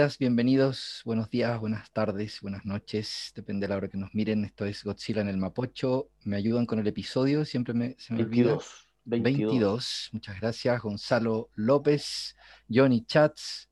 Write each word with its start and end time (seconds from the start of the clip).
bienvenidas, 0.00 0.18
bienvenidos, 0.18 1.02
buenos 1.04 1.28
días, 1.28 1.60
buenas 1.60 1.90
tardes, 1.92 2.40
buenas 2.40 2.64
noches, 2.64 3.32
depende 3.34 3.66
de 3.66 3.68
la 3.68 3.76
hora 3.76 3.88
que 3.88 3.98
nos 3.98 4.14
miren. 4.14 4.46
Esto 4.46 4.64
es 4.64 4.82
Godzilla 4.82 5.20
en 5.20 5.28
el 5.28 5.36
Mapocho. 5.36 6.08
Me 6.24 6.36
ayudan 6.36 6.64
con 6.64 6.78
el 6.78 6.86
episodio, 6.86 7.44
siempre 7.44 7.74
me, 7.74 7.96
se 7.98 8.14
me 8.14 8.24
22, 8.24 8.86
olvida. 9.04 9.22
22. 9.22 10.08
Muchas 10.12 10.40
gracias. 10.40 10.80
Gonzalo 10.80 11.50
López, 11.54 12.34
Johnny 12.66 13.04
Chats, 13.04 13.68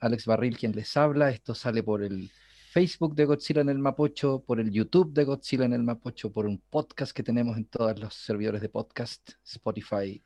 Alex 0.00 0.26
Barril, 0.26 0.58
quien 0.58 0.72
les 0.72 0.94
habla. 0.98 1.30
Esto 1.30 1.54
sale 1.54 1.82
por 1.82 2.02
el 2.02 2.30
Facebook 2.70 3.14
de 3.14 3.24
Godzilla 3.24 3.62
en 3.62 3.70
el 3.70 3.78
Mapocho, 3.78 4.44
por 4.46 4.60
el 4.60 4.70
YouTube 4.70 5.14
de 5.14 5.24
Godzilla 5.24 5.64
en 5.64 5.72
el 5.72 5.82
Mapocho, 5.82 6.30
por 6.30 6.44
un 6.44 6.58
podcast 6.58 7.12
que 7.12 7.22
tenemos 7.22 7.56
en 7.56 7.64
todos 7.64 7.98
los 7.98 8.12
servidores 8.12 8.60
de 8.60 8.68
podcast, 8.68 9.30
Spotify, 9.42 10.22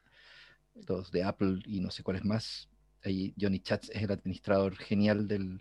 los 0.88 1.12
de 1.12 1.22
Apple 1.22 1.62
y 1.64 1.78
no 1.78 1.92
sé 1.92 2.02
cuáles 2.02 2.24
más 2.24 2.68
ahí 3.08 3.34
Johnny 3.40 3.60
Chats 3.60 3.90
es 3.90 4.02
el 4.02 4.12
administrador 4.12 4.76
genial 4.76 5.26
de 5.26 5.58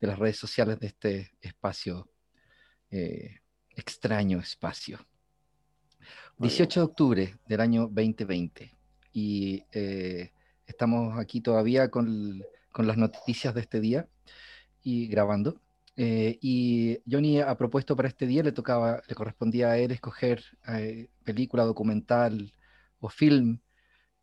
las 0.00 0.18
redes 0.18 0.36
sociales 0.36 0.78
de 0.78 0.86
este 0.86 1.32
espacio, 1.40 2.08
eh, 2.90 3.40
extraño 3.70 4.38
espacio. 4.38 4.98
18 6.38 6.80
de 6.80 6.84
octubre 6.84 7.36
del 7.46 7.60
año 7.60 7.82
2020 7.82 8.72
y 9.12 9.62
eh, 9.72 10.32
estamos 10.66 11.18
aquí 11.18 11.40
todavía 11.40 11.90
con, 11.90 12.42
las 12.78 12.96
noticias 12.96 13.54
de 13.54 13.60
este 13.60 13.80
día 13.80 14.08
y 14.82 15.06
grabando. 15.08 15.60
Eh, 15.96 16.38
y 16.40 16.98
Johnny 17.10 17.40
ha 17.40 17.54
propuesto 17.58 17.94
para 17.94 18.08
este 18.08 18.26
día, 18.26 18.42
le 18.42 18.52
tocaba, 18.52 19.02
le 19.06 19.14
correspondía 19.14 19.70
a 19.70 19.78
él 19.78 19.90
escoger 19.90 20.42
película, 21.24 21.64
documental 21.64 22.54
o 23.00 23.10
film 23.10 23.60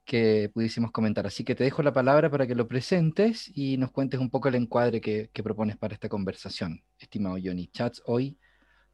que 0.08 0.50
pudiésemos 0.54 0.92
comentar. 0.92 1.28
Así 1.28 1.44
que 1.44 1.54
te 1.54 1.66
dejo 1.66 1.84
la 1.84 1.92
palabra 1.94 2.32
para 2.32 2.48
que 2.48 2.56
lo 2.56 2.68
presentes 2.68 3.52
y 3.54 3.78
nos 3.78 3.92
cuentes 3.92 4.22
un 4.22 4.30
poco 4.30 4.48
el 4.48 4.56
encuadre 4.56 5.02
que, 5.02 5.30
propones 5.44 5.76
para 5.78 5.94
esta 5.94 6.08
conversación, 6.08 6.82
estimado 6.98 7.38
Johnny. 7.44 7.68
Chats 7.68 8.02
hoy, 8.06 8.40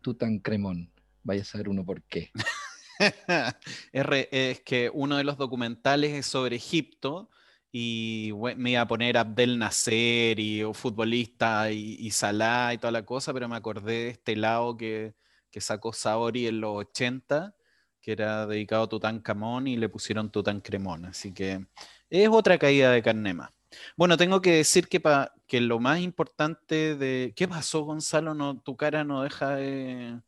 Tutankremón. 0.01 0.91
Vaya 1.21 1.43
a 1.43 1.45
saber 1.45 1.69
uno 1.69 1.85
por 1.85 2.01
qué. 2.03 2.31
Es 3.91 4.61
que 4.61 4.89
uno 4.93 5.17
de 5.17 5.23
los 5.23 5.37
documentales 5.37 6.13
es 6.13 6.25
sobre 6.25 6.55
Egipto 6.55 7.29
y 7.71 8.31
me 8.55 8.71
iba 8.71 8.81
a 8.81 8.87
poner 8.87 9.17
Abdel 9.17 9.57
Nasser 9.57 10.39
y 10.39 10.63
futbolista 10.73 11.71
y, 11.71 11.95
y, 11.99 12.11
Salah 12.11 12.73
y 12.73 12.77
toda 12.77 12.91
la 12.91 13.03
cosa, 13.03 13.33
pero 13.33 13.49
me 13.49 13.55
acordé 13.55 13.93
de 13.93 14.09
este 14.09 14.35
lado 14.35 14.77
que, 14.77 15.15
que 15.51 15.59
sacó 15.59 15.91
Saori 15.91 16.47
en 16.47 16.61
los 16.61 16.75
80 16.75 17.55
que 18.03 18.11
era 18.11 18.45
dedicado 18.45 18.83
a 18.83 18.89
Tutankamón 18.89 19.65
y 19.65 19.77
le 19.77 19.87
pusieron 19.87 20.29
Tutancremón. 20.29 21.05
Así 21.05 21.33
que 21.33 21.65
es 22.09 22.29
otra 22.29 22.59
caída 22.59 22.91
de 22.91 23.01
Carnema. 23.01 23.51
Bueno, 23.95 24.17
tengo 24.17 24.41
que 24.41 24.51
decir 24.51 24.87
que, 24.89 25.01
que 25.47 25.61
lo 25.61 25.79
más 25.79 26.01
importante 26.01 26.97
de... 26.97 27.33
¿Qué 27.33 27.47
pasó, 27.47 27.83
Gonzalo? 27.85 28.35
No, 28.35 28.59
tu 28.59 28.75
cara 28.75 29.05
no 29.05 29.23
deja 29.23 29.55
de... 29.55 30.19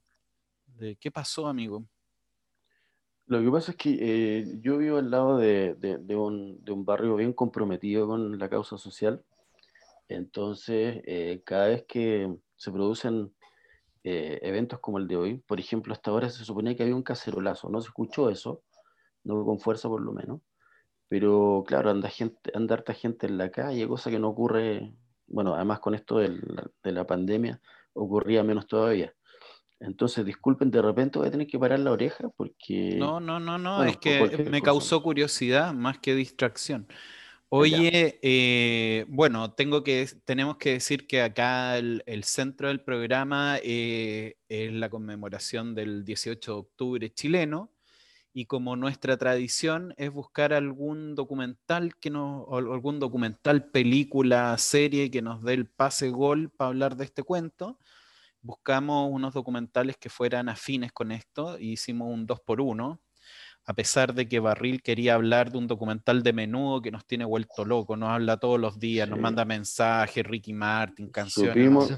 ¿Qué 1.00 1.12
pasó, 1.12 1.48
amigo? 1.48 1.86
Lo 3.28 3.42
que 3.42 3.52
pasa 3.52 3.72
es 3.72 3.78
que 3.78 3.98
eh, 4.00 4.46
yo 4.62 4.78
vivo 4.78 4.98
al 4.98 5.12
lado 5.12 5.38
de, 5.38 5.76
un, 6.16 6.86
barrio 6.86 7.18
bien 7.18 7.34
comprometido 7.34 8.08
con 8.08 8.40
la 8.40 8.50
causa 8.50 8.78
social. 8.78 9.22
Entonces, 10.08 11.02
eh, 11.06 11.42
cada 11.44 11.68
vez 11.68 11.84
que 11.88 12.34
se 12.56 12.72
producen 12.72 13.34
eh, 14.08 14.38
eventos 14.44 14.80
como 14.82 15.00
el 15.00 15.08
de 15.08 15.18
hoy. 15.18 15.38
Por 15.48 15.60
ejemplo, 15.60 15.92
hasta 15.92 16.12
ahora 16.12 16.30
se 16.30 16.46
suponía 16.46 16.76
que 16.76 16.84
había 16.84 16.96
un 16.96 17.02
cacerolazo, 17.02 17.70
no 17.70 17.82
se 17.82 17.88
escuchó 17.88 18.30
eso, 18.30 18.62
no 19.24 19.44
con 19.44 19.60
fuerza 19.60 19.90
por 19.90 20.00
lo 20.00 20.14
menos. 20.14 20.42
Pero 21.08 21.64
claro, 21.66 21.90
anda, 21.90 22.08
gente, 22.08 22.52
anda 22.54 22.76
harta 22.76 22.94
gente 22.94 23.26
en 23.26 23.40
la 23.40 23.50
calle, 23.50 23.88
cosa 23.88 24.12
que 24.12 24.20
no 24.20 24.30
ocurre, 24.30 24.94
bueno, 25.26 25.56
además 25.56 25.80
con 25.80 25.96
esto 25.96 26.20
de 26.20 26.40
la, 26.84 27.08
pandemia, 27.08 27.60
ocurría 27.94 28.44
menos 28.44 28.68
todavía. 28.68 29.12
Entonces, 29.80 30.24
disculpen, 30.24 30.70
de 30.70 30.84
repente 30.84 31.18
voy 31.18 31.28
a 31.28 31.32
tener 31.32 31.48
que 31.48 31.58
parar 31.58 31.80
la 31.80 31.92
oreja 31.92 32.30
porque... 32.38 32.98
No, 33.00 33.20
no, 33.20 33.40
no, 33.40 33.58
no, 33.58 33.84
es 33.86 33.98
que 33.98 34.48
me 34.52 34.62
causó 34.62 35.02
curiosidad 35.02 35.74
más 35.74 35.98
que 35.98 36.14
distracción. 36.14 36.88
Oye, 37.50 38.20
eh, 38.22 39.06
bueno, 39.08 39.54
tengo 39.54 39.84
que, 39.84 40.08
tenemos 40.26 40.58
que 40.58 40.72
decir 40.72 41.08
que 41.08 41.22
acá 41.22 41.78
el, 41.78 42.24
centro 42.24 42.68
del 42.70 42.82
programa 42.82 43.60
eh, 43.64 44.38
es 44.50 44.74
la 44.74 44.90
conmemoración 44.90 45.76
del 45.76 46.04
18 46.04 46.52
de 46.52 46.58
octubre 46.58 47.14
chileno 47.14 47.72
y 48.34 48.48
como 48.48 48.76
nuestra 48.76 49.16
tradición 49.18 49.94
es 49.98 50.12
buscar 50.12 50.54
algún 50.54 51.16
documental 51.16 51.96
que 51.96 52.10
nos, 52.10 52.46
algún 52.52 53.00
documental, 53.00 53.70
película, 53.72 54.58
serie 54.58 55.12
que 55.12 55.22
nos 55.22 55.44
dé 55.44 55.54
el 55.54 55.68
pase 55.68 56.10
gol 56.10 56.50
para 56.50 56.70
hablar 56.70 56.98
de 56.98 57.06
este 57.06 57.24
cuento, 57.24 57.80
buscamos 58.42 59.10
unos 59.12 59.34
documentales 59.34 59.98
que 59.98 60.10
fueran 60.10 60.50
afines 60.50 60.92
con 60.92 61.12
esto 61.12 61.58
y 61.60 61.74
hicimos 61.74 62.12
un 62.12 62.26
2 62.26 62.42
por 62.42 62.60
1 62.60 63.00
a 63.68 63.74
pesar 63.74 64.14
de 64.14 64.28
que 64.28 64.40
Barril 64.40 64.82
quería 64.84 65.16
hablar 65.16 65.52
de 65.52 65.58
un 65.58 65.68
documental 65.68 66.22
de 66.22 66.34
menudo 66.34 66.82
que 66.82 66.92
nos 66.92 67.06
tiene 67.06 67.26
vuelto 67.26 67.66
loco, 67.66 67.98
nos 67.98 68.10
habla 68.10 68.38
todos 68.38 68.60
los 68.60 68.80
días, 68.80 69.10
nos 69.10 69.20
manda 69.20 69.44
mensajes, 69.44 70.24
Ricky 70.24 70.54
Martin, 70.54 71.10
canciones, 71.10 71.54
supimos, 71.54 71.96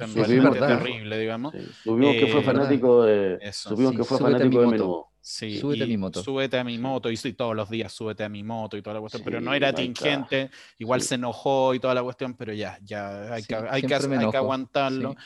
terrible, 0.59 1.19
digamos. 1.19 1.53
Supimos 1.83 2.15
que 2.15 2.27
fue 2.27 2.39
eh, 2.39 2.43
fanático 2.43 3.03
de, 3.03 3.51
supimos 3.51 3.95
que 3.95 4.03
fue 4.05 4.17
fanático 4.17 4.61
de 4.61 4.67
menudo. 4.67 5.07
Sí, 5.19 5.59
súbete 5.59 5.83
a 5.83 5.87
mi 5.87 5.97
moto. 5.97 6.23
Súbete 6.23 6.57
a 6.57 6.63
mi 6.63 6.77
moto, 6.77 7.11
y 7.11 7.17
todos 7.33 7.53
los 7.53 7.69
días 7.69 7.91
súbete 7.91 8.23
a 8.23 8.29
mi 8.29 8.43
moto 8.43 8.77
y 8.77 8.81
toda 8.81 8.93
la 8.93 8.99
cuestión, 9.01 9.23
pero 9.25 9.41
no 9.41 9.53
era 9.53 9.73
tingente, 9.73 10.49
igual 10.77 11.01
se 11.01 11.15
enojó 11.15 11.73
y 11.73 11.81
toda 11.81 11.93
la 11.93 12.01
cuestión, 12.01 12.35
pero 12.35 12.53
ya, 12.53 12.79
ya 12.81 13.33
hay 13.33 13.43
que, 13.43 13.55
hay 13.55 13.81
que, 13.81 13.93
hay 13.93 14.31
que 14.31 14.37
aguantarlo. 14.37 15.17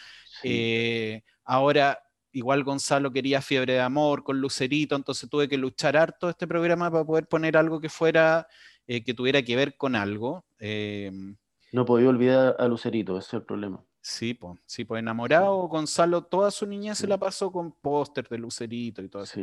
Eh, 0.44 1.22
ahora, 1.46 2.00
igual 2.32 2.64
Gonzalo 2.64 3.12
quería 3.12 3.42
Fiebre 3.42 3.74
de 3.74 3.82
Amor 3.82 4.24
con 4.24 4.40
Lucerito, 4.40 4.96
entonces 4.96 5.30
tuve 5.30 5.48
que 5.48 5.58
luchar 5.58 5.98
harto 5.98 6.30
este 6.30 6.48
programa 6.48 6.90
para 6.92 7.06
poder 7.06 7.28
poner 7.28 7.58
algo 7.58 7.80
que 7.80 7.90
fuera, 7.90 8.48
eh, 8.88 9.04
que 9.04 9.14
tuviera 9.14 9.42
que 9.42 9.56
ver 9.56 9.78
con 9.78 9.96
algo. 9.96 10.46
Em, 10.60 11.36
no 11.72 11.86
podía 11.86 12.10
olvidar 12.10 12.56
a 12.60 12.68
Lucerito, 12.68 13.18
ese 13.18 13.28
es 13.28 13.34
el 13.36 13.44
problema. 13.44 13.84
Sí, 14.02 14.34
pues, 14.34 14.60
sí, 14.66 14.84
pues 14.84 15.00
enamorado, 15.00 15.68
Gonzalo 15.68 16.24
toda 16.24 16.50
su 16.50 16.66
niñez 16.66 16.98
se 16.98 17.08
la 17.08 17.18
pasó 17.18 17.52
con 17.52 17.72
póster 17.72 18.28
de 18.28 18.40
Lucerito 18.40 19.02
y 19.02 19.10
todo 19.10 19.24
eso. 19.24 19.40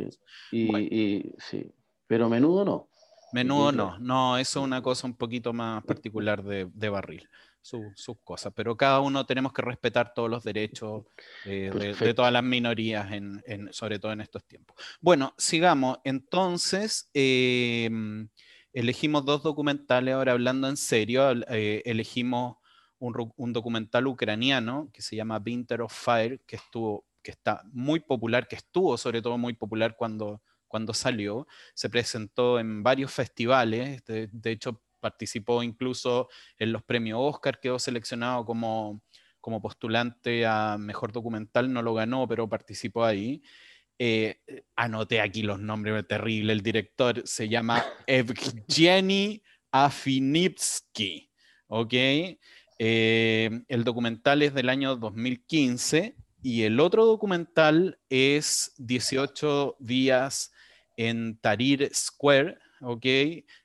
Y, 0.51 1.31
sí, 1.37 1.65
pero 2.07 2.27
menudo 2.29 2.65
no. 2.65 2.89
Menudo 3.31 3.71
no, 3.71 3.99
no, 3.99 4.37
eso 4.37 4.59
es 4.59 4.65
una 4.65 4.81
cosa 4.81 5.07
un 5.07 5.13
poquito 5.13 5.53
más 5.53 5.83
particular 5.83 6.43
de, 6.43 6.67
de 6.73 6.89
Barril 6.89 7.29
sus 7.61 8.17
cosas, 8.23 8.53
pero 8.55 8.75
cada 8.77 8.99
uno 8.99 9.25
tenemos 9.25 9.53
que 9.53 9.61
respetar 9.61 10.13
todos 10.13 10.29
los 10.29 10.43
derechos 10.43 11.03
eh, 11.45 11.71
de, 11.99 12.13
todas 12.13 12.31
las 12.31 12.43
minorías, 12.43 13.11
en, 13.11 13.69
sobre 13.71 13.99
todo 13.99 14.11
en 14.11 14.21
estos 14.21 14.43
tiempos. 14.45 14.77
Bueno, 15.01 15.33
sigamos. 15.37 15.99
Entonces, 16.03 17.09
em, 17.13 18.29
elegimos 18.73 19.25
dos 19.25 19.43
documentales, 19.43 20.15
ahora 20.15 20.31
hablando 20.31 20.67
en 20.69 20.77
serio, 20.77 21.31
eh, 21.49 21.81
elegimos 21.85 22.57
un, 22.99 23.53
documental 23.53 24.07
ucraniano 24.07 24.89
que 24.93 25.01
se 25.01 25.15
llama 25.15 25.41
Winter 25.43 25.81
of 25.81 25.93
Fire, 25.93 26.41
que, 26.45 26.55
estuvo, 26.55 27.05
que 27.21 27.31
está 27.31 27.61
muy 27.71 27.99
popular, 27.99 28.47
que 28.47 28.55
estuvo 28.55 28.97
sobre 28.97 29.21
todo 29.21 29.37
muy 29.37 29.53
popular 29.53 29.95
cuando, 29.97 30.41
cuando 30.67 30.93
salió. 30.93 31.47
Se 31.73 31.89
presentó 31.89 32.59
en 32.59 32.83
varios 32.83 33.11
festivales, 33.11 34.03
de 34.05 34.51
hecho 34.51 34.81
participó 34.99 35.63
incluso 35.63 36.29
en 36.57 36.71
los 36.71 36.83
premios 36.83 37.19
Oscar, 37.21 37.59
quedó 37.59 37.79
seleccionado 37.79 38.45
como, 38.45 39.01
como 39.41 39.61
postulante 39.61 40.45
a 40.45 40.77
Mejor 40.77 41.11
Documental, 41.11 41.71
no 41.71 41.81
lo 41.81 41.93
ganó, 41.93 42.27
pero 42.27 42.47
participó 42.47 43.05
ahí. 43.05 43.41
Eh, 44.01 44.39
anoté 44.77 45.19
aquí 45.19 45.41
los 45.41 45.59
nombres, 45.59 46.07
terrible, 46.07 46.53
el 46.53 46.61
director 46.61 47.21
se 47.25 47.49
llama 47.49 47.83
Evgeny 48.07 49.43
Afinitsky, 49.71 51.29
¿ok? 51.67 51.93
Eh, 52.81 53.61
el 53.67 53.83
documental 53.83 54.41
es 54.41 54.53
del 54.53 54.69
año 54.69 54.95
2015 54.95 56.15
y 56.41 56.63
el 56.63 56.79
otro 56.79 57.05
documental 57.05 57.99
es 58.09 58.73
18 58.77 59.75
días 59.79 60.53
en 60.95 61.37
Tahrir 61.37 61.91
Square, 61.93 62.57
¿ok? 62.79 63.05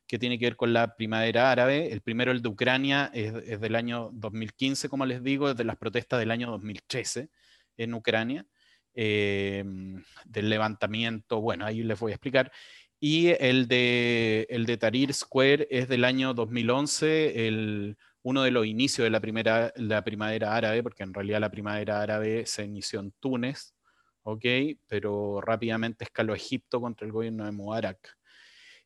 Que 0.06 0.18
tiene 0.18 0.38
que 0.38 0.46
ver 0.46 0.56
con 0.56 0.72
la 0.72 0.96
primavera 0.96 1.50
árabe. 1.50 1.92
El 1.92 2.00
primero, 2.02 2.32
el 2.32 2.42
de 2.42 2.48
Ucrania, 2.48 3.10
es, 3.14 3.60
del 3.60 3.74
año 3.74 4.10
2015, 4.12 4.88
como 4.88 5.06
les 5.06 5.22
digo, 5.22 5.50
es 5.50 5.56
de 5.56 5.64
las 5.64 5.76
protestas 5.76 6.18
del 6.18 6.30
año 6.30 6.50
2013 6.50 7.30
en 7.76 7.94
Ucrania, 7.94 8.46
em, 8.94 10.02
del 10.26 10.48
levantamiento, 10.50 11.40
bueno, 11.40 11.66
ahí 11.66 11.82
les 11.82 11.98
voy 11.98 12.12
a 12.12 12.14
explicar. 12.14 12.52
Y 13.00 13.28
el 13.40 13.68
de, 13.68 14.46
el 14.50 14.66
de 14.66 14.76
Tahrir 14.76 15.12
Square 15.12 15.68
es 15.70 15.88
del 15.88 16.04
año 16.04 16.34
2011, 16.34 17.48
el, 17.48 17.96
uno 18.22 18.42
de 18.42 18.50
los 18.50 18.66
inicios 18.66 19.04
de 19.04 19.10
la, 19.10 19.20
primera, 19.20 19.72
la 19.76 20.02
primavera 20.02 20.56
árabe, 20.56 20.82
porque 20.82 21.02
en 21.02 21.12
realidad 21.12 21.40
la 21.40 21.50
primavera 21.50 22.00
árabe 22.00 22.46
se 22.46 22.64
inició 22.64 23.00
en 23.00 23.12
Túnez, 23.20 23.74
¿ok? 24.22 24.44
Pero 24.86 25.40
rápidamente 25.42 26.04
escaló 26.04 26.34
Egipto 26.34 26.80
contra 26.80 27.06
el 27.06 27.12
gobierno 27.12 27.44
de 27.44 27.52
Mubarak. 27.52 28.16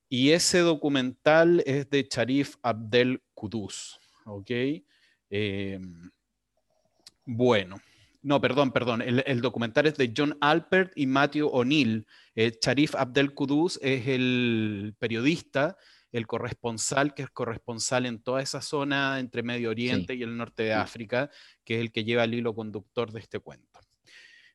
Y 0.09 0.31
ese 0.31 0.61
documental 0.61 1.63
es 1.67 1.91
de 1.91 2.09
Sharif 2.11 2.57
Abdel 2.63 3.23
Kudus, 3.35 3.99
¿ok? 4.25 4.51
Em, 5.31 6.11
Bueno, 7.25 7.77
no, 8.23 8.41
perdón, 8.41 8.73
perdón. 8.73 9.03
El, 9.03 9.41
documental 9.41 9.87
es 9.87 9.97
de 9.97 10.13
John 10.17 10.37
Alpert 10.41 10.93
y 10.97 11.07
Matthew 11.07 11.49
O'Neill. 11.49 12.07
Eh, 12.35 12.59
Sharif 12.61 12.95
Abdel 12.95 13.33
Kudus 13.33 13.79
es 13.83 14.09
el 14.09 14.95
periodista, 14.99 15.77
el 16.11 16.27
corresponsal, 16.27 17.15
que 17.15 17.23
es 17.23 17.31
corresponsal 17.31 18.07
en 18.07 18.23
toda 18.23 18.43
esa 18.43 18.61
zona 18.61 19.21
entre 19.21 19.43
Medio 19.43 19.71
Oriente 19.71 20.15
y 20.15 20.23
el 20.23 20.37
norte 20.37 20.65
de 20.65 20.73
África, 20.73 21.31
que 21.65 21.77
es 21.77 21.81
el 21.81 21.93
que 21.93 22.05
lleva 22.05 22.25
el 22.25 22.35
hilo 22.35 22.55
conductor 22.55 23.13
de 23.13 23.21
este 23.21 23.39
cuento. 23.39 23.79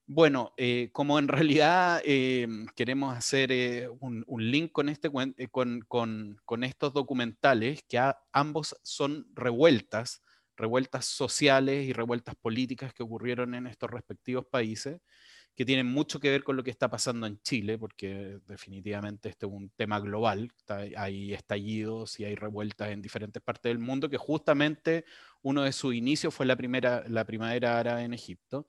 Bueno, 0.05 0.53
eh, 0.57 0.89
como 0.91 1.17
en 1.17 1.29
realidad 1.29 2.01
eh, 2.03 2.45
queremos 2.75 3.15
hacer 3.15 3.89
un, 4.01 4.25
link 4.51 4.71
con, 4.73 4.89
este, 4.89 5.09
con, 5.09 6.63
estos 6.63 6.93
documentales, 6.93 7.83
que 7.87 7.99
ambos 8.33 8.75
son 8.83 9.27
revueltas, 9.33 10.21
revueltas 10.57 11.05
sociales 11.05 11.85
y 11.85 11.93
revueltas 11.93 12.35
políticas 12.35 12.93
que 12.93 13.03
ocurrieron 13.03 13.55
en 13.55 13.65
estos 13.65 13.89
respectivos 13.89 14.45
países, 14.45 14.99
que 15.55 15.65
tienen 15.65 15.87
mucho 15.87 16.19
que 16.19 16.31
ver 16.31 16.43
con 16.43 16.57
lo 16.57 16.63
que 16.63 16.71
está 16.71 16.89
pasando 16.89 17.25
en 17.25 17.39
Chile, 17.41 17.77
porque 17.77 18.39
definitivamente 18.45 19.29
este 19.29 19.45
es 19.45 19.51
un 19.53 19.69
tema 19.69 20.01
global, 20.01 20.51
hay 20.97 21.33
estallidos 21.33 22.19
y 22.19 22.25
hay 22.25 22.35
revueltas 22.35 22.89
en 22.89 23.01
diferentes 23.01 23.41
partes 23.41 23.69
del 23.69 23.79
mundo, 23.79 24.09
que 24.09 24.17
justamente 24.17 25.05
uno 25.41 25.63
de 25.63 25.71
sus 25.71 25.93
inicios 25.95 26.33
fue 26.33 26.45
la, 26.45 26.57
primera, 26.57 27.05
la 27.07 27.23
primavera 27.25 27.79
árabe 27.79 28.03
en 28.03 28.13
Egipto. 28.13 28.67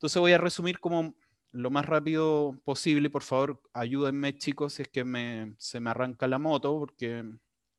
Entonces 0.00 0.18
voy 0.18 0.32
a 0.32 0.38
resumir 0.38 0.80
como 0.80 1.14
lo 1.52 1.68
más 1.68 1.84
rápido 1.84 2.58
posible, 2.64 3.10
por 3.10 3.22
favor, 3.22 3.60
ayúdenme 3.74 4.34
chicos 4.34 4.72
si 4.72 4.82
es 4.82 4.88
que 4.88 5.04
me, 5.04 5.54
se 5.58 5.78
me 5.78 5.90
arranca 5.90 6.26
la 6.26 6.38
moto, 6.38 6.78
porque 6.78 7.22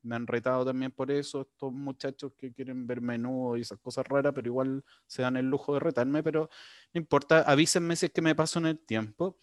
me 0.03 0.15
han 0.15 0.27
retado 0.27 0.63
también 0.63 0.91
por 0.91 1.09
eso, 1.09 1.41
estos 1.41 1.73
muchachos 1.73 2.33
que 2.37 2.53
quieren 2.53 2.85
ver 2.85 3.01
menú 3.01 3.57
y 3.57 3.61
esas 3.61 3.79
cosas 3.79 4.05
raras, 4.05 4.33
pero 4.35 4.49
igual 4.49 4.83
se 5.07 5.23
dan 5.23 5.35
el 5.35 5.49
lujo 5.49 5.73
de 5.73 5.79
retarme, 5.79 6.21
pero 6.21 6.47
no 6.93 7.01
importa, 7.01 7.41
avísenme 7.41 7.95
si 7.95 8.05
es 8.05 8.11
que 8.11 8.21
me 8.21 8.35
paso 8.35 8.59
en 8.59 8.67
el 8.67 8.77
tiempo. 8.77 9.35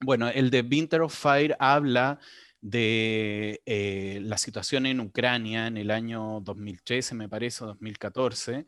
Bueno, 0.00 0.30
el 0.30 0.48
de 0.48 0.62
Winter 0.62 1.02
of 1.02 1.14
Fire 1.14 1.54
habla 1.58 2.18
de 2.62 3.60
eh, 3.66 4.20
la 4.22 4.38
situación 4.38 4.86
en 4.86 5.00
Ucrania 5.00 5.66
en 5.66 5.76
el 5.76 5.90
año 5.90 6.40
2013, 6.40 7.14
me 7.14 7.28
parece, 7.28 7.66
2014, 7.66 8.66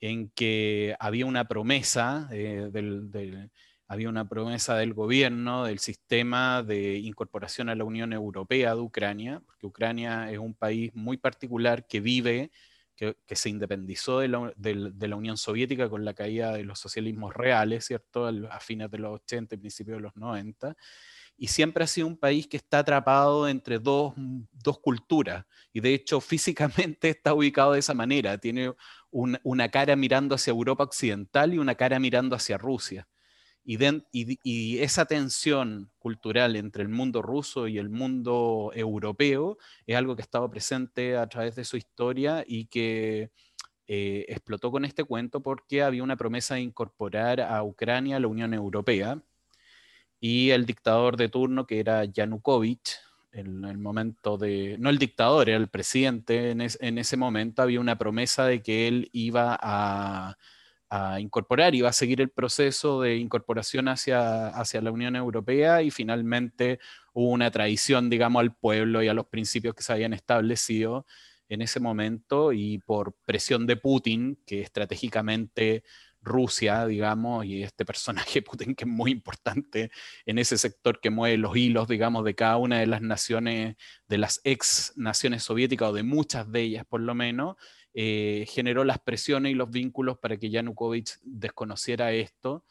en 0.00 0.30
que 0.30 0.96
había 0.98 1.26
una 1.26 1.48
promesa 1.48 2.28
eh, 2.32 2.68
del 2.72 3.50
había 3.88 4.08
una 4.08 4.28
promesa 4.28 4.76
del 4.76 4.94
gobierno, 4.94 5.64
del 5.64 5.78
sistema 5.78 6.62
de 6.62 6.98
incorporación 6.98 7.68
a 7.68 7.74
la 7.74 7.84
Unión 7.84 8.12
Europea 8.12 8.74
de 8.74 8.80
Ucrania, 8.80 9.42
porque 9.46 9.66
Ucrania 9.66 10.30
es 10.30 10.38
un 10.38 10.54
país 10.54 10.90
muy 10.94 11.16
particular 11.16 11.86
que 11.86 12.00
vive, 12.00 12.50
que, 12.96 13.14
se 13.30 13.48
independizó 13.48 14.20
de 14.20 14.28
la, 14.28 15.16
Unión 15.16 15.36
Soviética 15.36 15.88
con 15.88 16.04
la 16.04 16.14
caída 16.14 16.52
de 16.52 16.64
los 16.64 16.80
socialismos 16.80 17.34
reales, 17.34 17.84
¿cierto? 17.84 18.26
A 18.50 18.58
fines 18.60 18.90
de 18.90 18.98
los 18.98 19.20
80 19.22 19.54
y 19.54 19.58
principios 19.58 19.98
de 19.98 20.02
los 20.02 20.16
90 20.16 20.74
y 21.38 21.48
siempre 21.48 21.84
ha 21.84 21.86
sido 21.86 22.06
un 22.06 22.16
país 22.16 22.46
que 22.46 22.56
está 22.56 22.78
atrapado 22.78 23.48
entre 23.48 23.78
dos, 23.78 24.14
dos, 24.16 24.78
culturas 24.78 25.44
y 25.72 25.80
de 25.80 25.94
hecho 25.94 26.20
físicamente 26.20 27.08
está 27.10 27.34
ubicado 27.34 27.72
de 27.72 27.80
esa 27.80 27.94
manera, 27.94 28.38
tiene 28.38 28.72
una 29.16 29.68
cara 29.70 29.96
mirando 29.96 30.34
hacia 30.34 30.50
Europa 30.50 30.84
Occidental 30.84 31.54
y 31.54 31.58
una 31.58 31.74
cara 31.74 31.98
mirando 31.98 32.36
hacia 32.36 32.58
Rusia. 32.58 33.08
Y, 33.68 34.78
esa 34.78 35.06
tensión 35.06 35.90
cultural 35.98 36.54
entre 36.54 36.82
el 36.82 36.88
mundo 36.88 37.20
ruso 37.20 37.66
y 37.66 37.78
el 37.78 37.90
mundo 37.90 38.70
europeo 38.74 39.58
es 39.86 39.96
algo 39.96 40.14
que 40.14 40.22
ha 40.22 40.24
estado 40.24 40.48
presente 40.48 41.16
a 41.16 41.26
través 41.28 41.56
de 41.56 41.64
su 41.64 41.76
historia 41.76 42.44
y 42.46 42.66
que 42.66 43.32
eh, 43.88 44.24
explotó 44.28 44.70
con 44.70 44.84
este 44.84 45.02
cuento 45.02 45.42
porque 45.42 45.82
había 45.82 46.04
una 46.04 46.16
promesa 46.16 46.54
de 46.54 46.60
incorporar 46.60 47.40
a 47.40 47.62
Ucrania 47.64 48.16
a 48.16 48.20
la 48.20 48.28
Unión 48.28 48.54
Europea 48.54 49.20
y 50.20 50.50
el 50.50 50.64
dictador 50.64 51.16
de 51.16 51.28
turno 51.28 51.66
que 51.66 51.80
era 51.80 52.04
Yanukovych, 52.04 52.90
en 53.36 53.64
el 53.64 53.78
momento 53.78 54.38
de, 54.38 54.76
no 54.78 54.90
el 54.90 54.98
dictador, 54.98 55.48
era 55.48 55.58
el 55.58 55.68
presidente 55.68 56.50
en 56.50 56.98
ese 56.98 57.16
momento, 57.16 57.62
había 57.62 57.80
una 57.80 57.98
promesa 57.98 58.46
de 58.46 58.62
que 58.62 58.88
él 58.88 59.10
iba 59.12 59.58
a 59.60 60.36
incorporar 61.20 61.74
va 61.82 61.88
a 61.90 61.92
seguir 61.92 62.20
el 62.20 62.30
proceso 62.30 63.00
de 63.02 63.16
incorporación 63.16 63.88
hacia, 63.88 64.48
hacia 64.48 64.80
la 64.80 64.90
Unión 64.90 65.16
Europea 65.16 65.82
y 65.82 65.90
finalmente 65.90 66.78
hubo 67.12 67.30
una 67.30 67.50
traición, 67.50 68.08
digamos, 68.08 68.40
al 68.40 68.54
pueblo 68.54 69.02
y 69.02 69.08
a 69.08 69.14
los 69.14 69.26
principios 69.26 69.74
que 69.74 69.82
se 69.82 69.92
habían 69.92 70.12
establecido 70.12 71.04
en 71.48 71.62
ese 71.62 71.80
momento 71.80 72.52
y 72.52 72.78
por 72.78 73.14
presión 73.24 73.66
de 73.66 73.76
Putin, 73.76 74.38
que 74.46 74.62
estratégicamente 74.62 75.84
Rusia, 76.26 76.86
digamos, 76.86 77.46
y 77.46 77.62
este 77.62 77.84
personaje 77.84 78.42
Putin 78.42 78.74
que 78.74 78.84
es 78.84 78.90
muy 78.90 79.12
importante 79.12 79.90
en 80.26 80.38
ese 80.38 80.58
sector 80.58 81.00
que 81.00 81.10
mueve 81.10 81.38
los 81.38 81.56
hilos, 81.56 81.88
digamos, 81.88 82.24
de 82.24 82.34
cada 82.34 82.56
una 82.58 82.80
de 82.80 82.86
las 82.86 83.00
naciones, 83.00 83.76
de 84.08 84.18
las 84.18 84.40
ex 84.44 84.92
naciones 84.96 85.44
soviéticas 85.44 85.90
o 85.90 85.92
de 85.92 86.02
muchas 86.02 86.50
de 86.50 86.62
ellas 86.62 86.84
por 86.86 87.00
lo 87.00 87.14
menos, 87.14 87.56
eh, 87.94 88.44
generó 88.48 88.84
las 88.84 88.98
presiones 88.98 89.52
y 89.52 89.54
los 89.54 89.70
vínculos 89.70 90.18
para 90.18 90.36
que 90.36 90.50
Yanukovych 90.50 91.18
desconociera 91.22 92.12
esto. 92.12 92.64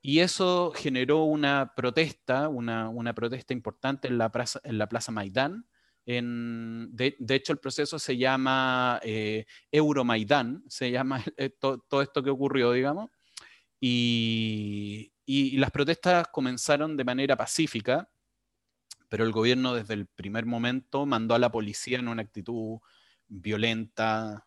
Y 0.00 0.20
eso 0.20 0.72
generó 0.74 1.24
una 1.24 1.74
protesta, 1.76 2.48
una, 2.48 3.14
protesta 3.14 3.52
importante 3.52 4.08
en 4.08 4.18
la, 4.18 4.32
plaza, 4.32 4.60
en 4.64 4.78
la 4.78 4.88
Plaza 4.88 5.12
Maidán. 5.12 5.66
De, 6.04 7.16
hecho, 7.28 7.52
el 7.52 7.58
proceso 7.58 7.98
se 7.98 8.16
llama 8.16 9.00
eh, 9.02 9.46
Euromaidán, 9.70 10.64
se 10.68 10.90
llama 10.90 11.22
eh, 11.36 11.50
todo 11.50 12.02
esto 12.02 12.22
que 12.22 12.30
ocurrió, 12.30 12.72
digamos. 12.72 13.10
Y, 13.80 15.10
las 15.56 15.70
protestas 15.70 16.28
comenzaron 16.28 16.96
de 16.96 17.04
manera 17.04 17.36
pacífica, 17.36 18.08
pero 19.08 19.24
el 19.24 19.32
gobierno 19.32 19.74
desde 19.74 19.94
el 19.94 20.06
primer 20.06 20.46
momento 20.46 21.06
mandó 21.06 21.34
a 21.34 21.38
la 21.38 21.50
policía 21.50 21.98
en 21.98 22.08
una 22.08 22.22
actitud 22.22 22.78
violenta, 23.28 24.46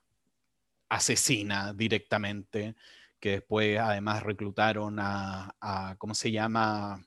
asesina 0.90 1.74
directamente, 1.74 2.76
que 3.20 3.32
después 3.32 3.80
además 3.80 4.24
reclutaron 4.24 4.98
a, 5.00 5.96
¿cómo 5.98 6.14
se 6.14 6.32
llama? 6.32 7.06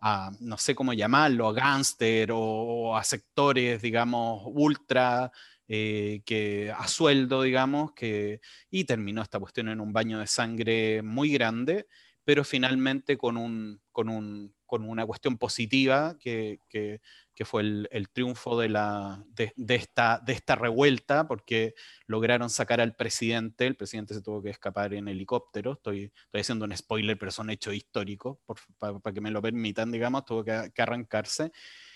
A, 0.00 0.30
no 0.40 0.56
sé 0.58 0.74
cómo 0.74 0.92
llamarlo, 0.92 1.48
a 1.48 1.52
gángster 1.52 2.30
o, 2.32 2.96
a 2.96 3.02
sectores, 3.04 3.82
digamos, 3.82 4.42
ultra, 4.46 5.32
eh, 5.66 6.22
que 6.24 6.72
a 6.76 6.86
sueldo, 6.88 7.42
digamos, 7.42 7.92
que, 7.92 8.40
y 8.70 8.84
terminó 8.84 9.22
esta 9.22 9.38
cuestión 9.38 9.68
en 9.68 9.80
un 9.80 9.92
baño 9.92 10.18
de 10.18 10.26
sangre 10.26 11.02
muy 11.02 11.30
grande, 11.30 11.86
pero 12.24 12.44
finalmente 12.44 13.16
con, 13.18 13.36
un, 13.36 13.80
con, 13.90 14.08
un, 14.08 14.54
con 14.66 14.84
una 14.84 15.04
cuestión 15.06 15.38
positiva 15.38 16.16
que, 16.18 16.60
que, 16.68 17.00
que 17.38 17.44
fue 17.44 17.62
el, 17.62 18.08
triunfo 18.12 18.58
de, 18.58 18.68
la, 18.68 19.24
de, 19.28 19.52
esta, 19.76 20.20
de 20.26 20.32
esta 20.32 20.56
revuelta, 20.56 21.28
porque 21.28 21.76
lograron 22.08 22.50
sacar 22.50 22.80
al 22.80 22.96
presidente, 22.96 23.64
el 23.68 23.76
presidente 23.76 24.12
se 24.12 24.22
tuvo 24.22 24.42
que 24.42 24.50
escapar 24.50 24.92
en 24.92 25.06
helicóptero, 25.06 25.74
estoy, 25.74 26.12
estoy 26.24 26.40
haciendo 26.40 26.64
un 26.64 26.76
spoiler, 26.76 27.16
pero 27.16 27.30
son 27.30 27.50
hechos 27.50 27.74
históricos, 27.74 28.38
para 28.80 29.14
que 29.14 29.20
me 29.20 29.30
lo 29.30 29.40
permitan, 29.40 29.92
digamos, 29.92 30.24
tuvo 30.24 30.42
que, 30.42 30.72
arrancarse, 30.78 31.52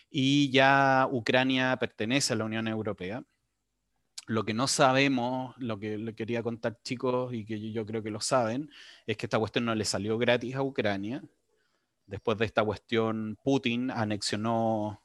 y 0.08 0.48
ya 0.52 1.08
Ucrania 1.10 1.76
pertenece 1.76 2.34
a 2.34 2.36
la 2.36 2.44
Unión 2.44 2.68
Europea. 2.68 3.24
Lo 4.28 4.44
que 4.44 4.54
no 4.54 4.68
sabemos, 4.68 5.56
lo 5.58 5.80
que 5.80 5.98
le 5.98 6.14
quería 6.14 6.44
contar 6.44 6.78
chicos 6.84 7.34
y 7.34 7.44
que 7.44 7.72
yo 7.72 7.84
creo 7.84 8.04
que 8.04 8.12
lo 8.12 8.20
saben, 8.20 8.70
es 9.08 9.16
que 9.16 9.26
esta 9.26 9.40
cuestión 9.40 9.64
no 9.64 9.74
le 9.74 9.84
salió 9.84 10.18
gratis 10.18 10.54
a 10.54 10.62
Ucrania. 10.62 11.20
Después 12.06 12.38
de 12.38 12.44
esta 12.44 12.62
cuestión, 12.62 13.36
Putin 13.42 13.90
anexionó 13.90 15.01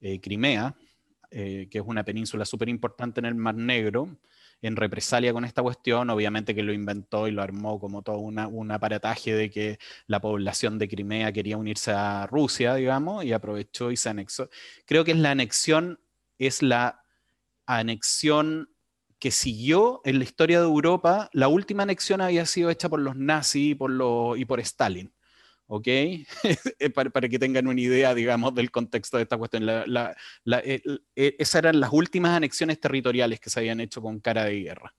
eh, 0.00 0.20
Crimea, 0.20 0.74
eh, 1.30 1.68
que 1.70 1.78
es 1.78 1.84
una 1.86 2.04
península 2.04 2.44
súper 2.44 2.68
importante 2.68 3.20
en 3.20 3.26
el 3.26 3.34
Mar 3.34 3.54
Negro, 3.54 4.18
en 4.62 4.76
represalia 4.76 5.32
con 5.32 5.44
esta 5.44 5.62
cuestión, 5.62 6.10
obviamente 6.10 6.54
que 6.54 6.62
lo 6.62 6.72
inventó 6.72 7.28
y 7.28 7.30
lo 7.30 7.42
armó 7.42 7.78
como 7.78 8.02
todo 8.02 8.18
un 8.18 8.70
aparataje 8.70 9.34
de 9.34 9.50
que 9.50 9.78
la 10.06 10.20
población 10.20 10.78
de 10.78 10.88
Crimea 10.88 11.32
quería 11.32 11.56
unirse 11.56 11.92
a 11.92 12.26
Rusia, 12.26 12.74
digamos, 12.74 13.24
y 13.24 13.32
aprovechó 13.32 13.90
y 13.92 13.96
se 13.96 14.08
anexó. 14.08 14.48
Creo 14.84 15.04
que 15.04 15.12
es 15.12 15.18
la 15.18 15.30
anexión, 15.30 16.00
es 16.38 16.62
la 16.62 17.02
anexión 17.66 18.70
que 19.18 19.30
siguió 19.30 20.00
en 20.04 20.18
la 20.18 20.24
historia 20.24 20.60
de 20.60 20.66
Europa. 20.66 21.28
La 21.32 21.48
última 21.48 21.82
anexión 21.82 22.20
había 22.20 22.46
sido 22.46 22.70
hecha 22.70 22.88
por 22.88 23.00
los 23.00 23.16
nazis 23.16 23.72
y 23.72 24.44
por 24.44 24.60
Stalin. 24.60 25.12
¿Ok? 25.68 25.86
Eh, 26.80 26.90
para, 26.90 27.28
que 27.28 27.38
tengan 27.38 27.66
una 27.66 27.80
idea, 27.80 28.14
digamos, 28.14 28.54
del 28.54 28.70
contexto 28.70 29.16
de 29.16 29.24
esta 29.24 29.36
cuestión. 29.36 29.68
Eh, 29.68 30.82
eh, 31.16 31.36
esas 31.38 31.54
eran 31.56 31.80
las 31.80 31.92
últimas 31.92 32.36
anexiones 32.36 32.80
territoriales 32.80 33.40
que 33.40 33.50
se 33.50 33.60
habían 33.60 33.80
hecho 33.80 34.00
con 34.00 34.20
cara 34.20 34.44
de 34.44 34.60
guerra. 34.60 34.94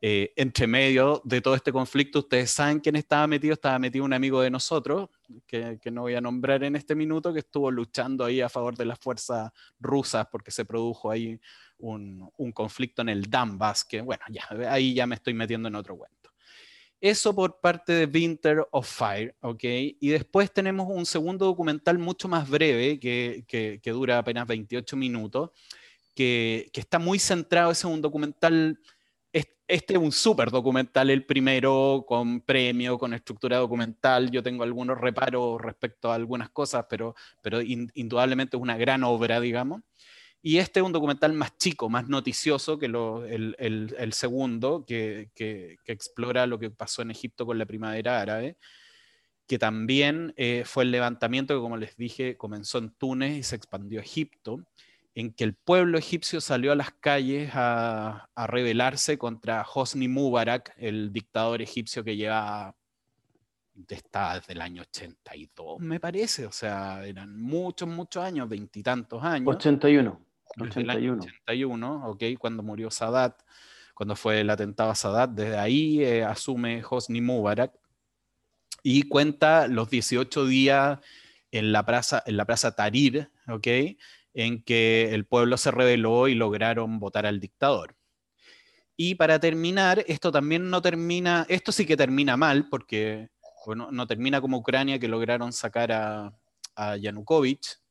entre 0.00 0.66
medio 0.66 1.22
de 1.24 1.40
todo 1.40 1.54
este 1.54 1.72
conflicto, 1.72 2.20
ustedes 2.20 2.50
saben 2.50 2.80
quién 2.80 2.96
estaba 2.96 3.26
metido, 3.26 3.54
estaba 3.54 3.78
metido 3.78 4.04
un 4.04 4.12
amigo 4.12 4.40
de 4.42 4.50
nosotros, 4.50 5.08
que, 5.46 5.78
no 5.90 6.02
voy 6.02 6.14
a 6.14 6.20
nombrar 6.20 6.64
en 6.64 6.76
este 6.76 6.94
minuto, 6.94 7.32
que 7.32 7.40
estuvo 7.40 7.70
luchando 7.70 8.24
ahí 8.24 8.40
a 8.40 8.48
favor 8.48 8.76
de 8.76 8.84
las 8.84 8.98
fuerzas 8.98 9.50
rusas 9.80 10.26
porque 10.30 10.50
se 10.50 10.64
produjo 10.64 11.10
ahí 11.10 11.40
un, 11.78 12.30
un 12.36 12.52
conflicto 12.52 13.02
en 13.02 13.08
el 13.08 13.22
Donbass, 13.22 13.84
que 13.84 14.00
bueno, 14.00 14.24
ya, 14.28 14.44
ahí 14.70 14.94
ya 14.94 15.06
me 15.06 15.14
estoy 15.14 15.34
metiendo 15.34 15.68
en 15.68 15.76
otro 15.76 15.96
cuento. 15.96 16.21
Eso 17.02 17.34
por 17.34 17.58
parte 17.58 17.92
de 17.92 18.06
Winter 18.06 18.64
of 18.70 18.88
Fire, 18.88 19.34
¿ok? 19.40 19.64
Y 19.64 20.08
después 20.10 20.52
tenemos 20.52 20.86
un 20.88 21.04
segundo 21.04 21.46
documental 21.46 21.98
mucho 21.98 22.28
más 22.28 22.48
breve, 22.48 23.00
que, 23.00 23.44
que, 23.48 23.90
dura 23.90 24.18
apenas 24.18 24.46
28 24.46 24.96
minutos, 24.96 25.50
que, 26.14 26.70
que, 26.72 26.80
está 26.80 27.00
muy 27.00 27.18
centrado, 27.18 27.72
es 27.72 27.84
un 27.84 28.00
documental, 28.00 28.78
este 29.72 29.94
es 29.94 29.98
un 29.98 30.12
súper 30.12 30.52
documental, 30.52 31.10
el 31.10 31.26
primero, 31.26 32.04
con 32.06 32.40
premio, 32.40 32.96
con 32.98 33.14
estructura 33.14 33.56
documental, 33.56 34.30
yo 34.30 34.40
tengo 34.40 34.62
algunos 34.62 34.96
reparos 34.96 35.60
respecto 35.60 36.12
a 36.12 36.14
algunas 36.14 36.50
cosas, 36.50 36.86
pero, 36.88 37.16
pero 37.42 37.60
indudablemente 37.62 38.56
es 38.56 38.62
una 38.62 38.76
gran 38.76 39.02
obra, 39.02 39.40
digamos. 39.40 39.82
Y 40.44 40.58
este 40.58 40.80
es 40.80 40.86
un 40.86 40.92
documental 40.92 41.32
más 41.34 41.56
chico, 41.56 41.88
más 41.88 42.08
noticioso 42.08 42.76
que 42.76 42.86
el, 42.86 44.12
segundo, 44.12 44.84
que, 44.84 45.30
explora 45.86 46.48
lo 46.48 46.58
que 46.58 46.70
pasó 46.70 47.02
en 47.02 47.12
Egipto 47.12 47.46
con 47.46 47.58
la 47.58 47.64
primavera 47.64 48.20
árabe, 48.20 48.56
que 49.46 49.58
también 49.58 50.34
eh, 50.36 50.64
fue 50.66 50.82
el 50.82 50.90
levantamiento 50.90 51.54
que, 51.54 51.60
como 51.60 51.76
les 51.76 51.96
dije, 51.96 52.36
comenzó 52.36 52.78
en 52.78 52.90
Túnez 52.90 53.38
y 53.38 53.42
se 53.44 53.54
expandió 53.54 54.00
a 54.00 54.02
Egipto, 54.02 54.64
en 55.14 55.32
que 55.32 55.44
el 55.44 55.54
pueblo 55.54 55.96
egipcio 55.96 56.40
salió 56.40 56.72
a 56.72 56.76
las 56.76 56.90
calles 56.90 57.50
a, 57.54 58.28
rebelarse 58.34 59.18
contra 59.18 59.64
Hosni 59.72 60.08
Mubarak, 60.08 60.74
el 60.76 61.12
dictador 61.12 61.62
egipcio 61.62 62.02
que 62.02 62.16
lleva 62.16 62.74
está 63.88 64.34
desde 64.34 64.54
el 64.54 64.60
año 64.60 64.82
82, 64.82 65.80
me 65.80 66.00
parece, 66.00 66.46
o 66.46 66.52
sea, 66.52 67.06
eran 67.06 67.40
muchos, 67.40 67.88
muchos 67.88 68.22
años, 68.24 68.48
veintitantos 68.48 69.22
años. 69.22 69.54
81. 69.54 70.31
81. 70.58 71.22
81, 71.22 72.08
ok, 72.08 72.22
cuando 72.38 72.62
murió 72.62 72.90
Sadat, 72.90 73.40
cuando 73.94 74.16
fue 74.16 74.40
el 74.40 74.50
atentado 74.50 74.90
a 74.90 74.94
Sadat, 74.94 75.30
desde 75.30 75.58
ahí 75.58 76.02
eh, 76.02 76.24
asume 76.24 76.82
Hosni 76.88 77.20
Mubarak 77.20 77.72
y 78.82 79.04
cuenta 79.04 79.68
los 79.68 79.90
18 79.90 80.46
días 80.46 80.98
en 81.50 81.72
la 81.72 81.84
plaza, 81.84 82.22
en 82.26 82.36
la 82.36 82.44
plaza 82.44 82.74
Tahrir, 82.74 83.30
ok, 83.48 83.66
en 84.34 84.62
que 84.62 85.14
el 85.14 85.26
pueblo 85.26 85.56
se 85.56 85.70
rebeló 85.70 86.28
y 86.28 86.34
lograron 86.34 86.98
votar 86.98 87.26
al 87.26 87.40
dictador. 87.40 87.96
Y 88.96 89.14
para 89.14 89.38
terminar, 89.38 90.04
esto 90.06 90.32
también 90.32 90.70
no 90.70 90.82
termina, 90.82 91.46
esto 91.48 91.72
sí 91.72 91.86
que 91.86 91.96
termina 91.96 92.36
mal, 92.36 92.68
porque 92.68 93.30
bueno, 93.66 93.90
no 93.92 94.06
termina 94.06 94.40
como 94.40 94.58
Ucrania, 94.58 94.98
que 94.98 95.08
lograron 95.08 95.52
sacar 95.52 95.92
a, 95.92 96.34
a 96.74 96.96
Yanukovych, 96.96 97.81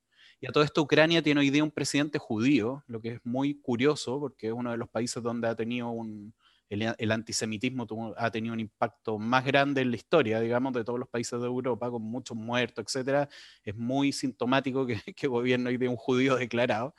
y 0.41 0.47
a 0.47 0.51
todo 0.51 0.63
esto 0.63 0.81
Ucrania 0.81 1.21
tiene 1.21 1.39
hoy 1.39 1.51
día 1.51 1.63
un 1.63 1.71
presidente 1.71 2.17
judío, 2.17 2.83
lo 2.87 2.99
que 2.99 3.13
es 3.13 3.19
muy 3.23 3.61
curioso 3.61 4.19
porque 4.19 4.47
es 4.47 4.53
uno 4.53 4.71
de 4.71 4.77
los 4.77 4.89
países 4.89 5.21
donde 5.21 5.47
ha 5.47 5.55
tenido 5.55 5.89
un, 5.89 6.33
el, 6.71 7.11
antisemitismo 7.11 7.85
ha 8.17 8.31
tenido 8.31 8.53
un 8.53 8.59
impacto 8.59 9.19
más 9.19 9.45
grande 9.45 9.81
en 9.81 9.91
la 9.91 9.97
historia, 9.97 10.39
digamos, 10.39 10.73
de 10.73 10.83
todos 10.83 10.97
los 10.97 11.09
países 11.09 11.39
de 11.39 11.45
Europa, 11.45 11.91
con 11.91 12.01
muchos 12.01 12.35
muertos, 12.35 12.95
etc. 12.95 13.29
Es 13.63 13.75
muy 13.75 14.11
sintomático 14.11 14.85
que, 14.85 14.95
que 15.15 15.27
gobierno 15.27 15.69
hoy 15.69 15.77
día 15.77 15.89
un 15.89 15.97
judío 15.97 16.37
declarado. 16.37 16.95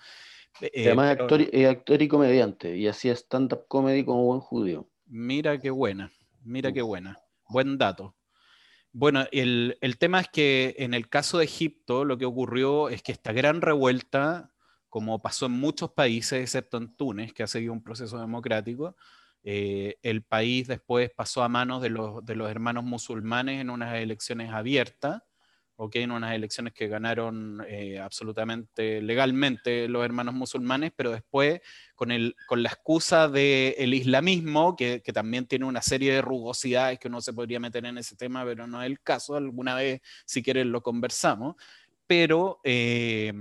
Eh, 0.60 0.86
además 0.86 1.16
es 1.50 1.66
actor, 1.66 2.02
y 2.02 2.08
comediante, 2.08 2.76
y 2.76 2.86
hacía 2.86 3.14
stand-up 3.14 3.66
comedy 3.66 4.04
como 4.04 4.24
buen 4.24 4.40
judío. 4.40 4.88
Mira 5.06 5.58
qué 5.58 5.70
buena, 5.70 6.12
mira 6.44 6.72
qué 6.72 6.82
buena. 6.82 7.18
Buen 7.48 7.78
dato. 7.78 8.14
Bueno, 8.94 9.24
el, 9.32 9.78
tema 9.98 10.20
es 10.20 10.28
que 10.28 10.74
en 10.78 10.92
el 10.92 11.08
caso 11.08 11.38
de 11.38 11.44
Egipto 11.44 12.04
lo 12.04 12.18
que 12.18 12.26
ocurrió 12.26 12.90
es 12.90 13.02
que 13.02 13.12
esta 13.12 13.32
gran 13.32 13.62
revuelta, 13.62 14.52
como 14.90 15.22
pasó 15.22 15.46
en 15.46 15.52
muchos 15.52 15.92
países, 15.92 16.42
excepto 16.42 16.76
en 16.76 16.94
Túnez, 16.94 17.32
que 17.32 17.42
ha 17.42 17.46
seguido 17.46 17.72
un 17.72 17.82
proceso 17.82 18.20
democrático, 18.20 18.96
eh, 19.44 19.96
el 20.02 20.22
país 20.22 20.68
después 20.68 21.10
pasó 21.10 21.42
a 21.42 21.48
manos 21.48 21.80
de 21.82 21.88
los, 21.88 22.24
de 22.24 22.36
los 22.36 22.50
hermanos 22.50 22.84
musulmanes 22.84 23.60
en 23.60 23.70
unas 23.70 23.94
elecciones 23.96 24.50
abiertas 24.52 25.22
en 25.92 26.10
unas 26.10 26.34
elecciones 26.34 26.72
que 26.72 26.88
ganaron 26.88 27.64
eh, 27.68 27.98
absolutamente 27.98 29.00
legalmente 29.02 29.88
los 29.88 30.04
hermanos 30.04 30.34
musulmanes, 30.34 30.92
pero 30.94 31.10
después 31.10 31.60
con, 31.94 32.10
el, 32.10 32.34
con 32.46 32.62
la 32.62 32.70
excusa 32.70 33.28
del 33.28 33.94
islamismo, 33.94 34.76
que, 34.76 35.00
también 35.12 35.46
tiene 35.46 35.64
una 35.64 35.82
serie 35.82 36.12
de 36.12 36.22
rugosidades 36.22 36.98
que 36.98 37.08
uno 37.08 37.20
se 37.20 37.32
podría 37.32 37.60
meter 37.60 37.84
en 37.84 37.98
ese 37.98 38.16
tema, 38.16 38.44
pero 38.44 38.66
no 38.66 38.82
es 38.82 38.86
el 38.86 39.00
caso, 39.00 39.36
alguna 39.36 39.74
vez 39.74 40.00
si 40.24 40.42
quieren 40.42 40.72
lo 40.72 40.82
conversamos, 40.82 41.56
pero, 42.06 42.60
eh, 42.64 43.32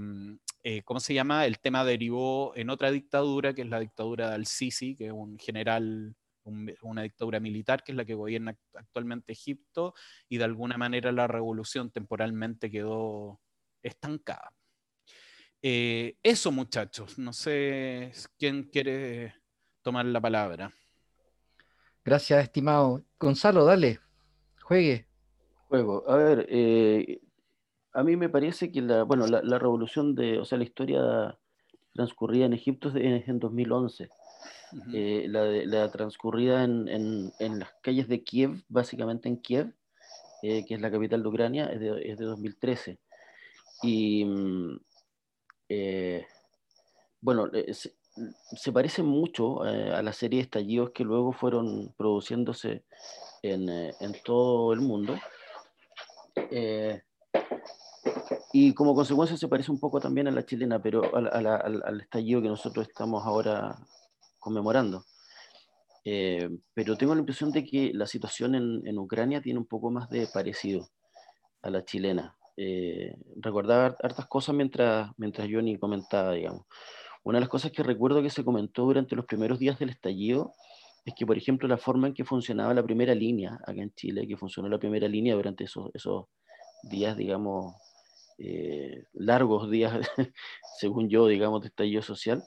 eh, 0.64 0.82
¿cómo 0.84 1.00
se 1.00 1.14
llama? 1.14 1.46
El 1.46 1.60
tema 1.60 1.84
derivó 1.84 2.54
en 2.56 2.70
otra 2.70 2.92
dictadura, 2.92 3.54
que 3.54 3.64
es 3.64 3.70
la 3.70 3.80
dictadura 3.80 4.30
de 4.30 4.36
Al-Sisi, 4.36 4.96
que 4.96 5.08
es 5.08 5.12
un 5.12 5.38
general 5.40 6.16
una 6.44 7.04
dictadura 7.04 7.40
militar 7.40 7.84
que 7.84 7.92
es 7.92 7.96
la 7.96 8.06
que 8.06 8.14
gobierna 8.14 8.56
actualmente 8.74 9.34
Egipto 9.34 9.94
y 10.28 10.38
de 10.38 10.44
alguna 10.44 10.78
manera 10.78 11.12
la 11.12 11.28
revolución 11.28 11.92
temporalmente 11.92 12.72
quedó 12.72 13.40
estancada. 13.84 14.52
Eh, 15.62 16.18
eso 16.24 16.52
muchachos, 16.52 17.20
no 17.20 17.34
sé 17.34 18.12
quién 18.38 18.64
quiere 18.64 19.36
tomar 19.84 20.06
la 20.06 20.20
palabra. 20.20 20.74
Gracias, 22.04 22.44
estimado. 22.44 23.04
Gonzalo, 23.20 23.64
dale, 23.64 24.00
juegue. 24.64 25.08
Juego. 25.68 26.04
A 26.10 26.16
ver, 26.16 26.48
eh, 26.50 27.22
a 27.94 28.04
mí 28.04 28.18
me 28.18 28.30
parece 28.30 28.72
que 28.72 28.82
la, 28.82 29.04
bueno, 29.04 29.28
la, 29.28 29.60
revolución 29.60 30.16
de, 30.16 30.40
o 30.40 30.46
sea, 30.46 30.58
la 30.58 30.64
historia 30.64 31.38
transcurrida 31.94 32.46
en 32.46 32.54
Egipto 32.54 32.90
es 32.90 33.28
en 33.28 33.40
2011 33.40 34.10
eh, 34.94 35.26
la, 35.28 35.92
transcurrida 35.92 36.64
en, 36.64 37.32
las 37.40 37.70
calles 37.82 38.08
de 38.08 38.24
Kiev, 38.24 38.64
básicamente 38.70 39.28
en 39.28 39.38
Kiev, 39.42 39.74
eh, 40.42 40.66
que 40.66 40.76
es 40.76 40.82
la 40.82 40.92
capital 40.92 41.22
de 41.22 41.30
Ucrania, 41.30 41.66
es 41.66 41.80
de, 41.80 42.26
2013. 42.26 43.00
Y 43.84 44.26
mm, 44.26 44.80
eh, 45.70 46.26
bueno, 47.20 47.50
se, 47.74 48.72
parece 48.72 49.04
mucho 49.04 49.64
a 49.64 50.02
la 50.02 50.14
serie 50.14 50.38
de 50.38 50.44
estallidos 50.44 50.92
que 50.92 51.04
luego 51.04 51.34
fueron 51.34 51.94
produciéndose 51.98 52.86
en, 53.42 53.92
todo 54.24 54.74
el 54.74 54.80
mundo. 54.80 55.16
y 58.54 58.74
como 58.74 58.96
consecuencia 58.96 59.38
se 59.38 59.48
parece 59.48 59.72
un 59.72 59.80
poco 59.80 60.00
también 60.00 60.28
a 60.28 60.32
la 60.32 60.46
chilena, 60.46 60.82
pero 60.82 61.04
al 61.14 62.02
estallido 62.02 62.42
que 62.42 62.48
nosotros 62.48 62.88
estamos 62.88 63.26
ahora 63.26 63.78
conmemorando. 64.42 65.06
Eh, 66.04 66.50
pero 66.74 66.98
tengo 66.98 67.14
la 67.14 67.22
impresión 67.22 67.52
de 67.52 67.64
que 67.64 67.92
la 67.94 68.08
situación 68.08 68.56
en, 68.56 68.98
Ucrania 68.98 69.42
tiene 69.42 69.60
un 69.60 69.68
poco 69.68 69.92
más 69.92 70.10
de 70.10 70.28
parecido 70.28 70.90
a 71.62 71.70
la 71.70 71.86
chilena. 71.86 72.36
Eh, 72.58 73.16
recordaba 73.38 73.96
hartas 74.04 74.26
cosas 74.26 74.56
mientras, 74.56 75.12
mientras 75.18 75.48
Johnny 75.50 75.78
comentaba, 75.78 76.34
digamos. 76.34 76.66
Una 77.24 77.38
de 77.38 77.42
las 77.42 77.50
cosas 77.50 77.72
que 77.72 77.84
recuerdo 77.84 78.22
que 78.22 78.32
se 78.32 78.44
comentó 78.44 78.84
durante 78.84 79.16
los 79.16 79.26
primeros 79.26 79.60
días 79.60 79.78
del 79.80 79.90
estallido 79.90 80.54
es 81.06 81.14
que, 81.16 81.26
por 81.26 81.38
ejemplo, 81.38 81.68
la 81.68 81.78
forma 81.78 82.08
en 82.08 82.14
que 82.14 82.26
funcionaba 82.26 82.74
la 82.74 82.84
primera 82.84 83.14
línea 83.16 83.60
acá 83.66 83.82
en 83.82 83.94
Chile, 83.94 84.28
que 84.28 84.38
funcionó 84.38 84.70
la 84.70 84.80
primera 84.80 85.08
línea 85.08 85.36
durante 85.36 85.64
esos, 85.66 85.90
esos 85.94 86.26
días, 86.84 87.16
digamos, 87.16 87.76
eh, 88.38 89.06
largos 89.14 89.70
días, 89.70 89.94
según 90.80 91.10
yo, 91.10 91.28
digamos, 91.28 91.62
de 91.62 91.68
estallido 91.68 92.02
social, 92.02 92.44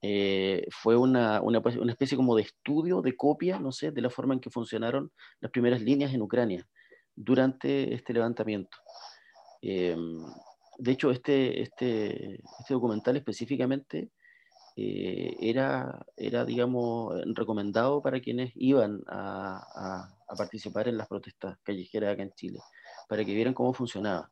eh, 0.00 0.64
fue 0.70 0.96
una, 0.96 1.40
una, 1.40 1.58
una, 1.58 1.92
especie 1.92 2.16
como 2.16 2.36
de 2.36 2.42
estudio, 2.42 3.02
de 3.02 3.16
copia, 3.16 3.58
no 3.58 3.72
sé, 3.72 3.90
de 3.90 4.00
la 4.00 4.10
forma 4.10 4.34
en 4.34 4.40
que 4.40 4.50
funcionaron 4.50 5.10
las 5.40 5.50
primeras 5.50 5.82
líneas 5.82 6.14
en 6.14 6.22
Ucrania 6.22 6.66
durante 7.16 7.92
este 7.94 8.12
levantamiento. 8.12 8.78
Eh, 9.60 9.96
de 10.78 10.92
hecho, 10.92 11.10
este, 11.10 11.62
este, 11.62 12.34
este 12.60 12.74
documental 12.74 13.16
específicamente 13.16 14.10
eh, 14.76 15.36
era, 15.40 16.06
era, 16.16 16.44
digamos, 16.44 17.20
recomendado 17.34 18.00
para 18.00 18.20
quienes 18.20 18.52
iban 18.54 19.02
a, 19.08 20.06
a, 20.28 20.34
participar 20.36 20.86
en 20.86 20.96
las 20.96 21.08
protestas 21.08 21.58
callejeras 21.64 22.12
acá 22.12 22.22
en 22.22 22.32
Chile, 22.34 22.60
para 23.08 23.24
que 23.24 23.34
vieran 23.34 23.54
cómo 23.54 23.72
funcionaba. 23.72 24.30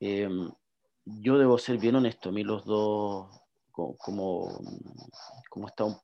yo 0.00 1.38
debo 1.38 1.58
ser 1.58 1.78
bien 1.78 1.94
honesto, 1.94 2.30
a 2.30 2.32
mí 2.32 2.42
los 2.42 2.64
dos, 2.64 3.28
como, 3.98 4.60
como 5.48 5.68
está 5.68 5.84
un 5.84 5.96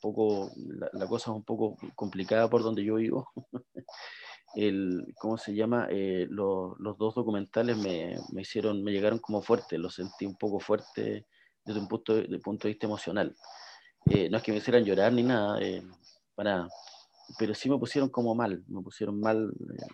poco, 0.00 0.50
la, 0.92 1.06
cosa 1.06 1.30
es 1.30 1.36
un 1.36 1.44
poco 1.44 1.76
complicada 1.94 2.48
por 2.48 2.62
donde 2.62 2.84
yo 2.84 2.96
vivo. 2.96 3.28
El, 4.54 5.12
¿Cómo 5.18 5.36
se 5.36 5.54
llama? 5.54 5.88
Eh, 5.90 6.26
los 6.30 6.96
dos 6.96 7.14
documentales 7.14 7.76
me, 7.76 8.16
me, 8.32 8.42
hicieron, 8.42 8.84
me 8.84 8.92
llegaron 8.92 9.18
como 9.18 9.42
fuerte, 9.42 9.78
los 9.78 9.96
sentí 9.96 10.26
un 10.26 10.36
poco 10.36 10.60
fuerte 10.60 11.26
desde 11.64 11.80
un 11.80 11.88
punto, 11.88 12.14
de, 12.14 12.38
punto 12.38 12.68
de 12.68 12.74
vista 12.74 12.86
emocional. 12.86 13.34
Eh, 14.10 14.28
no 14.30 14.36
es 14.36 14.42
que 14.42 14.52
me 14.52 14.58
hicieran 14.58 14.84
llorar 14.84 15.12
ni 15.12 15.24
nada, 15.24 15.60
eh, 15.60 15.82
para 16.34 16.68
pero 17.38 17.54
sí 17.54 17.70
me 17.70 17.78
pusieron 17.78 18.10
como 18.10 18.34
mal, 18.34 18.62
me 18.68 18.82
pusieron 18.82 19.18
mal 19.18 19.50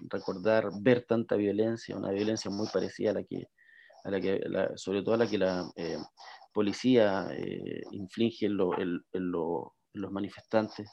recordar, 0.08 0.68
ver 0.80 1.06
tanta 1.06 1.36
violencia, 1.36 1.96
una 1.96 2.10
violencia 2.10 2.50
muy 2.50 2.66
parecida 2.66 3.12
a 3.12 3.14
la 3.14 3.22
que, 3.22 3.48
a 4.02 4.10
la 4.10 4.20
que 4.20 4.40
sobre 4.74 5.02
todo 5.02 5.14
a 5.14 5.18
la 5.18 5.28
que 5.28 5.38
la 5.38 5.70
policía 6.52 7.28
eh, 7.32 7.82
inflige 7.92 8.46
en, 8.46 8.56
los 8.56 10.12
manifestantes. 10.12 10.90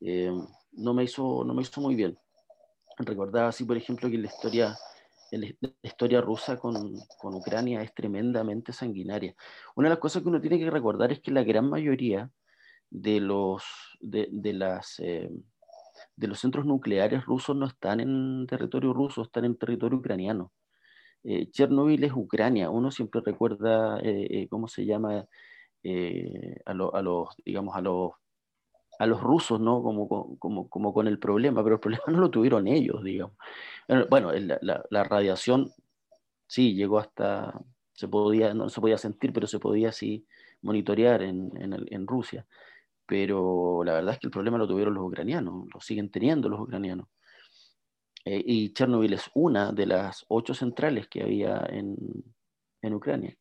no, 0.00 0.94
me 0.94 1.04
hizo, 1.04 1.44
no 1.44 1.54
me 1.54 1.62
hizo 1.62 1.80
muy 1.80 1.94
bien. 1.94 2.18
Recordaba 2.98 3.48
así, 3.48 3.64
por 3.64 3.76
ejemplo, 3.76 4.10
que 4.10 4.18
la 4.18 4.26
historia 4.26 4.76
la 5.38 5.48
historia 5.82 6.20
rusa 6.20 6.58
con, 6.58 6.92
con, 7.18 7.34
Ucrania 7.34 7.82
es 7.82 7.94
tremendamente 7.94 8.72
sanguinaria. 8.72 9.34
Una 9.76 9.88
de 9.88 9.90
las 9.90 10.00
cosas 10.00 10.22
que 10.22 10.28
uno 10.28 10.40
tiene 10.40 10.58
que 10.58 10.70
recordar 10.70 11.12
es 11.12 11.20
que 11.20 11.30
la 11.30 11.44
gran 11.44 11.68
mayoría 11.68 12.30
de 12.90 13.20
los, 13.20 13.62
de, 14.00 14.28
de 14.32 14.52
las, 14.52 14.98
eh, 14.98 15.30
de 16.16 16.26
los 16.26 16.40
centros 16.40 16.66
nucleares 16.66 17.24
rusos 17.24 17.56
no 17.56 17.66
están 17.66 18.00
en 18.00 18.46
territorio 18.48 18.92
ruso, 18.92 19.22
están 19.22 19.44
en 19.44 19.56
territorio 19.56 19.98
ucraniano. 19.98 20.52
Eh, 21.24 21.50
Chernobyl 21.50 22.02
es 22.04 22.12
Ucrania, 22.14 22.70
uno 22.70 22.90
siempre 22.90 23.20
recuerda, 23.24 24.00
eh, 24.02 24.46
¿cómo 24.50 24.68
se 24.68 24.86
llama? 24.86 25.26
A, 26.66 26.70
a, 26.70 27.02
los, 27.02 27.28
digamos, 27.44 27.74
a 27.76 27.80
los 27.80 28.12
a 29.00 29.06
los 29.06 29.22
rusos, 29.22 29.58
¿no? 29.58 29.82
Como, 29.82 30.06
como, 30.38 30.68
como, 30.68 30.92
con 30.92 31.08
el 31.08 31.18
problema, 31.18 31.62
pero 31.64 31.76
el 31.76 31.80
problema 31.80 32.04
no 32.08 32.20
lo 32.20 32.30
tuvieron 32.30 32.68
ellos, 32.68 33.02
digamos. 33.02 33.34
Bueno, 34.10 34.30
la, 34.32 34.84
la, 34.90 35.04
radiación 35.04 35.72
sí 36.46 36.74
llegó 36.74 36.98
hasta, 36.98 37.58
se 37.94 38.08
podía, 38.08 38.52
no 38.52 38.68
se 38.68 38.80
podía 38.80 38.98
sentir, 38.98 39.32
pero 39.32 39.46
se 39.46 39.58
podía 39.58 39.90
sí 39.90 40.26
monitorear 40.60 41.22
en, 41.22 41.50
en, 41.56 41.74
en 41.88 42.06
Rusia. 42.06 42.46
Pero 43.06 43.82
la 43.84 43.94
verdad 43.94 44.14
es 44.14 44.20
que 44.20 44.26
el 44.26 44.32
problema 44.32 44.58
lo 44.58 44.68
tuvieron 44.68 44.94
los 44.94 45.04
ucranianos, 45.04 45.66
lo 45.72 45.80
siguen 45.80 46.10
teniendo 46.10 46.50
los 46.50 46.60
ucranianos. 46.60 47.08
Eh, 48.24 48.42
y 48.44 48.72
Chernobyl 48.72 49.14
es 49.14 49.30
una 49.34 49.72
de 49.72 49.86
las 49.86 50.24
ocho 50.28 50.54
centrales 50.54 51.08
que 51.08 51.22
había 51.22 51.66
en, 51.70 51.96
en 52.82 52.94
Ucrania. 52.94 53.36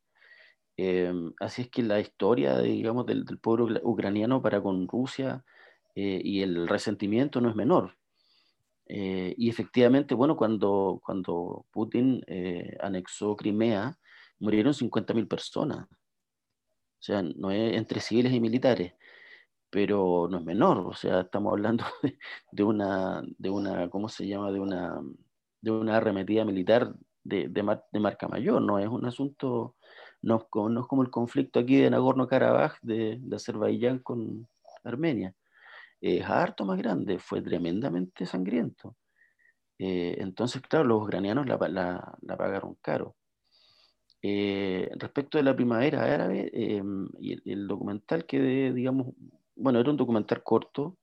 Em, 0.81 1.33
así 1.41 1.63
es 1.63 1.69
que 1.69 1.83
la 1.83 1.99
historia, 1.99 2.57
digamos, 2.59 3.05
del, 3.05 3.25
pueblo 3.41 3.81
ucraniano 3.83 4.41
para 4.41 4.61
con 4.61 4.87
Rusia 4.87 5.43
eh, 5.93 6.21
y 6.23 6.41
el 6.41 6.69
resentimiento 6.69 7.41
no 7.41 7.49
es 7.49 7.55
menor. 7.55 7.97
Eh, 8.85 9.35
y 9.37 9.49
efectivamente, 9.49 10.15
bueno, 10.15 10.37
cuando, 10.37 11.01
cuando 11.05 11.65
Putin 11.71 12.23
eh, 12.27 12.77
anexó 12.81 13.35
Crimea, 13.35 13.97
murieron 14.39 14.73
50.000 14.73 15.27
personas. 15.27 15.85
O 15.89 17.01
sea, 17.01 17.23
no 17.23 17.51
es 17.51 17.75
entre 17.75 17.99
civiles 17.99 18.31
y 18.31 18.39
militares, 18.39 18.93
pero 19.69 20.27
no 20.29 20.39
es 20.39 20.45
menor. 20.45 20.79
O 20.79 20.93
sea, 20.93 21.21
estamos 21.21 21.51
hablando 21.53 21.85
de, 22.51 22.63
una, 22.63 23.23
de 23.37 23.49
una, 23.49 23.89
¿cómo 23.89 24.09
se 24.09 24.27
llama? 24.27 24.51
De 24.51 24.59
una, 24.59 25.01
de 25.61 25.71
una 25.71 25.97
arremetida 25.97 26.45
militar 26.45 26.93
de, 27.23 27.47
de, 27.49 27.79
de 27.91 27.99
marca 27.99 28.27
mayor, 28.27 28.61
no 28.61 28.79
es 28.79 28.87
un 28.87 29.05
asunto 29.05 29.75
no, 30.21 30.37
es 30.37 30.87
como 30.87 31.03
el 31.03 31.09
conflicto 31.09 31.59
aquí 31.59 31.77
de 31.77 31.89
Nagorno-Karabaj 31.89 32.79
de, 32.81 33.21
Azerbaiyán 33.33 33.99
con 33.99 34.47
Armenia. 34.83 35.33
Es 36.01 36.23
harto 36.25 36.65
más 36.65 36.77
grande, 36.77 37.19
fue 37.19 37.41
tremendamente 37.41 38.25
sangriento. 38.25 38.95
Eh, 39.77 40.17
entonces, 40.19 40.61
claro, 40.61 40.85
los 40.85 41.03
ucranianos 41.03 41.47
la, 41.47 41.57
pagaron 42.37 42.75
caro. 42.81 43.15
Eh, 44.21 44.89
respecto 44.97 45.37
de 45.37 45.45
la 45.45 45.55
primavera 45.55 46.03
árabe 46.03 46.49
em, 46.53 47.07
y 47.19 47.49
el, 47.49 47.67
documental 47.67 48.25
que, 48.25 48.73
digamos, 48.73 49.07
bueno, 49.59 49.79
era 49.79 49.91
un 49.91 49.97
documental 49.97 50.43
corto, 50.43 50.97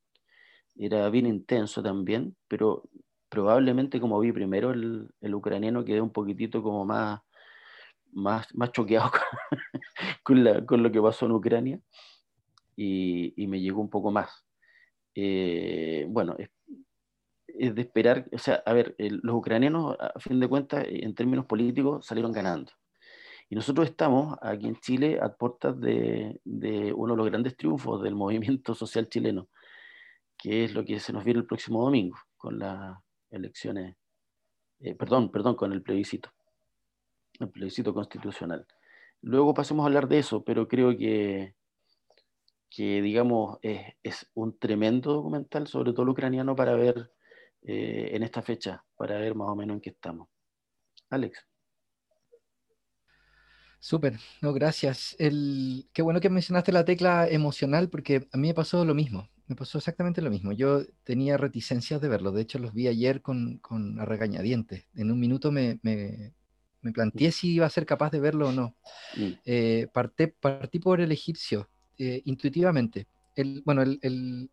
era 0.77 1.09
bien 1.11 1.27
intenso 1.27 1.83
también, 1.83 2.37
pero 2.49 2.83
probablemente 3.29 4.01
como 4.01 4.21
vi 4.21 4.33
primero 4.33 4.71
el, 4.73 5.11
el 5.21 5.35
ucraniano 5.35 5.85
quedé 5.85 6.01
un 6.01 6.13
poquitito 6.13 6.63
como 6.63 6.85
más 6.85 7.21
más, 8.17 8.53
más 8.55 8.73
choqueado 8.73 9.11
con, 10.23 10.67
con, 10.67 10.83
lo 10.83 10.91
que 10.91 11.03
pasó 11.03 11.27
en 11.27 11.33
Ucrania 11.33 11.81
y, 12.75 13.35
y 13.43 13.47
me 13.47 13.61
llegó 13.61 13.81
un 13.81 13.91
poco 13.91 14.11
más. 14.11 14.45
Eh, 15.15 16.07
bueno, 16.09 16.37
es, 16.39 17.75
de 17.75 17.81
esperar, 17.81 18.27
o 18.33 18.39
sea, 18.39 18.63
a 18.67 18.73
ver, 18.73 18.95
los 18.99 19.37
ucranianos, 19.37 19.97
a 19.99 20.19
fin 20.21 20.41
de 20.41 20.49
cuentas, 20.49 20.85
en 20.89 21.15
términos 21.15 21.47
políticos, 21.47 22.07
salieron 22.07 22.33
ganando. 22.33 22.73
Y 23.49 23.55
nosotros 23.55 23.89
estamos 23.89 24.37
aquí 24.43 24.67
en 24.67 24.77
Chile 24.77 25.19
a 25.23 25.33
puertas 25.35 25.79
de, 25.81 26.41
uno 26.45 27.13
de 27.13 27.17
los 27.17 27.27
grandes 27.27 27.57
triunfos 27.57 28.03
del 28.03 28.15
movimiento 28.17 28.75
social 28.75 29.09
chileno, 29.09 29.49
que 30.37 30.65
es 30.65 30.75
lo 30.75 30.85
que 30.85 31.01
se 31.01 31.13
nos 31.13 31.25
viene 31.25 31.41
el 31.41 31.47
próximo 31.47 31.83
domingo 31.83 32.17
con 32.37 32.59
las 32.59 32.99
elecciones, 33.31 33.97
eh, 34.81 34.95
perdón, 34.95 35.31
perdón, 35.31 35.55
con 35.57 35.73
el 35.73 35.83
plebiscito 35.83 36.31
el 37.41 37.51
plebiscito 37.51 37.93
constitucional. 37.95 38.67
Luego 39.23 39.55
pasemos 39.55 39.85
a 39.85 39.87
hablar 39.87 40.09
de 40.09 40.19
eso, 40.19 40.45
pero 40.45 40.69
creo 40.69 40.97
que, 40.97 41.55
que 42.71 43.03
digamos, 43.03 43.59
es, 43.63 43.95
es 44.03 44.31
un 44.35 44.59
tremendo 44.59 45.13
documental, 45.13 45.67
sobre 45.67 45.93
todo 45.93 46.03
el 46.03 46.11
ucraniano, 46.11 46.55
para 46.55 46.75
ver 46.75 47.11
eh, 47.63 48.11
en 48.13 48.23
esta 48.23 48.43
fecha, 48.43 48.85
para 48.97 49.19
ver 49.19 49.35
más 49.35 49.49
o 49.49 49.57
menos 49.57 49.77
en 49.77 49.81
qué 49.81 49.91
estamos. 49.91 50.29
Alex. 51.11 51.47
Súper, 53.79 54.19
no, 54.43 54.53
gracias. 54.53 55.15
El, 55.19 55.87
qué 55.93 56.03
bueno 56.03 56.21
que 56.21 56.31
mencionaste 56.31 56.73
la 56.73 56.85
tecla 56.85 57.29
emocional, 57.29 57.89
porque 57.89 58.27
a 58.33 58.37
mí 58.37 58.49
me 58.49 58.55
pasó 58.55 58.85
lo 58.85 58.95
mismo, 58.95 59.29
me 59.47 59.55
pasó 59.55 59.79
exactamente 59.79 60.23
lo 60.23 60.31
mismo. 60.31 60.53
Yo 60.53 60.83
tenía 61.05 61.37
reticencias 61.37 62.01
de 62.01 62.09
verlo, 62.09 62.33
de 62.33 62.43
hecho 62.43 62.59
los 62.59 62.75
vi 62.75 62.89
ayer 62.89 63.23
con, 63.23 63.59
con 63.59 63.97
regañadientes. 63.99 64.87
En 64.95 65.11
un 65.11 65.21
minuto 65.21 65.53
me, 65.53 65.79
me 66.87 66.93
planteé 66.93 67.33
si 67.33 67.55
iba 67.55 67.67
a 67.67 67.71
ser 67.71 67.85
capaz 67.85 68.11
de 68.11 68.21
verlo 68.21 68.49
o 68.49 68.53
no. 68.53 68.77
Mm. 69.17 69.33
Eh, 69.45 69.89
partí 69.93 70.79
por 70.79 71.01
el 71.01 71.13
egipcio, 71.13 71.69
eh, 71.99 72.23
intuitivamente. 72.25 73.07
El, 73.35 73.63
bueno, 73.65 73.83
el, 73.83 73.99
el, 74.03 74.49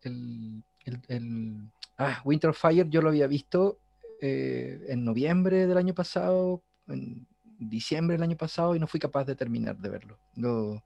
el 1.08 1.70
ah, 1.96 2.20
Winter 2.24 2.50
of 2.50 2.60
Fire 2.60 2.88
yo 2.90 3.00
lo 3.00 3.08
había 3.08 3.26
visto 3.26 3.78
eh, 4.20 4.84
en 4.88 5.04
noviembre 5.04 5.66
del 5.66 5.78
año 5.78 5.94
pasado, 5.94 6.62
en 6.88 7.26
diciembre 7.68 8.16
del 8.16 8.22
año 8.22 8.36
pasado, 8.36 8.74
y 8.74 8.78
no 8.78 8.86
fui 8.86 9.00
capaz 9.00 9.24
de 9.24 9.36
terminar 9.36 9.76
de 9.76 9.88
verlo. 9.88 10.18
Lo, 10.36 10.82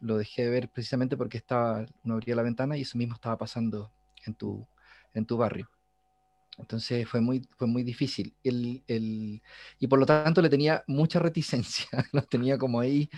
lo 0.00 0.16
dejé 0.18 0.44
de 0.44 0.50
ver 0.50 0.68
precisamente 0.68 1.16
porque 1.16 1.38
estaba, 1.38 1.86
no 2.02 2.14
abría 2.14 2.36
la 2.36 2.42
ventana 2.42 2.76
y 2.76 2.82
eso 2.82 2.98
mismo 2.98 3.14
estaba 3.14 3.38
pasando 3.38 3.92
en 4.26 4.34
tu, 4.34 4.66
en 5.14 5.26
tu 5.26 5.36
barrio. 5.36 5.70
Entonces 6.58 7.08
fue 7.08 7.20
muy, 7.20 7.42
fue 7.56 7.66
muy 7.66 7.82
difícil. 7.82 8.34
El, 8.44 8.82
el, 8.86 9.42
y 9.78 9.86
por 9.86 9.98
lo 9.98 10.06
tanto 10.06 10.42
le 10.42 10.50
tenía 10.50 10.84
mucha 10.86 11.18
reticencia. 11.18 11.88
Lo 12.12 12.22
tenía 12.22 12.58
como 12.58 12.80
ahí 12.80 13.08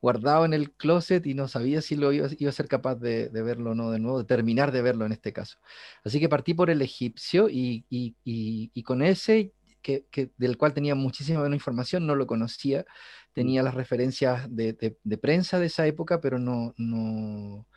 guardado 0.00 0.44
en 0.44 0.54
el 0.54 0.72
closet 0.72 1.26
y 1.26 1.34
no 1.34 1.48
sabía 1.48 1.82
si 1.82 1.96
lo 1.96 2.12
iba, 2.12 2.28
iba 2.38 2.50
a 2.50 2.52
ser 2.52 2.68
capaz 2.68 2.96
de, 2.96 3.28
de, 3.28 3.42
verlo 3.42 3.72
o 3.72 3.74
no 3.74 3.90
de 3.90 3.98
nuevo, 3.98 4.18
de 4.18 4.24
terminar 4.24 4.70
de 4.70 4.82
verlo 4.82 5.06
en 5.06 5.12
este 5.12 5.32
caso. 5.32 5.58
Así 6.04 6.20
que 6.20 6.28
partí 6.28 6.54
por 6.54 6.70
el 6.70 6.82
egipcio 6.82 7.48
y, 7.48 7.84
y, 7.90 8.14
y, 8.22 8.82
con 8.82 9.02
ese, 9.02 9.52
que, 9.86 10.04
que, 10.10 10.32
del 10.36 10.56
cual 10.58 10.74
tenía 10.74 10.96
muchísima 10.96 11.46
información, 11.54 12.08
no 12.08 12.16
lo 12.16 12.26
conocía, 12.26 12.84
tenía 13.32 13.62
las 13.62 13.74
referencias 13.74 14.48
de, 14.50 14.72
de, 14.72 14.98
de 15.04 15.18
prensa 15.18 15.60
de 15.60 15.66
esa 15.66 15.86
época, 15.86 16.20
pero 16.20 16.40
no, 16.40 16.74
no, 16.76 17.68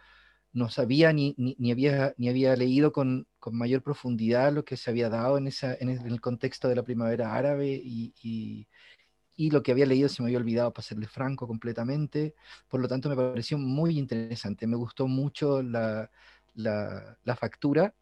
no 0.53 0.69
sabía 0.69 1.13
ni, 1.13 1.35
ni, 1.37 1.71
había, 1.71 2.15
ni 2.17 2.29
había 2.29 2.55
leído 2.55 2.91
con, 2.91 3.27
con, 3.39 3.55
mayor 3.55 3.83
profundidad 3.83 4.51
lo 4.51 4.65
que 4.65 4.75
se 4.75 4.89
había 4.89 5.09
dado 5.09 5.37
en, 5.37 5.45
esa, 5.47 5.75
en, 5.79 5.89
el, 5.89 6.19
contexto 6.19 6.67
de 6.67 6.75
la 6.77 6.83
primavera 6.83 7.35
árabe 7.35 7.79
y, 7.83 8.11
y, 8.23 8.67
y, 9.35 9.51
lo 9.51 9.61
que 9.61 9.71
había 9.71 9.85
leído 9.85 10.09
se 10.09 10.23
me 10.23 10.29
había 10.29 10.39
olvidado, 10.39 10.73
para 10.73 10.87
serle 10.87 11.07
franco, 11.07 11.47
completamente. 11.47 12.33
Por 12.69 12.81
lo 12.81 12.87
tanto, 12.87 13.07
me 13.09 13.15
pareció 13.15 13.59
muy 13.59 13.99
interesante. 13.99 14.65
Me 14.67 14.77
gustó 14.77 15.07
mucho 15.07 15.61
la, 15.61 16.09
la, 16.55 17.19
la 17.23 17.35
factura. 17.35 17.93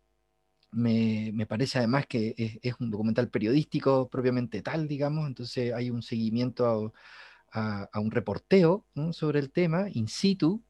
Me, 0.71 1.45
parece 1.47 1.79
además 1.79 2.05
que 2.07 2.35
es, 2.61 2.75
un 2.79 2.91
documental 2.91 3.29
periodístico 3.29 4.09
propiamente 4.09 4.61
tal, 4.61 4.87
digamos, 4.87 5.27
entonces 5.27 5.73
hay 5.73 5.89
un 5.89 6.01
seguimiento 6.01 6.93
a, 7.51 7.89
a, 7.91 7.99
un 7.99 8.11
reporteo 8.11 8.85
sobre 9.11 9.39
el 9.39 9.51
tema 9.51 9.87
in 9.91 10.07
situ. 10.07 10.63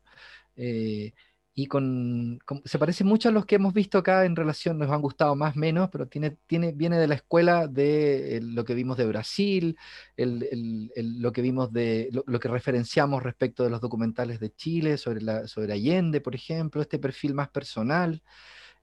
Eh, 0.55 1.13
y 1.59 1.65
con, 1.65 2.39
se 2.65 2.77
parece 2.77 3.03
mucho 3.03 3.29
a 3.29 3.31
los 3.31 3.47
que 3.47 3.55
hemos 3.55 3.73
visto 3.73 3.97
acá 3.97 4.25
en 4.25 4.35
relación, 4.35 4.77
nos 4.77 4.91
han 4.91 5.01
gustado 5.01 5.35
más 5.35 5.55
menos, 5.55 5.89
pero 5.89 6.07
tiene, 6.07 6.37
tiene, 6.45 6.71
viene 6.71 6.99
de 6.99 7.07
la 7.07 7.15
escuela 7.15 7.65
de 7.65 8.39
lo 8.43 8.63
que 8.63 8.75
vimos 8.75 8.95
de 8.95 9.07
Brasil, 9.07 9.75
el, 10.17 10.91
el, 10.95 11.19
lo 11.19 11.31
que 11.31 11.41
vimos 11.41 11.73
de, 11.73 12.11
lo, 12.11 12.39
que 12.39 12.47
referenciamos 12.47 13.23
respecto 13.23 13.63
de 13.63 13.71
los 13.71 13.81
documentales 13.81 14.39
de 14.39 14.53
Chile, 14.53 14.99
sobre, 14.99 15.21
la, 15.21 15.47
sobre 15.47 15.73
Allende, 15.73 16.21
por 16.21 16.35
ejemplo, 16.35 16.79
este 16.79 16.99
perfil 16.99 17.33
más 17.33 17.49
personal, 17.49 18.21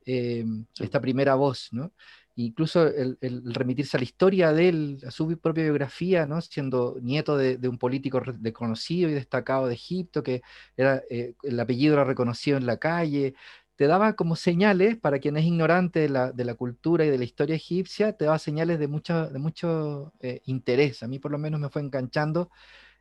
eh, 0.06 0.44
esta 0.80 1.00
primera 1.00 1.34
voz, 1.34 1.68
¿no? 1.72 1.92
incluso 2.36 2.86
el, 2.86 3.16
remitirse 3.54 3.96
a 3.96 4.00
la 4.00 4.04
historia 4.04 4.52
de 4.52 4.68
él, 4.68 4.98
a 5.06 5.10
su 5.10 5.38
propia 5.38 5.64
biografía, 5.64 6.26
¿no? 6.26 6.40
siendo 6.40 6.96
nieto 7.00 7.36
de, 7.36 7.68
un 7.68 7.78
político 7.78 8.20
reconocido 8.20 9.08
y 9.08 9.14
destacado 9.14 9.68
de 9.68 9.74
Egipto, 9.74 10.22
que 10.22 10.42
era, 10.76 11.02
eh, 11.10 11.34
el 11.42 11.60
apellido 11.60 11.94
era 11.94 12.04
reconocido 12.04 12.56
en 12.56 12.66
la 12.66 12.78
calle, 12.78 13.34
te 13.76 13.86
daba 13.86 14.14
como 14.14 14.36
señales, 14.36 14.96
para 14.96 15.18
quien 15.18 15.36
es 15.36 15.44
ignorante 15.44 16.00
de 16.00 16.08
la, 16.08 16.32
de 16.32 16.44
la 16.44 16.54
cultura 16.54 17.04
y 17.04 17.10
de 17.10 17.18
la 17.18 17.24
historia 17.24 17.56
egipcia, 17.56 18.12
te 18.16 18.24
daba 18.24 18.38
señales 18.38 18.78
de 18.78 18.88
mucho, 18.88 19.28
de 19.28 19.38
mucho 19.38 20.12
eh, 20.20 20.40
interés. 20.44 21.02
A 21.02 21.08
mí 21.08 21.18
por 21.18 21.32
lo 21.32 21.38
menos 21.38 21.60
me 21.60 21.68
fue 21.68 21.82
enganchando 21.82 22.50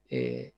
eh, 0.10 0.54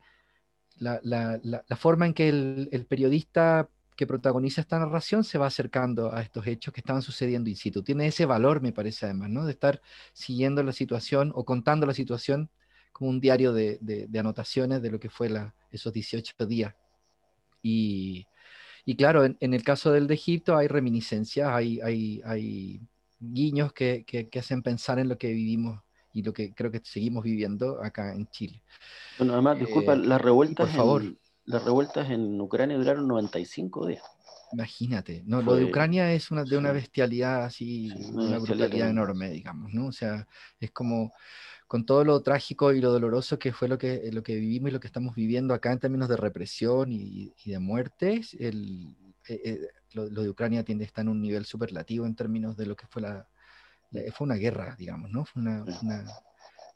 la, 0.78 1.00
la, 1.04 1.76
forma 1.78 2.06
en 2.06 2.14
que 2.14 2.30
el, 2.30 2.70
el 2.72 2.86
periodista 2.86 3.70
que 3.96 4.08
protagoniza 4.08 4.62
esta 4.62 4.78
narración 4.78 5.24
se 5.24 5.38
va 5.38 5.48
acercando 5.48 6.14
a 6.14 6.22
estos 6.22 6.46
hechos 6.48 6.74
que 6.74 6.82
estaban 6.82 7.02
sucediendo 7.02 7.50
in 7.50 7.56
situ. 7.56 7.82
Tiene 7.82 8.08
ese 8.08 8.26
valor, 8.26 8.62
me 8.62 8.74
parece 8.74 9.06
además, 9.06 9.30
¿no? 9.30 9.46
De 9.46 9.52
estar 9.52 9.82
siguiendo 10.14 10.64
la 10.64 10.74
situación 10.74 11.32
o 11.34 11.46
contando 11.46 11.86
la 11.86 11.94
situación 11.94 12.50
como 12.92 13.10
un 13.10 13.20
diario 13.20 13.54
de, 13.54 14.10
anotaciones 14.18 14.82
de 14.82 14.92
lo 14.92 15.00
que 15.00 15.10
fue 15.10 15.30
la, 15.30 15.54
esos 15.72 15.94
18 15.94 16.46
días. 16.46 16.74
Y, 17.62 18.26
claro, 18.98 19.26
en, 19.26 19.54
el 19.54 19.64
caso 19.64 19.92
del 19.92 20.08
de 20.08 20.14
Egipto 20.14 20.56
hay 20.56 20.68
reminiscencias, 20.68 21.50
hay, 21.50 21.80
hay, 21.82 22.22
hay 22.24 22.82
guiños 23.20 23.74
que, 23.74 24.30
hacen 24.38 24.62
pensar 24.62 25.00
en 25.00 25.10
lo 25.10 25.18
que 25.18 25.30
vivimos 25.30 25.82
y 26.14 26.22
lo 26.22 26.32
que 26.32 26.54
creo 26.54 26.72
que 26.72 26.82
seguimos 26.84 27.24
viviendo 27.24 27.84
acá 27.84 28.14
en 28.14 28.28
Chile. 28.28 28.62
Bueno, 29.18 29.34
además, 29.34 29.60
disculpa, 29.60 29.94
eh, 29.94 29.98
las 29.98 30.22
revueltas, 30.22 30.68
por 30.68 30.76
favor. 30.76 31.02
En, 31.02 31.18
las 31.46 31.64
revueltas 31.64 32.10
en 32.10 32.40
Ucrania 32.42 32.78
duraron 32.78 33.08
95 33.08 33.88
días. 33.88 34.04
Imagínate, 34.54 35.24
no, 35.26 35.42
lo 35.42 35.56
de 35.56 35.66
Ucrania 35.66 36.14
es 36.14 36.32
una, 36.32 36.44
de 36.44 36.58
una 36.58 36.72
bestialidad 36.72 37.44
así, 37.44 37.92
una, 38.14 38.38
brutalidad 38.38 38.90
enorme, 38.90 39.30
digamos, 39.30 39.74
¿no? 39.74 39.88
O 39.88 39.92
sea, 39.92 40.28
es 40.60 40.72
como 40.72 41.12
con 41.68 41.86
todo 41.86 42.04
lo 42.06 42.22
trágico 42.22 42.72
y 42.72 42.80
lo 42.80 42.92
doloroso 42.92 43.40
que 43.40 43.52
fue 43.52 43.68
lo 43.68 43.78
que, 43.78 44.10
lo 44.14 44.24
que 44.24 44.36
vivimos 44.36 44.70
y 44.70 44.74
lo 44.74 44.80
que 44.80 44.88
estamos 44.88 45.16
viviendo 45.16 45.54
acá 45.54 45.72
en 45.72 45.80
términos 45.80 46.08
de 46.10 46.18
represión 46.18 46.92
y, 46.92 47.34
de 47.44 47.60
muertes, 47.60 48.36
el, 48.40 48.96
eh, 49.28 49.42
eh, 49.44 49.60
lo, 49.94 50.08
de 50.10 50.30
Ucrania 50.30 50.64
tiende 50.64 50.86
a 50.86 50.88
estar 50.88 51.02
en 51.02 51.10
un 51.10 51.22
nivel 51.22 51.46
superlativo 51.46 52.06
en 52.06 52.16
términos 52.16 52.56
de 52.56 52.68
lo 52.68 52.76
que 52.76 52.88
fue 52.88 53.02
la, 53.02 53.28
fue 54.14 54.26
una 54.26 54.36
guerra, 54.36 54.76
digamos, 54.78 55.10
¿no? 55.12 55.26
Fue 55.26 55.42
una, 55.42 55.66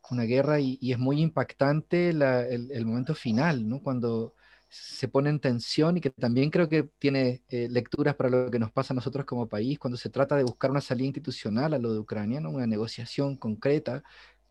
una, 0.10 0.24
guerra 0.24 0.60
y, 0.60 0.78
es 0.82 0.98
muy 0.98 1.22
impactante 1.22 2.10
el, 2.10 2.22
el, 2.22 2.86
momento 2.86 3.14
final, 3.14 3.68
¿no? 3.68 3.82
Cuando 3.82 4.34
se 4.70 5.08
pone 5.08 5.32
en 5.32 5.40
tensión 5.40 5.98
y 5.98 6.02
que 6.02 6.12
también 6.12 6.52
creo 6.52 6.70
que 6.70 6.84
tiene 7.00 7.42
eh, 7.50 7.68
lecturas 7.70 8.16
para 8.16 8.30
lo 8.30 8.52
que 8.52 8.60
nos 8.60 8.72
pasa 8.72 8.94
a 8.94 8.96
nosotros 8.96 9.26
como 9.26 9.50
país, 9.50 9.80
cuando 9.80 9.98
se 9.98 10.10
trata 10.10 10.36
de 10.36 10.44
buscar 10.44 10.70
una 10.70 10.82
salida 10.82 11.08
institucional 11.08 11.74
a 11.74 11.80
lo 11.80 11.92
de 11.92 12.00
Ucrania, 12.00 12.40
¿no? 12.40 12.52
una 12.52 12.68
negociación 12.68 13.36
concreta 13.36 14.04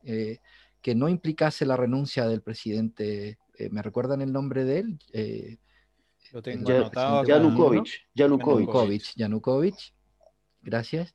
eh, 0.02 0.38
que 0.82 0.96
no 0.96 1.08
implicase 1.08 1.64
la 1.66 1.76
renuncia 1.76 2.26
del 2.26 2.42
presidente. 2.42 3.38
Eh, 3.58 3.68
¿Me 3.70 3.80
recuerdan 3.80 4.20
el 4.20 4.32
nombre 4.32 4.64
de 4.64 4.78
él? 4.80 5.58
lo 6.32 6.42
tengo 6.42 6.68
anotado. 6.68 7.24
Yanukovych, 7.24 8.08
Yanukovych. 8.14 9.14
Yanukovych. 9.16 9.94
Gracias. 10.62 11.14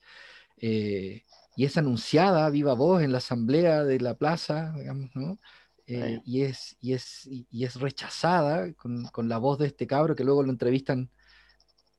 y 0.57 1.65
es 1.65 1.77
anunciada 1.77 2.49
viva 2.49 2.73
voz 2.73 3.03
en 3.03 3.11
la 3.11 3.17
asamblea 3.17 3.83
de 3.83 3.99
la 3.99 4.15
plaza, 4.15 4.73
digamos, 4.77 5.11
¿no? 5.13 5.37
Eh, 5.85 6.21
y, 6.25 6.43
es, 6.43 6.77
y, 6.79 6.93
es, 6.93 7.27
y 7.27 7.65
es 7.65 7.75
rechazada 7.75 8.71
con, 8.73 9.05
con, 9.07 9.27
la 9.27 9.37
voz 9.37 9.59
de 9.59 9.67
este 9.67 9.85
cabro 9.85 10.15
que 10.15 10.23
luego 10.23 10.41
lo 10.41 10.49
entrevistan 10.49 11.09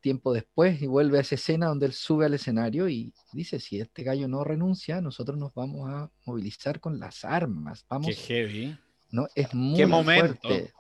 tiempo 0.05 0.35
después 0.35 0.83
y 0.83 0.87
vuelve 0.87 1.17
a 1.17 1.23
esa 1.23 1.35
escena 1.35 1.69
donde 1.69 1.87
él 1.87 1.95
sube 1.95 2.27
al 2.27 2.35
escenario 2.35 2.91
y 2.91 3.15
dice, 3.33 3.59
si 3.59 3.81
este 3.81 4.03
gallo 4.03 4.29
no 4.29 4.45
renuncia, 4.45 5.01
nosotros 5.01 5.39
nos 5.39 5.55
vamos 5.55 5.89
a 5.89 6.11
movilizar 6.27 6.79
con 6.79 7.01
las 7.01 7.25
armas. 7.25 7.87
Vamos, 7.89 8.09
Qué 8.09 8.15
heavy. 8.15 8.79
¿no? 9.11 9.27
Es 9.35 9.55
muy 9.55 9.83
fuerte. 9.83 10.75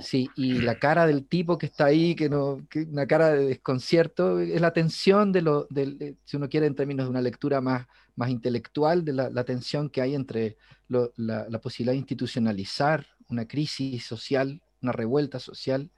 Sí. 0.00 0.30
y 0.34 0.60
la 0.60 0.78
cara 0.78 1.06
del 1.06 1.26
tipo 1.26 1.58
que 1.58 1.66
está 1.66 1.86
ahí, 1.86 2.14
que 2.14 2.30
no, 2.30 2.66
que 2.70 2.80
una 2.80 3.06
cara 3.06 3.34
de 3.34 3.46
desconcierto, 3.46 4.40
es 4.40 4.60
la 4.60 4.72
tensión 4.72 5.30
de 5.30 5.42
lo, 5.42 5.66
de, 5.68 6.16
si 6.24 6.36
uno 6.38 6.48
quiere 6.48 6.66
en 6.66 6.74
términos 6.74 7.04
de 7.04 7.10
una 7.10 7.20
lectura 7.20 7.60
más, 7.60 7.86
más 8.18 8.30
intelectual, 8.30 9.04
de 9.04 9.12
la, 9.12 9.44
tensión 9.44 9.88
que 9.88 10.02
hay 10.02 10.14
entre 10.16 10.56
la, 10.88 11.60
posibilidad 11.62 11.92
de 11.92 11.98
institucionalizar 11.98 13.06
una 13.28 13.46
crisis 13.46 14.04
social, 14.04 14.60
una 14.82 14.90
revuelta 14.92 15.38
social, 15.38 15.90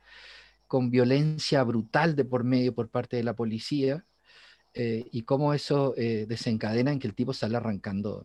con 0.66 0.90
violencia 0.90 1.62
brutal 1.64 2.14
de 2.14 2.26
por 2.26 2.44
medio 2.44 2.74
por 2.74 2.90
parte 2.90 3.16
de 3.16 3.24
la 3.24 3.34
policía, 3.34 4.04
eh, 4.74 5.06
y 5.10 5.22
cómo 5.22 5.54
eso 5.54 5.94
eh, 5.96 6.26
desencadena 6.28 6.92
en 6.92 6.98
que 6.98 7.08
el 7.08 7.14
tipo 7.14 7.32
sale 7.32 7.56
arrancando 7.56 8.22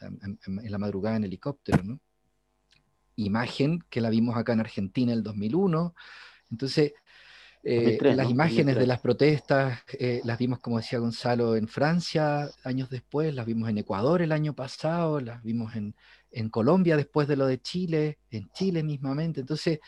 en, 0.00 0.38
en, 0.46 0.72
la 0.72 0.78
madrugada 0.78 1.16
en 1.16 1.24
helicóptero. 1.24 1.82
¿no? 1.84 2.00
imagen 3.16 3.84
que 3.90 4.00
la 4.00 4.08
vimos 4.08 4.36
acá 4.36 4.54
en 4.54 4.60
Argentina 4.60 5.12
en 5.12 5.18
el 5.18 5.22
2001. 5.22 5.94
Entonces, 6.50 6.94
eh, 7.64 7.98
las 8.16 8.28
imágenes 8.28 8.76
de 8.76 8.86
las 8.86 9.00
protestas 9.00 9.80
eh, 9.92 10.20
las 10.24 10.38
vimos, 10.38 10.58
como 10.58 10.78
decía 10.78 10.98
Gonzalo, 10.98 11.54
en 11.54 11.68
Francia 11.68 12.50
años 12.64 12.90
después, 12.90 13.34
las 13.34 13.46
vimos 13.46 13.68
en 13.68 13.78
Ecuador 13.78 14.20
el 14.20 14.32
año 14.32 14.52
pasado, 14.54 15.20
las 15.20 15.42
vimos 15.42 15.76
en, 15.76 15.94
en 16.32 16.48
Colombia 16.48 16.96
después 16.96 17.28
de 17.28 17.36
lo 17.36 17.46
de 17.46 17.60
Chile, 17.60 18.18
en 18.30 18.50
Chile 18.50 18.82
mismamente. 18.82 19.40
Entonces, 19.40 19.78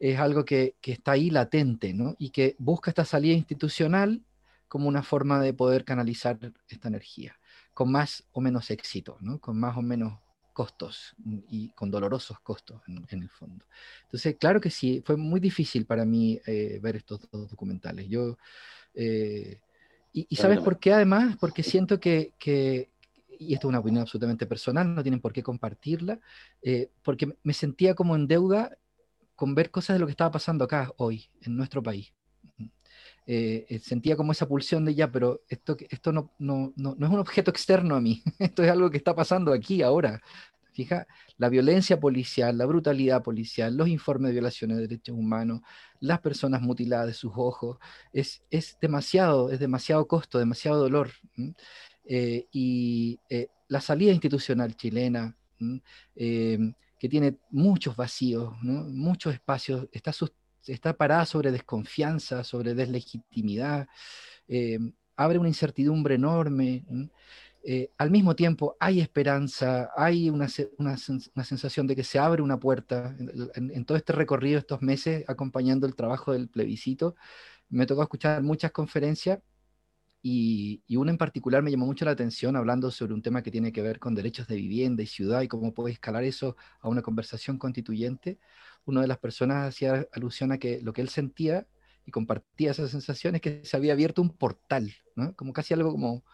es 0.00 0.18
algo 0.18 0.44
que, 0.44 0.74
que, 0.80 0.92
está 0.92 1.12
ahí 1.12 1.30
latente, 1.30 1.92
¿no? 1.92 2.16
Y 2.18 2.30
que 2.30 2.56
busca 2.58 2.90
esta 2.90 3.04
salida 3.04 3.34
institucional 3.34 4.22
como 4.66 4.88
una 4.88 5.02
forma 5.02 5.40
de 5.40 5.52
poder 5.52 5.84
canalizar 5.84 6.38
esta 6.68 6.88
energía, 6.88 7.38
con 7.74 7.92
más 7.92 8.24
o 8.32 8.40
menos 8.40 8.70
éxito, 8.70 9.18
¿no? 9.20 9.38
Con 9.38 9.58
más 9.58 9.76
o 9.76 9.82
menos 9.82 10.18
costos 10.52 11.14
y 11.48 11.70
con 11.70 11.90
dolorosos 11.90 12.40
costos 12.40 12.82
en, 12.86 13.22
el 13.22 13.28
fondo. 13.28 13.64
Entonces, 14.04 14.36
claro 14.38 14.60
que 14.60 14.70
sí, 14.70 15.02
fue 15.04 15.16
muy 15.16 15.40
difícil 15.40 15.86
para 15.86 16.04
mí 16.04 16.40
eh, 16.46 16.78
ver 16.82 16.96
estos 16.96 17.28
dos 17.30 17.48
documentales. 17.50 18.08
Yo, 18.08 18.36
eh, 18.94 19.60
y, 20.12 20.34
sabes 20.36 20.58
por 20.58 20.78
qué 20.78 20.92
además? 20.92 21.36
Porque 21.38 21.62
siento 21.62 22.00
que, 22.00 22.32
que, 22.38 22.90
y 23.38 23.54
esto 23.54 23.68
es 23.68 23.70
una 23.70 23.78
opinión 23.78 24.02
absolutamente 24.02 24.46
personal, 24.46 24.94
no 24.94 25.02
tienen 25.02 25.20
por 25.20 25.32
qué 25.32 25.42
compartirla, 25.42 26.18
eh, 26.62 26.90
porque 27.02 27.36
me 27.42 27.52
sentía 27.52 27.94
como 27.94 28.16
en 28.16 28.26
deuda 28.26 28.76
con 29.36 29.54
ver 29.54 29.70
cosas 29.70 29.94
de 29.94 30.00
lo 30.00 30.06
que 30.06 30.12
estaba 30.12 30.32
pasando 30.32 30.64
acá 30.64 30.92
hoy, 30.96 31.30
en 31.42 31.56
nuestro 31.56 31.82
país. 31.82 32.12
Sentía 33.82 34.16
como 34.16 34.32
esa 34.32 34.48
pulsión 34.48 34.84
de 34.84 34.94
ya, 34.94 35.10
pero 35.10 35.42
esto, 35.48 35.76
esto 35.88 36.12
no, 36.12 36.32
no, 36.38 36.72
no, 36.76 36.96
no, 36.98 37.06
es 37.06 37.12
un 37.12 37.18
objeto 37.18 37.50
externo 37.50 37.94
a 37.94 38.00
mí, 38.00 38.22
esto 38.38 38.62
es 38.62 38.70
algo 38.70 38.90
que 38.90 38.96
está 38.96 39.14
pasando 39.14 39.52
aquí, 39.52 39.82
ahora. 39.82 40.20
Fija, 40.72 41.06
la 41.36 41.48
violencia 41.48 41.98
policial, 41.98 42.56
la 42.56 42.66
brutalidad 42.66 43.22
policial, 43.22 43.76
los 43.76 43.88
informes 43.88 44.28
de 44.28 44.34
violaciones 44.34 44.76
de 44.76 44.82
derechos 44.86 45.16
humanos, 45.16 45.62
las 45.98 46.20
personas 46.20 46.62
mutiladas 46.62 47.08
de 47.08 47.14
sus 47.14 47.32
ojos, 47.34 47.78
es, 48.12 48.42
es 48.50 48.78
demasiado, 48.80 49.50
es 49.50 49.58
demasiado 49.58 50.06
costo, 50.06 50.38
demasiado 50.38 50.78
dolor. 50.78 51.10
Eh, 52.04 52.46
y 52.52 53.18
eh, 53.28 53.48
la 53.68 53.80
salida 53.80 54.12
institucional 54.12 54.76
chilena, 54.76 55.36
em, 56.16 56.74
que 56.98 57.08
tiene 57.08 57.38
muchos 57.50 57.96
vacíos, 57.96 58.54
muchos 58.62 59.32
espacios, 59.34 59.88
está, 59.92 60.12
está 60.72 60.96
parada 60.96 61.26
sobre 61.26 61.52
desconfianza, 61.52 62.44
sobre 62.44 62.74
deslegitimidad, 62.74 63.88
em, 64.48 64.92
abre 65.16 65.38
una 65.38 65.48
incertidumbre 65.48 66.14
enorme. 66.14 66.84
Eh, 67.62 67.90
al 67.98 68.10
mismo 68.10 68.34
tiempo 68.34 68.76
hay 68.80 69.00
esperanza, 69.00 69.90
hay 69.94 70.30
una, 70.30 70.48
sensación 70.48 71.86
de 71.86 71.94
que 71.94 72.04
se 72.04 72.18
abre 72.18 72.42
una 72.42 72.58
puerta 72.58 73.14
en, 73.54 73.84
todo 73.84 73.98
este 73.98 74.14
recorrido, 74.14 74.58
estos 74.58 74.80
meses, 74.80 75.24
acompañando 75.28 75.86
el 75.86 75.94
trabajo 75.94 76.32
del 76.32 76.48
plebiscito. 76.48 77.16
Me 77.68 77.86
tocó 77.86 78.02
escuchar 78.02 78.42
muchas 78.42 78.72
conferencias 78.72 79.40
y, 80.22 80.82
una 80.96 81.10
en 81.10 81.18
particular 81.18 81.62
me 81.62 81.70
llamó 81.70 81.86
mucho 81.86 82.04
la 82.04 82.10
atención 82.12 82.56
hablando 82.56 82.90
sobre 82.90 83.14
un 83.14 83.22
tema 83.22 83.42
que 83.42 83.50
tiene 83.50 83.72
que 83.72 83.82
ver 83.82 83.98
con 83.98 84.14
derechos 84.14 84.46
de 84.48 84.56
vivienda 84.56 85.02
y 85.02 85.06
ciudad 85.06 85.42
y 85.42 85.48
cómo 85.48 85.72
puede 85.72 85.92
escalar 85.92 86.24
eso 86.24 86.56
a 86.80 86.88
una 86.88 87.02
conversación 87.02 87.58
constituyente. 87.58 88.38
Una 88.84 89.02
de 89.02 89.06
las 89.06 89.18
personas 89.18 89.68
hacía 89.68 90.06
alusión 90.12 90.52
a 90.52 90.58
que 90.58 90.80
lo 90.80 90.92
que 90.92 91.02
él 91.02 91.08
sentía 91.08 91.66
y 92.04 92.10
compartía 92.10 92.70
esa 92.70 92.88
sensación 92.88 93.34
es 93.34 93.40
que 93.40 93.64
se 93.64 93.76
había 93.76 93.92
abierto 93.92 94.22
un 94.22 94.36
portal, 94.36 94.92
como 95.36 95.52
casi 95.52 95.74
algo 95.74 95.92
como 95.92 96.24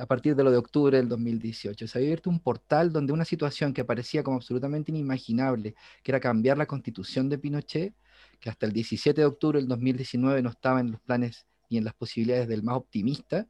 a 0.00 0.06
partir 0.06 0.34
de 0.34 0.44
lo 0.44 0.50
de 0.50 0.56
octubre 0.58 0.96
del 0.96 1.08
2018. 1.08 1.86
Se 1.86 1.98
había 1.98 2.08
abierto 2.08 2.30
un 2.30 2.40
portal 2.40 2.92
donde 2.92 3.12
una 3.12 3.24
situación 3.24 3.72
que 3.72 3.84
parecía 3.84 4.22
como 4.22 4.36
absolutamente 4.36 4.90
inimaginable, 4.90 5.74
que 6.02 6.10
era 6.10 6.20
cambiar 6.20 6.58
la 6.58 6.66
constitución 6.66 7.28
de 7.28 7.38
Pinochet, 7.38 7.94
que 8.40 8.50
hasta 8.50 8.66
el 8.66 8.72
17 8.72 9.20
de 9.20 9.26
octubre 9.26 9.58
del 9.58 9.68
2019 9.68 10.42
no 10.42 10.50
estaba 10.50 10.80
en 10.80 10.92
los 10.92 11.00
planes 11.00 11.46
y 11.68 11.78
en 11.78 11.84
las 11.84 11.94
posibilidades 11.94 12.48
del 12.48 12.62
más 12.62 12.76
optimista, 12.76 13.48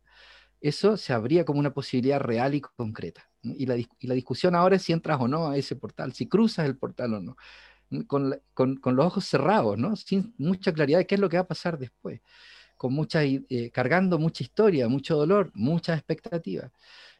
eso 0.60 0.96
se 0.96 1.12
abría 1.12 1.44
como 1.44 1.58
una 1.58 1.74
posibilidad 1.74 2.20
real 2.20 2.54
y 2.54 2.60
concreta. 2.60 3.28
Y, 3.42 3.66
la, 3.66 4.14
discusión 4.14 4.54
ahora 4.54 4.76
es 4.76 4.82
si 4.82 4.92
entras 4.92 5.20
o 5.20 5.26
no 5.26 5.48
a 5.48 5.56
ese 5.56 5.74
portal, 5.74 6.12
si 6.12 6.28
cruzas 6.28 6.66
el 6.66 6.76
portal 6.78 7.14
o 7.14 7.20
no, 7.20 7.36
con, 8.06 8.40
con 8.54 8.96
los 8.96 9.06
ojos 9.06 9.24
cerrados, 9.26 9.78
¿no? 9.78 9.96
sin 9.96 10.34
mucha 10.38 10.72
claridad 10.72 10.98
de 10.98 11.06
qué 11.06 11.14
es 11.16 11.20
lo 11.20 11.28
que 11.28 11.36
va 11.36 11.42
a 11.42 11.48
pasar 11.48 11.78
después 11.78 12.20
con 12.82 12.94
mucha, 12.94 13.22
eh, 13.22 13.70
cargando 13.72 14.18
mucha 14.18 14.42
historia, 14.42 14.88
mucho 14.88 15.16
dolor, 15.16 15.52
mucha 15.54 15.94
expectativa. 15.94 16.68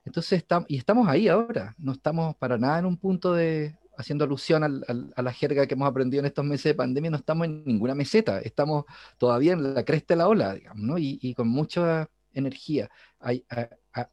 Entonces, 0.05 0.39
estamos, 0.39 0.69
y 0.69 0.77
estamos 0.77 1.07
ahí 1.07 1.29
ahora, 1.29 1.77
no 1.79 1.93
estamos 1.93 2.35
para 2.35 2.59
nada 2.59 2.81
en 2.81 2.87
un 2.87 2.97
punto 2.97 3.33
de, 3.33 3.77
haciendo 3.97 4.25
alusión 4.25 4.65
a 4.65 5.23
la 5.23 5.33
jerga 5.33 5.69
que 5.69 5.75
hemos 5.75 5.89
aprendido 5.89 6.19
en 6.19 6.27
estos 6.27 6.45
meses 6.45 6.65
de 6.65 6.75
pandemia, 6.75 7.13
no 7.13 7.19
estamos 7.19 7.47
en 7.47 7.65
ninguna 7.65 7.95
meseta, 7.95 8.41
estamos 8.41 8.87
todavía 9.19 9.53
en 9.53 9.75
la 9.75 9.85
cresta 9.85 10.15
de 10.15 10.19
la 10.19 10.27
ola, 10.27 10.55
digamos, 10.55 10.99
y, 10.99 11.33
con 11.35 11.47
mucha 11.47 12.09
energía. 12.33 12.91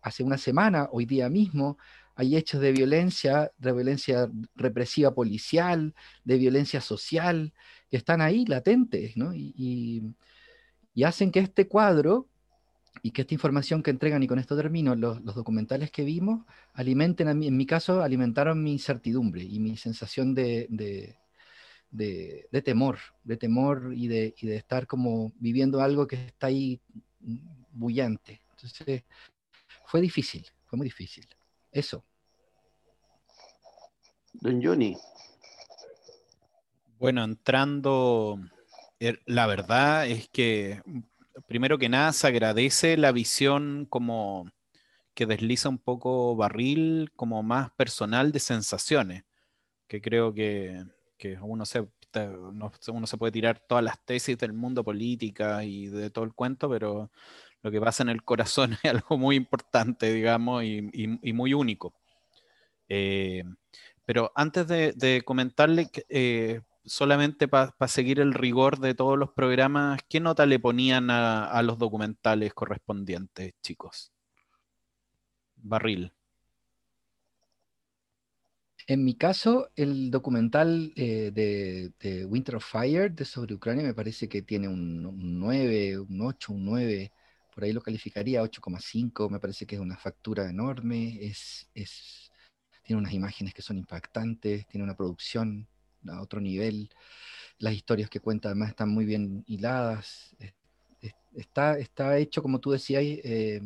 Hace 0.02 0.22
una 0.22 0.38
semana, 0.38 0.88
hoy 0.92 1.08
día 1.08 1.30
mismo, 1.30 1.80
hay 2.20 2.36
hechos 2.36 2.60
de 2.60 2.74
violencia, 2.74 3.52
de 3.58 3.72
violencia 3.72 4.30
represiva 4.56 5.14
policial, 5.14 5.96
de 6.26 6.38
violencia 6.38 6.82
social, 6.82 7.54
que 7.90 7.98
están 7.98 8.20
ahí 8.22 8.46
latentes, 8.46 9.16
¿no? 9.16 9.34
y 9.34 10.14
hacen 11.04 11.32
que 11.32 11.40
este 11.40 11.68
cuadro 11.68 12.28
y 13.02 13.12
que 13.12 13.22
esta 13.22 13.34
información 13.34 13.82
que 13.84 13.92
entregan, 13.92 14.24
y 14.24 14.28
con 14.28 14.40
esto 14.40 14.56
termino, 14.56 14.96
los, 14.96 15.24
documentales 15.24 15.92
que 15.92 16.04
vimos, 16.04 16.46
alimenten, 16.74 17.28
a 17.28 17.34
mí, 17.34 17.48
en 17.48 17.58
mi 17.58 17.66
caso, 17.66 18.02
alimentaron 18.02 18.64
mi 18.64 18.74
incertidumbre 18.74 19.44
y 19.44 19.60
mi 19.60 19.78
sensación 19.78 20.34
de, 20.34 20.68
de, 21.92 22.62
temor, 22.62 23.00
de 23.24 23.38
temor 23.38 23.94
y 23.96 24.08
de 24.08 24.34
estar 24.42 24.88
como 24.88 25.32
viviendo 25.40 25.82
algo 25.82 26.08
que 26.08 26.18
está 26.18 26.48
ahí 26.48 26.82
bullante. 27.72 28.42
Entonces, 28.52 29.04
fue 29.86 30.02
difícil, 30.02 30.46
fue 30.66 30.78
muy 30.78 30.86
difícil. 30.86 31.26
Eso. 31.72 32.04
Don 34.34 34.62
Johnny. 34.64 34.98
Bueno, 37.00 37.24
entrando, 37.24 38.40
er, 39.00 39.22
la 39.26 39.48
verdad 39.48 40.08
es 40.08 40.28
que 40.30 40.82
primero 41.48 41.78
que 41.78 41.90
nada 41.90 42.12
se 42.14 42.28
agradece 42.28 42.98
la 42.98 43.12
visión 43.12 43.86
como 43.90 44.52
que 45.14 45.26
desliza 45.26 45.70
un 45.70 45.78
poco 45.78 46.36
barril, 46.36 47.12
como 47.16 47.44
más 47.44 47.72
personal 47.72 48.32
de 48.32 48.40
sensaciones, 48.40 49.24
que 49.88 50.02
creo 50.02 50.34
que, 50.34 50.86
uno, 51.42 51.66
se, 51.66 51.86
uno 52.88 53.08
se 53.08 53.18
puede 53.18 53.32
tirar 53.32 53.60
todas 53.60 53.84
las 53.84 54.04
tesis 54.06 54.38
del 54.38 54.54
mundo 54.54 54.84
política 54.84 55.64
y 55.66 55.88
de 55.88 56.10
todo 56.10 56.24
el 56.24 56.34
cuento, 56.34 56.70
pero 56.70 57.12
lo 57.62 57.72
que 57.72 57.82
pasa 57.82 58.04
en 58.04 58.10
el 58.10 58.24
corazón 58.24 58.78
es 58.84 58.92
algo 58.92 59.18
muy 59.18 59.36
importante, 59.36 60.14
digamos, 60.14 60.64
y, 60.64 61.34
muy 61.34 61.54
único. 61.54 61.94
Eh, 62.88 63.44
pero 64.10 64.32
antes 64.34 64.66
de, 64.68 65.22
comentarle, 65.24 65.88
eh, 66.10 66.62
solamente 66.84 67.48
para 67.48 67.88
seguir 67.88 68.20
el 68.20 68.34
rigor 68.34 68.80
de 68.80 68.96
todos 68.96 69.20
los 69.20 69.30
programas, 69.34 70.02
¿qué 70.10 70.20
nota 70.20 70.48
le 70.48 70.58
ponían 70.58 71.12
a, 71.12 71.62
los 71.62 71.78
documentales 71.78 72.56
correspondientes, 72.56 73.54
chicos? 73.62 74.12
Barril. 75.58 76.12
En 78.88 79.06
mi 79.06 79.14
caso, 79.14 79.70
el 79.76 80.10
documental 80.10 80.92
eh, 80.96 81.30
de, 81.32 82.26
Winter 82.26 82.56
of 82.56 82.66
Fire 82.66 83.12
de 83.12 83.26
sobre 83.26 83.54
Ucrania 83.54 83.84
me 83.84 83.94
parece 83.94 84.28
que 84.28 84.42
tiene 84.42 84.68
un, 84.68 85.04
9, 85.40 86.00
un 86.00 86.22
8, 86.22 86.54
un 86.54 86.66
9, 86.66 87.12
por 87.54 87.64
ahí 87.64 87.74
lo 87.74 87.82
calificaría 87.82 88.42
8,5, 88.42 89.30
me 89.30 89.40
parece 89.40 89.68
que 89.68 89.76
es 89.76 89.82
una 89.82 89.98
factura 89.98 90.50
enorme, 90.50 91.20
es, 91.22 91.70
es, 91.76 92.29
tiene 92.90 93.02
unas 93.02 93.14
imágenes 93.14 93.54
que 93.54 93.62
son 93.62 93.78
impactantes, 93.78 94.66
tiene 94.66 94.84
una 94.84 94.98
producción 94.98 95.68
a 96.08 96.24
otro 96.24 96.42
nivel. 96.42 96.90
Las 97.60 97.76
historias 97.76 98.10
que 98.10 98.20
cuenta 98.20 98.50
además 98.50 98.70
están 98.70 98.90
muy 98.90 99.06
bien 99.06 99.44
hiladas. 99.46 100.36
Está, 101.36 101.78
está 101.78 102.18
hecho, 102.18 102.42
como 102.42 102.60
tú 102.60 102.72
decías, 102.72 103.04
eh, 103.04 103.62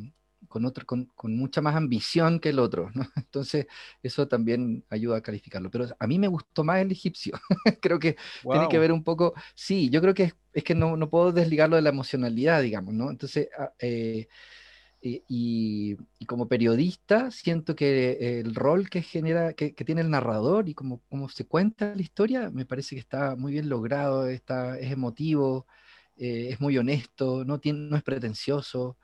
con, 0.49 0.65
otro, 0.65 0.85
con, 0.85 1.37
mucha 1.37 1.61
más 1.61 1.73
ambición 1.73 2.37
que 2.41 2.49
el 2.49 2.59
otro. 2.59 2.91
Entonces, 3.15 3.67
eso 4.01 4.27
también 4.27 4.83
ayuda 4.89 5.19
a 5.19 5.21
calificarlo. 5.21 5.71
Pero 5.71 5.87
a 5.97 6.05
mí 6.05 6.19
me 6.19 6.27
gustó 6.27 6.65
más 6.65 6.81
el 6.81 6.91
egipcio. 6.91 7.39
creo 7.81 7.99
que 7.99 8.17
tiene 8.41 8.67
que 8.67 8.79
ver 8.79 8.91
un 8.91 9.05
poco, 9.05 9.35
sí, 9.55 9.89
yo 9.89 10.01
creo 10.01 10.13
que 10.13 10.33
es, 10.51 10.63
que 10.65 10.75
no, 10.75 10.97
no, 10.97 11.09
puedo 11.09 11.31
desligarlo 11.31 11.77
de 11.77 11.81
la 11.81 11.91
emocionalidad, 11.91 12.61
digamos, 12.61 12.93
¿no? 12.93 13.09
Entonces, 13.09 13.47
ah, 13.57 13.71
eh, 13.79 14.27
y, 15.03 15.97
como 16.27 16.47
periodista 16.47 17.29
siento 17.29 17.75
que 17.75 18.39
el 18.39 18.55
rol 18.55 18.89
que 18.89 19.01
genera, 19.01 19.53
que, 19.53 19.71
tiene 19.71 20.01
el 20.01 20.09
narrador 20.09 20.69
y 20.69 20.73
como, 20.73 21.01
como, 21.09 21.27
se 21.29 21.45
cuenta 21.45 21.93
la 21.95 22.01
historia, 22.01 22.49
me 22.49 22.65
parece 22.65 22.95
que 22.95 23.01
está 23.01 23.35
muy 23.35 23.51
bien 23.51 23.67
logrado, 23.69 24.27
está, 24.27 24.79
es 24.79 24.91
emotivo, 24.91 25.67
eh, 26.15 26.49
es 26.51 26.61
muy 26.61 26.77
honesto, 26.77 27.43
no, 27.45 27.59
tiene, 27.59 27.79
no 27.89 27.97
es 27.97 28.03
pretencioso. 28.03 28.97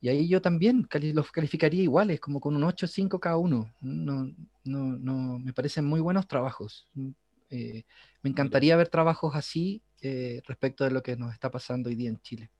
Y 0.00 0.08
ahí 0.08 0.28
yo 0.28 0.40
también 0.42 0.88
los 1.14 1.32
calificaría 1.32 1.82
iguales, 1.82 2.20
como 2.20 2.40
con 2.40 2.56
un 2.56 2.64
8 2.64 2.86
o 2.86 2.88
5 2.88 3.20
cada 3.20 3.36
uno. 3.36 3.74
No, 3.80 4.32
no, 4.64 4.96
no, 4.98 5.38
me 5.38 5.52
parecen 5.52 5.84
muy 5.84 6.00
buenos 6.00 6.28
trabajos. 6.28 6.88
Mm, 6.94 7.10
eh, 7.50 7.84
me 8.22 8.30
encantaría 8.30 8.76
ver 8.76 8.88
trabajos 8.88 9.34
así 9.34 9.82
eh, 10.02 10.42
respecto 10.46 10.84
de 10.84 10.90
lo 10.90 11.02
que 11.02 11.16
nos 11.16 11.32
está 11.32 11.50
pasando 11.50 11.88
hoy 11.88 11.96
día 11.96 12.10
en 12.10 12.20
Chile. 12.20 12.50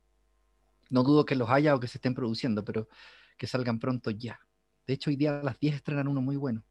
No 0.91 1.03
dudo 1.03 1.25
que 1.25 1.35
los 1.35 1.51
haya 1.51 1.75
o 1.75 1.81
que 1.81 1.89
se 1.89 1.99
estén 1.99 2.15
produciendo, 2.15 2.65
pero 2.65 2.89
que 3.37 3.47
salgan 3.47 3.79
pronto 3.79 4.11
ya. 4.11 4.41
De 4.87 4.95
hecho, 4.95 5.11
hoy 5.11 5.17
día 5.17 5.41
a 5.41 5.43
las 5.43 5.59
10 5.59 5.77
estrenan 5.77 6.09
uno 6.09 6.21
muy 6.21 6.37
bueno. 6.37 6.63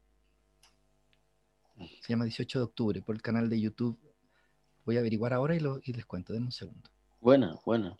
Se 2.00 2.08
llama 2.08 2.24
18 2.24 2.58
de 2.58 2.64
octubre 2.64 3.02
por 3.02 3.14
el 3.14 3.22
canal 3.22 3.48
de 3.48 3.60
YouTube. 3.60 3.98
Voy 4.84 4.96
a 4.96 5.00
averiguar 5.00 5.32
ahora 5.32 5.54
y, 5.54 5.60
lo, 5.60 5.80
y 5.84 5.92
les 5.92 6.04
cuento. 6.04 6.32
Denme 6.32 6.46
un 6.46 6.52
segundo. 6.52 6.90
Buena, 7.20 7.58
buena. 7.64 7.96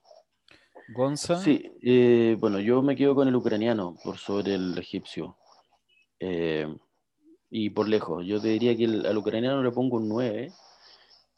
Gonza. 0.94 1.38
Sí, 1.38 1.70
eh, 1.82 2.36
bueno, 2.40 2.60
yo 2.60 2.82
me 2.82 2.96
quedo 2.96 3.14
con 3.14 3.28
el 3.28 3.36
ucraniano 3.36 3.94
por 4.02 4.16
sobre 4.16 4.54
el 4.54 4.76
egipcio. 4.78 5.36
Eh, 6.18 6.66
y 7.50 7.70
por 7.70 7.88
lejos, 7.88 8.26
yo 8.26 8.40
te 8.40 8.48
diría 8.48 8.76
que 8.76 8.84
al 8.84 9.16
ucraniano 9.16 9.62
le 9.62 9.70
pongo 9.70 9.96
un 9.96 10.08
9 10.08 10.52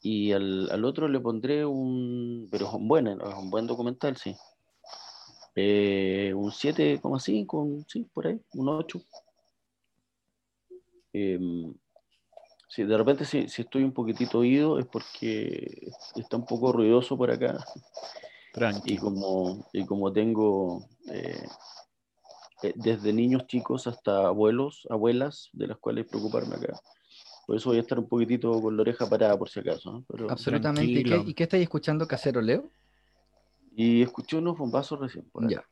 y 0.01 0.31
al, 0.31 0.83
otro 0.83 1.07
le 1.07 1.19
pondré 1.19 1.65
un, 1.65 2.47
pero 2.51 2.67
es 2.67 2.73
un 2.73 2.87
buen, 2.87 3.07
es 3.07 3.35
un 3.37 3.49
buen 3.49 3.67
documental, 3.67 4.17
sí. 4.17 4.35
Eh, 5.55 6.33
un 6.35 6.51
7,5, 6.51 7.85
sí, 7.87 8.07
por 8.13 8.27
ahí, 8.27 8.39
un 8.53 8.69
8. 8.69 9.01
Em, 11.13 11.73
sí, 12.69 12.83
de 12.83 12.97
repente 12.97 13.25
si, 13.25 13.49
si, 13.49 13.63
estoy 13.63 13.83
un 13.83 13.91
poquitito 13.91 14.39
oído 14.39 14.79
es 14.79 14.85
porque 14.85 15.91
está 16.15 16.37
un 16.37 16.45
poco 16.45 16.71
ruidoso 16.71 17.17
por 17.17 17.31
acá. 17.31 17.63
Y 18.85 18.97
como, 18.97 19.65
y 19.71 19.85
como 19.85 20.11
tengo 20.11 20.85
eh, 21.09 21.47
eh, 22.63 22.73
desde 22.75 23.13
niños 23.13 23.47
chicos 23.47 23.87
hasta 23.87 24.27
abuelos, 24.27 24.87
abuelas, 24.89 25.49
de 25.53 25.67
las 25.67 25.77
cuales 25.77 26.05
preocuparme 26.05 26.55
acá. 26.55 26.79
Por 27.47 27.55
eso 27.55 27.69
voy 27.69 27.77
a 27.77 27.81
estar 27.81 27.97
un 27.97 28.07
poquitito 28.07 28.61
con 28.61 28.75
la 28.75 28.81
oreja 28.81 29.09
parada 29.09 29.37
por 29.37 29.49
si 29.49 29.61
acaso. 29.61 30.03
Absolutamente. 30.29 30.91
¿Y 30.91 31.03
qué, 31.03 31.23
¿Y 31.25 31.33
qué, 31.33 31.43
estáis 31.43 31.63
escuchando, 31.63 32.07
Casero 32.07 32.41
Leo? 32.41 32.69
Y 33.71 34.01
escuché 34.01 34.37
unos 34.37 34.57
bombazos 34.57 34.99
recién. 34.99 35.29
Por 35.29 35.49
ya, 35.49 35.63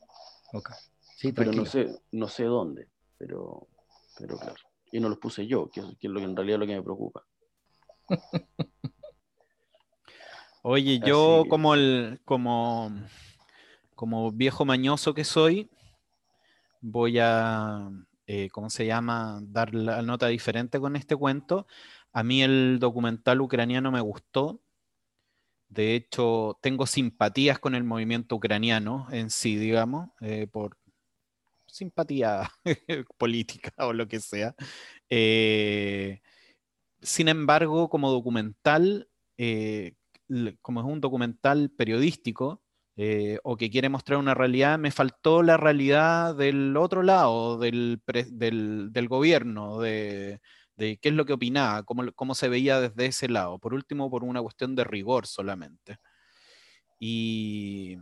ok. 0.54 0.72
Sí, 1.16 1.34
pero 1.34 1.52
no 1.52 1.66
sé, 1.66 2.00
no 2.12 2.28
sé 2.30 2.46
dónde, 2.46 2.88
pero, 3.18 3.68
pero 4.18 4.38
claro. 4.38 4.56
Y 4.92 5.00
no 5.00 5.10
los 5.10 5.18
puse 5.18 5.46
yo, 5.46 5.70
que, 5.70 5.82
es 5.82 5.98
lo 6.04 6.20
que 6.20 6.26
en 6.26 6.36
realidad 6.36 6.60
lo 6.60 6.66
que 6.66 6.76
me 6.76 6.82
preocupa. 6.82 7.26
Oye, 10.62 11.00
yo 11.00 11.46
como 11.50 11.74
el, 11.74 12.22
como, 12.26 12.92
como 13.96 14.32
viejo 14.32 14.66
mañoso 14.66 15.14
que 15.14 15.24
soy, 15.24 15.70
voy 16.82 17.20
a, 17.20 17.90
eh, 18.28 18.50
¿cómo 18.52 18.70
se 18.70 18.86
llama? 18.86 19.40
Dar 19.44 19.74
la 19.74 20.02
nota 20.02 20.28
diferente 20.28 20.80
con 20.80 20.96
este 20.96 21.16
cuento. 21.16 21.68
A 22.14 22.24
mí 22.24 22.42
el 22.44 22.78
documental 22.80 23.42
ucraniano 23.42 23.92
me 23.92 24.02
gustó, 24.02 24.60
de 25.70 25.96
hecho, 25.96 26.58
tengo 26.62 26.88
simpatías 26.88 27.60
con 27.60 27.76
el 27.76 27.84
movimiento 27.84 28.36
ucraniano 28.36 29.08
en 29.12 29.30
sí, 29.30 29.56
digamos, 29.56 30.10
eh, 30.22 30.48
por 30.48 30.78
simpatía 31.68 32.50
política 33.18 33.72
o 33.78 33.94
lo 33.94 34.08
que 34.08 34.20
sea. 34.20 34.56
Eh, 35.10 36.22
sin 37.02 37.30
embargo, 37.30 37.90
como 37.90 38.12
documental, 38.12 39.10
eh, 39.38 39.96
como 40.62 40.82
es 40.82 40.88
un 40.88 41.02
documental 41.02 41.72
periodístico, 41.72 42.64
o 43.44 43.56
que 43.56 43.70
quiere 43.70 43.88
mostrar 43.88 44.20
una 44.20 44.34
realidad, 44.34 44.78
me 44.78 44.92
faltó 44.92 45.42
la 45.42 45.56
realidad 45.56 46.36
del 46.36 46.76
otro 46.76 47.02
lado, 47.02 47.58
del, 47.58 48.02
del 48.06 49.08
gobierno, 49.08 49.80
de, 49.80 50.42
de 50.80 50.98
qué 50.98 51.10
es 51.10 51.16
lo 51.16 51.26
que 51.26 51.34
opinaba, 51.34 51.84
cómo, 51.84 52.12
cómo, 52.14 52.36
se 52.36 52.50
veía 52.50 52.80
desde 52.80 53.08
ese 53.08 53.28
lado. 53.30 53.60
Por 53.60 53.74
último, 53.74 54.10
por 54.10 54.24
una 54.24 54.42
cuestión 54.42 54.76
de 54.76 54.84
rigor 54.84 55.28
solamente. 55.28 55.98
Y, 57.00 57.98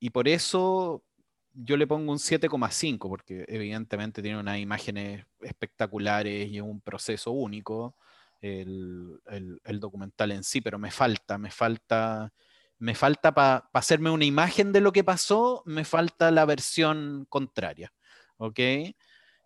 y 0.00 0.10
por 0.10 0.28
eso 0.28 1.04
yo 1.52 1.76
le 1.76 1.86
pongo 1.86 2.12
un 2.12 2.18
7,5, 2.18 3.08
porque 3.08 3.44
evidentemente 3.48 4.22
tiene 4.22 4.38
unas 4.40 4.58
imágenes 4.58 5.24
espectaculares 5.40 6.50
y 6.50 6.60
un 6.60 6.80
proceso 6.80 7.30
único, 7.30 7.96
el, 8.40 9.20
el, 9.64 9.80
documental 9.80 10.32
en 10.32 10.44
sí, 10.44 10.60
pero 10.60 10.78
me 10.78 10.90
falta, 10.90 11.38
me 11.38 11.50
falta, 11.50 12.32
me 12.78 12.94
falta 12.94 13.32
para 13.32 13.70
hacerme 13.72 14.10
una 14.10 14.26
imagen 14.26 14.72
de 14.72 14.82
lo 14.82 14.92
que 14.92 15.04
pasó, 15.04 15.62
me 15.64 15.84
falta 15.84 16.30
la 16.30 16.44
versión 16.44 17.26
contraria. 17.28 17.92
¿Ok? 18.36 18.60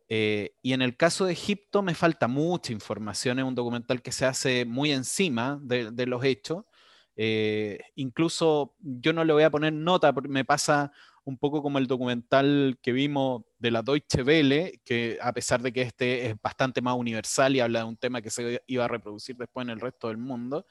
Eh, 0.09 0.55
y 0.63 0.73
en 0.73 0.83
el 0.83 0.97
caso 0.97 1.27
de 1.27 1.33
Egipto 1.33 1.83
me 1.83 1.95
falta 1.95 2.29
mucha 2.29 2.73
información, 2.73 3.39
es 3.39 3.45
un 3.45 3.55
documental 3.55 4.01
que 4.01 4.13
se 4.13 4.25
hace 4.25 4.65
muy 4.65 4.91
encima 4.93 5.59
de, 5.63 6.07
los 6.07 6.25
hechos. 6.25 6.65
Eh, 7.17 7.79
incluso 7.97 8.77
yo 8.81 9.13
no 9.13 9.25
le 9.25 9.33
voy 9.33 9.43
a 9.43 9.51
poner 9.51 9.73
nota, 9.73 10.13
porque 10.13 10.29
me 10.29 10.45
pasa 10.45 10.93
un 11.25 11.37
poco 11.37 11.63
como 11.63 11.79
el 11.79 11.87
documental 11.87 12.79
que 12.81 12.93
vimos 12.93 13.43
de 13.59 13.71
la 13.71 13.83
Deutsche 13.83 14.23
Welle, 14.23 14.81
que 14.85 15.19
a 15.21 15.33
pesar 15.33 15.61
de 15.61 15.73
que 15.73 15.83
este 15.83 16.27
es 16.27 16.37
bastante 16.41 16.81
más 16.81 16.95
universal 16.97 17.55
y 17.55 17.61
habla 17.61 17.81
de 17.81 17.85
un 17.85 17.97
tema 17.99 18.23
que 18.23 18.31
se 18.31 18.63
iba 18.67 18.85
a 18.87 18.89
reproducir 18.89 19.37
después 19.37 19.67
en 19.67 19.71
el 19.71 19.81
resto 19.81 20.09
del 20.09 20.17
mundo, 20.17 20.67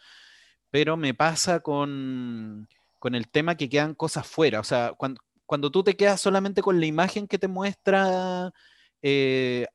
pero 0.72 0.98
me 0.98 1.14
pasa 1.14 1.60
con, 1.60 2.68
con 2.98 3.14
el 3.14 3.30
tema 3.30 3.56
que 3.56 3.70
quedan 3.70 3.94
cosas 3.94 4.26
fuera. 4.26 4.60
O 4.60 4.64
sea, 4.64 4.94
cuando, 4.98 5.22
cuando 5.46 5.72
tú 5.72 5.84
te 5.84 5.96
quedas 5.96 6.22
solamente 6.22 6.62
con 6.64 6.80
la 6.80 6.88
imagen 6.88 7.28
que 7.28 7.38
te 7.38 7.48
muestra 7.48 8.52
eh, 9.02 9.68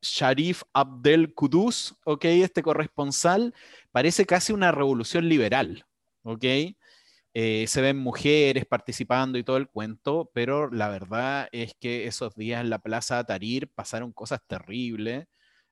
Sharif 0.00 0.62
Abdel 0.72 1.34
Kudus, 1.34 1.94
¿ok? 2.04 2.24
Este 2.26 2.62
corresponsal, 2.62 3.54
parece 3.92 4.26
casi 4.26 4.52
una 4.52 4.72
revolución 4.72 5.28
liberal, 5.28 5.84
¿ok? 6.22 6.44
Eh, 7.34 7.66
se 7.68 7.80
ven 7.80 7.98
mujeres 7.98 8.66
participando 8.66 9.38
y 9.38 9.44
todo 9.44 9.58
el 9.58 9.68
cuento, 9.68 10.30
pero 10.32 10.70
la 10.70 10.88
verdad 10.88 11.48
es 11.52 11.74
que 11.78 12.06
esos 12.06 12.34
días 12.34 12.60
en 12.60 12.70
la 12.70 12.80
Plaza 12.80 13.22
Tarir 13.24 13.68
pasaron 13.68 14.12
cosas 14.12 14.40
terribles. 14.46 15.26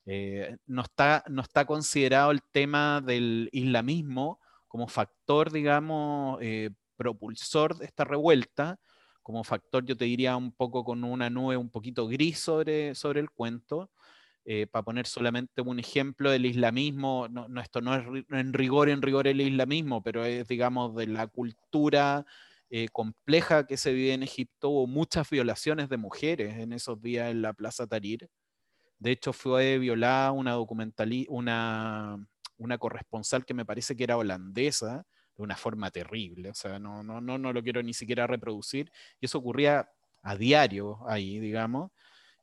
Eh, 0.05 0.57
no, 0.67 0.83
está, 0.83 1.25
no 1.29 1.43
está 1.43 1.65
considerado 1.65 2.31
el 2.31 2.43
tema 2.43 3.01
del 3.01 3.49
islamismo 3.53 4.41
como 4.69 4.87
factor, 4.87 5.51
digamos, 5.51 6.39
eh, 6.43 6.71
propulsor 6.97 7.77
de 7.79 7.87
esta 7.87 8.05
revuelta, 8.05 8.79
como 9.27 9.43
factor, 9.43 9.85
yo 9.85 9.97
te 9.97 10.05
diría, 10.05 10.37
un 10.37 10.53
poco 10.53 10.85
con 10.85 11.03
una 11.03 11.29
nube 11.29 11.57
un 11.57 11.69
poquito 11.69 12.07
gris 12.07 12.39
sobre, 12.39 12.95
sobre 12.95 13.19
el 13.19 13.29
cuento. 13.29 13.91
Eh, 14.45 14.69
para 14.69 14.85
poner 14.85 15.09
solamente 15.09 15.63
un 15.63 15.81
ejemplo 15.81 16.31
del 16.31 16.47
islamismo, 16.47 17.27
no, 17.29 17.61
esto 17.61 17.81
no 17.81 17.97
es 17.97 18.25
en 18.31 18.53
rigor, 18.53 18.89
en 18.89 19.03
rigor 19.03 19.27
el 19.27 19.41
islamismo, 19.41 20.01
pero 20.01 20.25
es, 20.25 20.47
digamos, 20.47 20.95
de 20.95 21.09
la 21.09 21.27
cultura 21.27 22.25
eh, 22.71 22.87
compleja 22.93 23.67
que 23.67 23.77
se 23.77 23.93
vive 23.93 24.15
en 24.15 24.23
Egipto, 24.23 24.69
hubo 24.69 24.87
muchas 24.87 25.29
violaciones 25.29 25.89
de 25.89 25.97
mujeres 25.97 26.59
en 26.59 26.73
esos 26.73 27.03
días 27.03 27.29
en 27.29 27.43
la 27.43 27.53
Plaza 27.53 27.89
Tahrir. 27.89 28.31
De 29.01 29.11
hecho, 29.11 29.33
fue 29.33 29.79
violada 29.81 30.31
una 30.31 30.57
una, 30.57 32.29
una 32.59 32.79
corresponsal 32.79 33.45
que 33.45 33.55
me 33.55 33.65
parece 33.65 33.97
que 33.97 34.05
era 34.05 34.19
holandesa, 34.19 35.05
de 35.37 35.43
una 35.43 35.57
forma 35.57 35.91
terrible. 35.91 36.51
O 36.51 36.55
sea, 36.55 36.79
no, 36.79 37.03
no, 37.03 37.21
no, 37.21 37.39
no 37.39 37.53
lo 37.53 37.63
quiero 37.63 37.83
ni 37.83 37.95
siquiera 37.95 38.27
reproducir. 38.27 38.91
Y 39.21 39.27
eso 39.27 39.39
ocurría 39.39 39.89
a 40.23 40.37
diario 40.37 41.01
ahí, 41.09 41.39
digamos. 41.39 41.91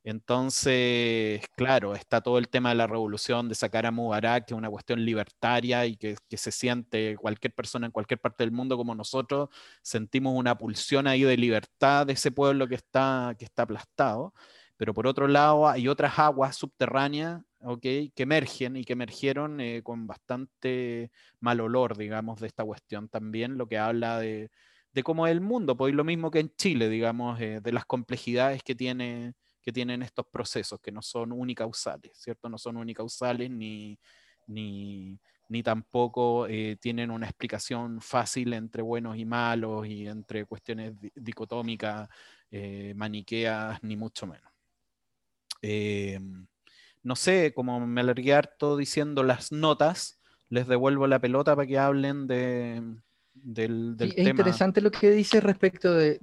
Entonces, 0.06 1.42
claro, 1.56 1.94
está 1.94 2.20
todo 2.20 2.36
el 2.36 2.48
tema 2.48 2.68
de 2.68 2.74
la 2.74 2.86
revolución, 2.86 3.48
de 3.48 3.54
sacar 3.54 3.86
a 3.86 3.90
Mubarak, 3.90 4.46
que 4.46 4.52
es 4.54 4.58
una 4.58 4.68
cuestión 4.68 5.02
libertaria 5.02 5.86
y 5.86 5.96
que, 5.96 6.16
se 6.36 6.52
siente 6.52 7.16
cualquier 7.16 7.54
persona 7.54 7.86
en 7.86 7.92
cualquier 7.92 8.20
parte 8.20 8.44
del 8.44 8.52
mundo 8.52 8.76
como 8.76 8.94
nosotros, 8.94 9.48
sentimos 9.82 10.34
una 10.36 10.58
pulsión 10.58 11.06
ahí 11.06 11.22
de 11.22 11.38
libertad 11.38 12.06
de 12.06 12.12
ese 12.12 12.30
pueblo 12.30 12.68
que 12.68 12.74
está, 12.74 13.34
que 13.38 13.46
está 13.46 13.62
aplastado. 13.62 14.34
Pero 14.76 14.92
por 14.92 15.06
otro 15.06 15.26
lado, 15.26 15.68
hay 15.68 15.88
otras 15.88 16.18
aguas 16.18 16.56
subterráneas 16.56 17.40
que 17.80 18.12
emergen 18.16 18.76
y 18.76 18.84
que 18.84 18.92
emergieron 18.92 19.60
eh, 19.60 19.82
con 19.82 20.06
bastante 20.06 21.10
mal 21.40 21.60
olor, 21.60 21.96
digamos, 21.96 22.40
de 22.40 22.46
esta 22.46 22.64
cuestión 22.64 23.08
también, 23.08 23.58
lo 23.58 23.66
que 23.66 23.78
habla 23.78 24.18
de, 24.18 24.50
cómo 25.02 25.26
es 25.26 25.32
el 25.32 25.40
mundo, 25.40 25.76
pues 25.76 25.94
lo 25.94 26.04
mismo 26.04 26.30
que 26.30 26.40
en 26.40 26.54
Chile, 26.56 26.88
digamos, 26.88 27.40
eh, 27.40 27.60
de 27.62 27.72
las 27.72 27.84
complejidades 27.84 28.62
que 28.62 28.74
tiene 28.74 29.34
que 29.64 29.72
tienen 29.72 30.02
estos 30.02 30.26
procesos, 30.26 30.78
que 30.80 30.92
no 30.92 31.00
son 31.00 31.32
unicausales, 31.32 32.12
¿cierto? 32.14 32.50
No 32.50 32.58
son 32.58 32.76
unicausales 32.76 33.50
ni, 33.50 33.98
ni, 34.46 35.18
ni 35.48 35.62
tampoco 35.62 36.46
eh, 36.46 36.76
tienen 36.78 37.10
una 37.10 37.26
explicación 37.26 38.00
fácil 38.02 38.52
entre 38.52 38.82
buenos 38.82 39.16
y 39.16 39.24
malos 39.24 39.86
y 39.86 40.06
entre 40.06 40.44
cuestiones 40.44 40.92
dicotómicas, 41.14 42.08
eh, 42.50 42.92
maniqueas, 42.94 43.82
ni 43.82 43.96
mucho 43.96 44.26
menos. 44.26 44.52
No 47.04 47.16
sé, 47.16 47.52
como 47.54 47.86
me 47.86 48.00
alargué 48.00 48.34
harto 48.34 48.76
diciendo 48.76 49.22
las 49.22 49.52
notas, 49.52 50.20
les 50.48 50.66
devuelvo 50.66 51.06
la 51.06 51.20
pelota 51.20 51.54
para 51.54 51.68
que 51.68 51.78
hablen 51.78 52.26
de, 52.26 52.82
del, 53.34 53.96
Es 53.98 54.16
interesante 54.16 54.80
lo 54.80 54.90
que 54.90 55.10
dice 55.10 55.40
respecto 55.40 55.92
de, 55.92 56.18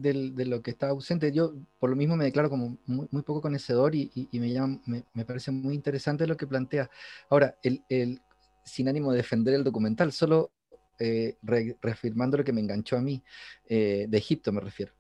lo 0.46 0.62
que 0.62 0.72
está 0.72 0.90
ausente. 0.90 1.32
Yo 1.32 1.54
por 1.80 1.90
lo 1.90 1.96
mismo 1.96 2.16
me 2.16 2.26
declaro 2.26 2.50
como 2.50 2.78
muy, 2.88 3.08
poco 3.22 3.42
conocedor 3.42 3.94
y, 3.94 4.28
me, 4.34 4.52
llama, 4.52 4.82
me, 4.86 5.26
parece 5.26 5.52
muy 5.52 5.76
interesante 5.76 6.26
lo 6.26 6.36
que 6.36 6.48
plantea. 6.48 6.90
Ahora, 7.30 7.58
el, 7.62 8.20
sin 8.66 8.88
ánimo 8.88 9.12
de 9.12 9.18
defender 9.18 9.54
el 9.54 9.64
documental, 9.64 10.12
solo 10.12 10.52
eh, 11.00 11.38
reafirmando 11.82 12.38
lo 12.38 12.44
que 12.44 12.54
me 12.54 12.62
enganchó 12.62 12.98
a 12.98 13.02
mí, 13.02 13.22
eh, 13.68 14.08
de 14.10 14.18
Egipto 14.18 14.52
me 14.52 14.62
refiero. 14.62 14.94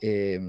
Eh, 0.00 0.40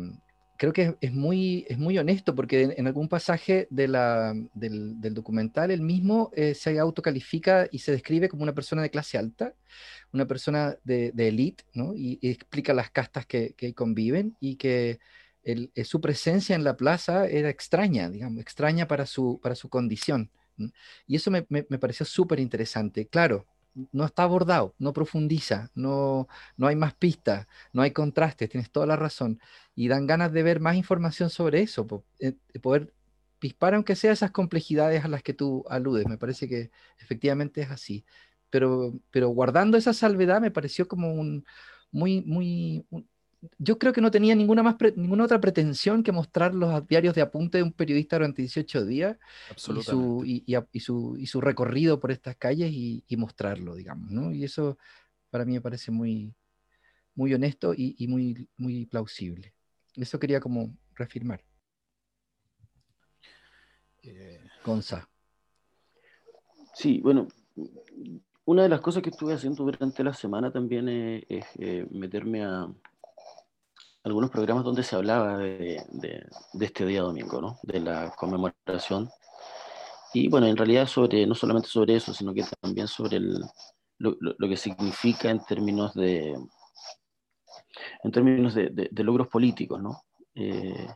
creo 0.60 0.74
que 0.74 0.96
es, 1.02 1.14
muy, 1.14 1.66
es 1.68 1.80
muy 1.80 1.98
honesto 1.98 2.36
porque 2.36 2.76
en, 2.78 2.86
algún 2.86 3.08
pasaje 3.08 3.68
de 3.72 3.88
la, 3.88 4.36
del, 4.54 5.00
documental 5.14 5.72
él 5.72 5.82
mismo 5.82 6.32
se 6.54 6.78
autocalifica 6.78 7.68
y 7.72 7.80
se 7.80 7.94
describe 7.94 8.30
como 8.30 8.44
una 8.44 8.54
persona 8.54 8.84
de 8.84 8.92
clase 8.92 9.18
alta 9.18 9.56
una 10.12 10.26
persona 10.26 10.78
de, 10.84 11.12
de 11.14 11.28
élite, 11.28 11.64
¿no? 11.74 11.94
Y, 11.96 12.20
explica 12.22 12.74
las 12.74 12.92
castas 12.92 13.26
que, 13.26 13.54
que 13.54 13.74
conviven 13.74 14.36
y 14.40 14.56
que 14.56 15.00
el, 15.44 15.72
eh, 15.76 15.84
su 15.86 16.02
presencia 16.02 16.56
en 16.56 16.64
la 16.64 16.76
plaza 16.78 17.28
era 17.28 17.50
extraña, 17.50 18.10
digamos, 18.10 18.42
extraña 18.42 18.88
para 18.88 19.06
su, 19.06 19.40
para 19.42 19.56
su 19.56 19.70
condición. 19.70 20.32
Y 21.08 21.16
eso 21.16 21.32
me, 21.32 21.46
me, 21.50 21.64
pareció 21.80 22.06
súper 22.06 22.40
interesante. 22.40 23.08
Claro, 23.08 23.48
no 23.94 24.06
está 24.06 24.24
abordado, 24.24 24.76
no 24.78 24.92
profundiza, 24.92 25.70
no, 25.74 26.28
no 26.58 26.68
hay 26.68 26.76
más 26.76 26.94
pistas, 26.96 27.48
no 27.72 27.82
hay 27.82 27.92
contrastes, 27.92 28.50
tienes 28.50 28.70
toda 28.70 28.86
la 28.86 28.98
razón. 28.98 29.40
Y 29.80 29.88
dan 29.88 30.08
ganas 30.08 30.34
de 30.34 30.44
ver 30.44 30.60
más 30.60 30.76
información 30.76 31.30
sobre 31.30 31.62
eso, 31.62 31.88
eh, 32.20 32.34
poder 32.62 32.94
pispar 33.40 33.74
aunque 33.74 33.96
sea 33.96 34.12
esas 34.12 34.32
complejidades 34.32 35.06
a 35.06 35.08
las 35.08 35.24
que 35.24 35.34
tú 35.34 35.64
aludes. 35.70 36.06
Me 36.08 36.18
parece 36.18 36.50
que 36.50 36.72
efectivamente 37.00 37.62
es 37.62 37.72
así 37.72 38.04
pero, 38.50 38.94
pero 39.12 39.30
guardando 39.30 39.78
esa 39.78 39.94
salvedad 39.94 40.42
me 40.42 40.52
pareció 40.52 40.88
como 40.88 41.14
un 41.14 41.46
muy, 41.92 42.22
muy, 42.22 42.86
yo 43.58 43.80
creo 43.80 43.94
que 43.94 44.02
no 44.02 44.12
tenía 44.12 44.36
ninguna, 44.36 44.62
más 44.62 44.76
ninguna 44.96 45.24
otra 45.24 45.42
pretensión 45.42 46.04
que 46.04 46.12
mostrar 46.12 46.54
los 46.54 46.86
diarios 46.88 47.16
de 47.16 47.22
apunte 47.22 47.58
de 47.58 47.64
un 47.64 47.74
periodista 47.74 48.18
durante 48.18 48.44
18 48.44 48.86
días 48.86 49.18
y 49.52 49.82
su, 49.82 50.24
y, 50.26 50.44
y, 50.46 50.80
su, 50.80 51.16
y 51.18 51.26
su, 51.26 51.42
recorrido 51.42 52.00
por 52.00 52.12
estas 52.12 52.36
calles 52.36 52.72
y, 52.72 53.04
mostrarlo, 53.18 53.76
digamos, 53.76 54.12
¿no? 54.12 54.32
Y 54.32 54.44
eso 54.44 54.78
para 55.32 55.46
mí 55.46 55.54
me 55.54 55.62
parece 55.62 55.90
muy, 55.92 56.34
muy 57.16 57.34
honesto 57.34 57.74
y, 57.76 58.08
muy, 58.08 58.48
muy 58.58 58.86
plausible. 58.86 59.54
Eso 59.96 60.20
quería 60.20 60.40
como 60.40 60.76
reafirmar. 60.96 61.44
Eh... 64.04 64.46
Gonza. 64.64 65.10
Sí, 66.74 67.00
bueno, 67.02 67.28
una 68.46 68.64
de 68.64 68.70
las 68.70 68.82
cosas 68.82 69.04
que 69.04 69.10
estuve 69.10 69.34
haciendo 69.34 69.64
durante 69.64 70.04
la 70.04 70.14
semana 70.14 70.52
también 70.52 70.88
es, 70.90 71.46
eh, 71.60 71.86
meterme 71.92 72.44
a 72.44 72.68
algunos 74.04 74.30
programas 74.30 74.64
donde 74.64 74.84
se 74.84 74.96
hablaba 74.96 75.38
de, 75.38 75.84
este 76.60 76.86
día 76.86 77.02
domingo, 77.02 77.42
¿no? 77.42 77.60
de 77.64 77.80
la 77.80 78.14
conmemoración. 78.16 79.10
Y 80.14 80.30
bueno, 80.30 80.48
en 80.48 80.58
realidad 80.58 80.88
sobre, 80.88 81.28
no 81.28 81.36
solamente 81.36 81.68
sobre 81.68 81.96
eso, 81.96 82.14
sino 82.14 82.34
que 82.34 82.44
también 82.62 82.88
sobre 82.88 83.20
lo, 83.20 84.18
que 84.40 84.58
significa 84.58 85.30
en 85.30 85.46
términos 85.46 85.94
de, 85.94 86.36
en 88.04 88.12
términos 88.12 88.56
de, 88.56 88.90
logros 89.04 89.28
políticos. 89.28 89.82
¿no? 89.82 90.02
Eh, 90.36 90.88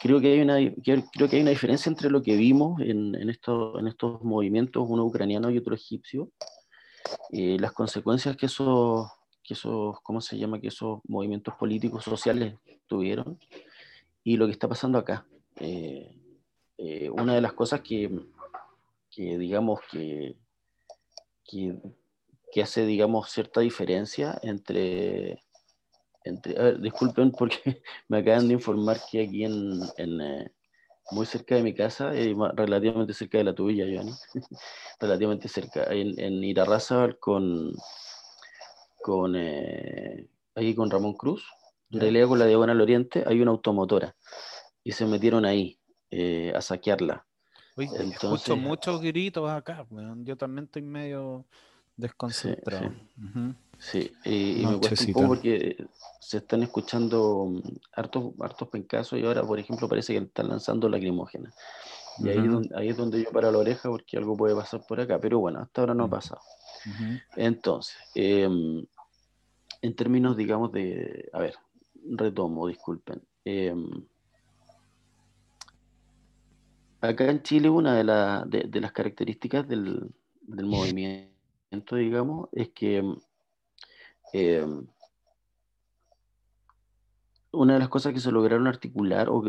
creo, 0.00 0.20
que 0.20 0.32
hay 0.32 0.40
una, 0.40 0.56
creo 0.82 1.28
que 1.28 1.36
hay 1.36 1.42
una 1.42 1.50
diferencia 1.50 1.90
entre 1.90 2.10
lo 2.10 2.22
que 2.22 2.36
vimos 2.36 2.80
en, 2.80 3.14
en, 3.14 3.28
en 3.28 3.30
estos 3.30 4.22
movimientos, 4.22 4.86
uno 4.88 5.04
ucraniano 5.04 5.50
y 5.50 5.58
otro 5.58 5.74
egipcio, 5.74 6.30
y 7.30 7.58
las 7.58 7.72
consecuencias 7.72 8.36
que 8.36 8.46
esos, 8.46 9.10
que 9.42 9.54
esos, 9.54 10.00
¿cómo 10.02 10.20
se 10.20 10.38
llama? 10.38 10.60
Que 10.60 10.68
esos 10.68 11.00
movimientos 11.06 11.54
políticos, 11.54 12.04
sociales 12.04 12.54
tuvieron 12.86 13.38
y 14.24 14.36
lo 14.36 14.46
que 14.46 14.52
está 14.52 14.68
pasando 14.68 14.98
acá. 14.98 15.26
Eh, 15.56 16.16
eh, 16.78 17.10
una 17.10 17.34
de 17.34 17.40
las 17.40 17.52
cosas 17.52 17.80
que, 17.80 18.10
que 19.10 19.38
digamos, 19.38 19.80
que, 19.90 20.36
que, 21.44 21.76
que, 22.52 22.62
hace, 22.62 22.86
digamos, 22.86 23.30
cierta 23.30 23.60
diferencia 23.60 24.38
entre... 24.42 25.42
entre 26.24 26.78
disculpen 26.78 27.30
porque 27.32 27.82
me 28.08 28.18
acaban 28.18 28.48
de 28.48 28.54
informar 28.54 29.00
que 29.10 29.22
aquí 29.22 29.44
en, 29.44 29.80
en 29.96 30.20
eh, 30.20 30.50
muy 31.10 31.26
cerca 31.26 31.56
de 31.56 31.62
mi 31.62 31.74
casa, 31.74 32.14
eh, 32.14 32.34
relativamente 32.54 33.14
cerca 33.14 33.38
de 33.38 33.44
la 33.44 33.54
tuya, 33.54 33.84
Johnny, 33.84 34.12
relativamente 35.00 35.48
cerca, 35.48 35.84
en, 35.84 36.18
en 36.18 36.44
Irarraza 36.44 37.08
con, 37.18 37.72
con, 39.02 39.34
eh, 39.36 40.28
ahí 40.54 40.74
con 40.74 40.90
Ramón 40.90 41.14
Cruz, 41.14 41.44
en 41.90 42.00
realidad 42.00 42.28
con 42.28 42.38
la 42.38 42.46
Diagonal 42.46 42.80
Oriente, 42.80 43.24
hay 43.26 43.40
una 43.40 43.50
automotora 43.50 44.14
y 44.84 44.92
se 44.92 45.06
metieron 45.06 45.44
ahí 45.44 45.78
eh, 46.10 46.52
a 46.54 46.60
saquearla. 46.60 47.26
Entonces, 47.76 48.22
escucho 48.22 48.56
muchos 48.56 49.00
gritos 49.00 49.48
acá, 49.50 49.86
yo 50.18 50.36
también 50.36 50.66
estoy 50.66 50.82
medio 50.82 51.46
desconcentrado. 51.96 52.90
Sí, 52.90 53.54
y, 54.24 54.64
me 54.66 54.78
cuesta 54.78 55.04
un 55.06 55.12
poco 55.12 55.28
porque 55.28 55.86
se 56.20 56.38
están 56.38 56.62
escuchando 56.62 57.46
mm, 57.46 57.60
hartos, 57.92 58.32
hartos 58.40 58.68
pencasos 58.68 59.18
y 59.18 59.24
ahora, 59.24 59.42
por 59.42 59.58
ejemplo, 59.58 59.88
parece 59.88 60.12
que 60.12 60.18
están 60.24 60.48
lanzando 60.48 60.88
lacrimógenas. 60.88 61.54
Y 62.18 62.28
ahí, 62.28 62.38
es 62.38 62.50
donde, 62.50 62.76
ahí 62.76 62.88
es 62.88 62.96
donde 62.96 63.22
yo 63.22 63.30
paro 63.30 63.50
la 63.50 63.58
oreja 63.58 63.88
porque 63.88 64.18
algo 64.18 64.36
puede 64.36 64.54
pasar 64.54 64.84
por 64.86 65.00
acá, 65.00 65.18
pero 65.18 65.38
bueno, 65.38 65.60
hasta 65.60 65.80
ahora 65.80 65.94
no 65.94 66.04
ha 66.04 66.10
pasado. 66.10 66.40
Entonces, 67.36 67.96
em, 68.14 68.84
en 69.82 69.96
términos, 69.96 70.36
digamos, 70.36 70.70
de, 70.72 71.30
a 71.32 71.38
ver, 71.38 71.54
retomo, 72.04 72.68
disculpen. 72.68 73.22
Em, 73.44 73.88
acá 77.00 77.30
en 77.30 77.42
Chile 77.42 77.70
una 77.70 78.44
de, 78.46 78.64
de, 78.68 78.80
las 78.80 78.92
características 78.92 79.66
del, 79.66 80.10
del, 80.42 80.66
movimiento, 80.66 81.96
digamos, 81.96 82.48
es 82.52 82.68
que 82.70 83.02
em, 84.32 84.86
una 87.52 87.74
de 87.74 87.80
las 87.80 87.88
cosas 87.88 88.12
que 88.12 88.20
se 88.20 88.30
lograron 88.30 88.66
articular, 88.66 89.28
o 89.28 89.42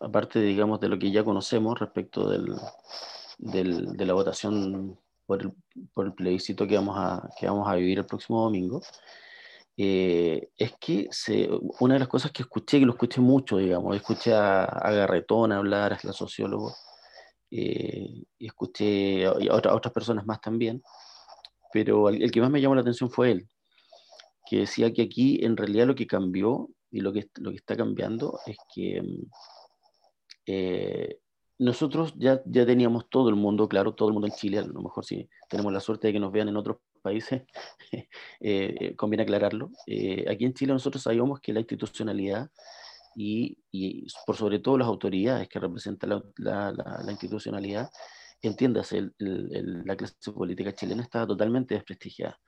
aparte, 0.00 0.40
digamos, 0.40 0.80
de 0.80 0.88
lo 0.88 0.98
que 0.98 1.10
ya 1.10 1.24
conocemos 1.24 1.78
respecto 1.78 2.28
del, 2.28 2.56
de 3.38 4.06
la 4.06 4.14
votación 4.14 4.98
por 5.26 5.42
el, 5.42 5.52
por 5.92 6.06
el, 6.06 6.14
plebiscito 6.14 6.66
que 6.66 6.76
vamos, 6.76 6.96
a, 6.98 7.28
que 7.38 7.46
vamos 7.46 7.68
a 7.68 7.74
vivir 7.74 7.98
el 7.98 8.06
próximo 8.06 8.42
domingo, 8.42 8.80
eh, 9.76 10.48
es 10.56 10.74
que 10.80 11.08
una 11.80 11.94
de 11.94 12.00
las 12.00 12.08
cosas 12.08 12.30
que 12.32 12.42
escuché, 12.42 12.78
que 12.78 12.86
lo 12.86 12.92
escuché 12.92 13.20
mucho, 13.20 13.58
digamos, 13.58 13.94
escuché 13.94 14.32
a, 14.32 14.66
Garretón 14.90 15.52
hablar, 15.52 15.92
a 15.92 15.98
la 16.02 16.12
sociólogo, 16.12 16.74
eh, 17.50 18.24
y 18.38 18.46
escuché 18.46 19.26
a, 19.26 19.32
otras 19.32 19.92
personas 19.92 20.24
más 20.26 20.40
también, 20.40 20.82
pero 21.72 22.08
el, 22.08 22.30
que 22.30 22.40
más 22.40 22.50
me 22.50 22.60
llamó 22.60 22.74
la 22.74 22.80
atención 22.80 23.10
fue 23.10 23.32
él, 23.32 23.48
que 24.48 24.60
decía 24.60 24.92
que 24.92 25.02
aquí 25.02 25.44
en 25.44 25.56
realidad 25.56 25.86
lo 25.86 25.94
que 25.94 26.06
cambió 26.06 26.70
y 26.90 27.00
lo 27.00 27.12
que, 27.12 27.28
lo 27.36 27.50
que 27.50 27.56
está 27.56 27.76
cambiando 27.76 28.38
es 28.46 28.56
que 28.74 29.02
mm, 29.02 29.22
eh, 30.46 31.18
nosotros 31.58 32.14
ya, 32.16 32.40
ya 32.46 32.64
teníamos 32.64 33.08
todo 33.10 33.28
el 33.28 33.34
mundo, 33.34 33.68
claro, 33.68 33.94
todo 33.94 34.08
el 34.08 34.12
mundo 34.12 34.28
en 34.28 34.34
Chile, 34.34 34.58
a 34.58 34.62
lo 34.62 34.82
mejor 34.82 35.04
si 35.04 35.28
tenemos 35.48 35.72
la 35.72 35.80
suerte 35.80 36.08
de 36.08 36.12
que 36.14 36.20
nos 36.20 36.32
vean 36.32 36.48
en 36.48 36.56
otros 36.56 36.78
países, 37.02 37.42
eh, 37.92 38.08
eh, 38.40 38.96
conviene 38.96 39.24
aclararlo. 39.24 39.70
Aquí 40.30 40.44
en 40.44 40.54
Chile 40.54 40.72
nosotros 40.72 41.02
sabíamos 41.02 41.40
que 41.40 41.52
la 41.52 41.60
institucionalidad 41.60 42.50
y, 43.16 43.58
y 43.72 44.06
por 44.26 44.36
sobre 44.36 44.58
todo 44.58 44.78
las 44.78 44.88
autoridades 44.88 45.48
que 45.48 45.58
representan 45.58 46.22
la, 46.36 46.72
la, 46.72 47.10
institucionalidad, 47.10 47.90
entiéndase, 48.42 48.98
el, 49.18 49.82
la 49.84 49.96
clase 49.96 50.14
política 50.32 50.74
chilena 50.74 51.02
estaba 51.02 51.26
totalmente 51.26 51.74
desprestigiada 51.74 52.38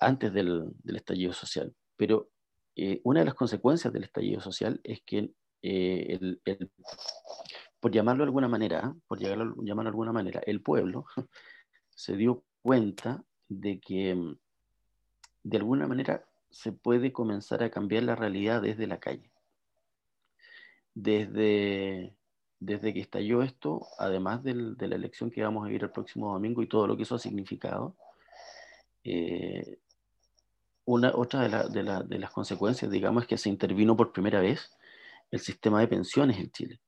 antes 0.00 0.32
del, 0.32 0.72
estallido 0.84 1.32
social. 1.32 1.74
Pero 1.96 2.30
eh, 2.76 3.00
una 3.04 3.20
de 3.20 3.26
las 3.26 3.34
consecuencias 3.34 3.92
del 3.92 4.04
estallido 4.04 4.40
social 4.40 4.80
es 4.84 5.02
que 5.02 5.30
eh, 5.62 6.18
por 7.80 7.92
llamarlo 7.92 8.24
de 8.24 8.28
alguna 8.28 8.48
manera, 8.48 8.94
por 9.06 9.18
llamarlo, 9.18 9.54
de 9.56 9.88
alguna 9.88 10.12
manera, 10.12 10.40
el 10.46 10.62
pueblo 10.62 11.06
se 11.90 12.16
dio 12.16 12.44
cuenta 12.62 13.24
de 13.48 13.80
que 13.80 14.14
mm, 14.14 14.36
de 15.44 15.56
alguna 15.56 15.86
manera 15.86 16.24
se 16.50 16.72
puede 16.72 17.12
comenzar 17.12 17.62
a 17.62 17.70
cambiar 17.70 18.04
la 18.04 18.16
realidad 18.16 18.62
desde 18.62 18.86
la 18.86 19.00
calle. 19.00 19.30
Desde, 20.94 22.14
desde 22.60 22.94
que 22.94 23.00
estalló 23.00 23.42
esto, 23.42 23.86
además 23.98 24.42
de 24.44 24.54
la 24.54 24.94
elección 24.94 25.30
que 25.30 25.42
vamos 25.42 25.64
a 25.64 25.66
vivir 25.66 25.82
el 25.82 25.90
próximo 25.90 26.32
domingo 26.32 26.62
y 26.62 26.68
todo 26.68 26.86
lo 26.86 26.96
que 26.96 27.02
eso 27.02 27.16
ha 27.16 27.18
significado, 27.18 27.96
eh, 29.04 29.78
una, 30.86 31.12
otra 31.14 31.40
de, 31.40 31.48
la, 31.48 31.64
de, 31.64 31.82
la, 31.82 32.02
de, 32.02 32.18
las 32.18 32.30
consecuencias, 32.30 32.90
digamos, 32.90 33.24
es 33.24 33.28
que 33.28 33.38
se 33.38 33.48
intervino 33.48 33.96
por 33.96 34.12
primera 34.12 34.40
vez 34.40 34.70
el 35.30 35.40
sistema 35.40 35.80
de 35.80 35.88
pensiones 35.88 36.38
en 36.38 36.50
Chile 36.50 36.80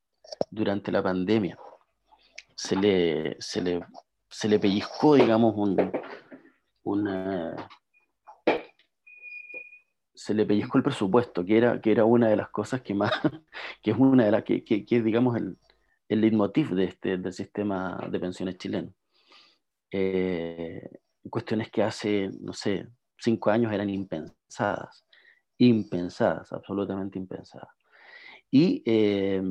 durante 0.51 0.93
la 0.93 1.03
pandemia. 1.03 1.59
Se 2.55 2.77
le, 2.77 3.37
se 3.41 3.63
le, 3.63 3.81
se 4.31 4.49
le 4.49 4.59
pellizcó, 4.59 5.15
digamos, 5.15 5.55
un, 5.57 5.93
una, 6.85 7.69
se 10.17 10.35
le 10.35 10.47
pellizcó 10.47 10.79
el 10.79 10.85
presupuesto, 10.85 11.45
que 11.45 11.59
era, 11.59 11.81
que 11.81 11.93
era 11.93 12.05
una 12.05 12.29
de 12.29 12.37
las 12.37 12.49
cosas 12.49 12.81
que 12.81 12.95
más, 12.95 13.13
que 13.83 13.91
es 13.91 13.97
una 13.97 14.25
de 14.25 14.31
las 14.31 14.45
que, 14.45 14.65
que, 14.65 15.03
digamos, 15.03 15.37
el, 15.37 15.59
el 16.09 16.21
leitmotiv 16.21 16.71
de 16.71 16.85
este, 16.85 17.19
del 17.19 17.33
sistema 17.33 17.99
de 18.11 18.19
pensiones 18.19 18.57
chileno. 18.59 18.93
Eh, 19.91 20.89
cuestiones 21.31 21.71
que 21.71 21.83
hace, 21.83 22.31
no 22.41 22.53
sé, 22.53 22.89
cinco 23.19 23.51
años 23.51 23.73
eran 23.73 23.91
impensadas, 23.91 25.07
impensadas, 25.59 26.53
absolutamente 26.53 27.19
impensadas. 27.19 27.69
Y, 28.51 28.83
eh, 28.87 29.43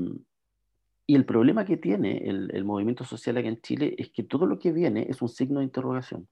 y 1.08 1.16
el 1.16 1.26
problema 1.26 1.66
que 1.66 1.78
tiene 1.78 2.18
el, 2.30 2.50
el, 2.54 2.64
movimiento 2.66 3.04
social 3.04 3.38
aquí 3.38 3.48
en 3.48 3.62
Chile 3.62 3.96
es 3.98 4.10
que 4.10 4.24
todo 4.24 4.46
lo 4.46 4.58
que 4.58 4.72
viene 4.72 5.06
es 5.10 5.22
un 5.22 5.30
signo 5.30 5.60
de 5.60 5.66
interrogación 5.66 6.28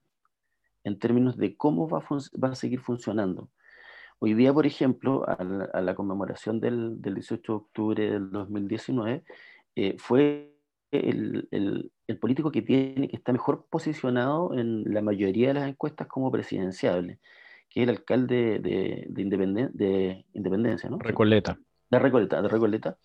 en 0.83 0.99
términos 0.99 1.37
de 1.37 1.55
cómo 1.55 1.87
va 1.87 1.99
a, 1.99 2.39
va 2.43 2.49
a 2.49 2.55
seguir 2.55 2.79
funcionando. 2.79 3.49
Hoy 4.19 4.33
día, 4.33 4.53
por 4.53 4.65
ejemplo, 4.65 5.25
a 5.27 5.43
la, 5.81 5.95
conmemoración 5.95 6.59
del, 6.59 7.01
del, 7.01 7.15
18 7.15 7.51
de 7.51 7.55
octubre 7.57 8.11
del 8.11 8.31
2019, 8.31 9.23
eh, 9.75 9.95
fue 9.97 10.55
el, 10.91 11.91
el, 12.13 12.19
político 12.19 12.51
que 12.51 12.61
tiene 12.61 13.07
que 13.07 13.15
está 13.15 13.31
mejor 13.31 13.65
posicionado 13.69 14.53
en 14.53 14.83
la 14.93 15.01
mayoría 15.01 15.49
de 15.49 15.53
las 15.55 15.69
encuestas 15.69 16.07
como 16.07 16.31
presidenciable, 16.31 17.19
que 17.69 17.81
es 17.81 17.83
el 17.83 17.89
alcalde 17.89 18.59
de, 18.59 19.05
de, 19.09 19.21
Independen 19.21 19.71
de 19.73 20.25
Independencia, 20.33 20.89
¿no? 20.89 20.99
Recoleta. 20.99 21.57
De 21.89 21.99
Recoleta, 21.99 22.41
de 22.41 22.47
Recoleta. 22.47 22.97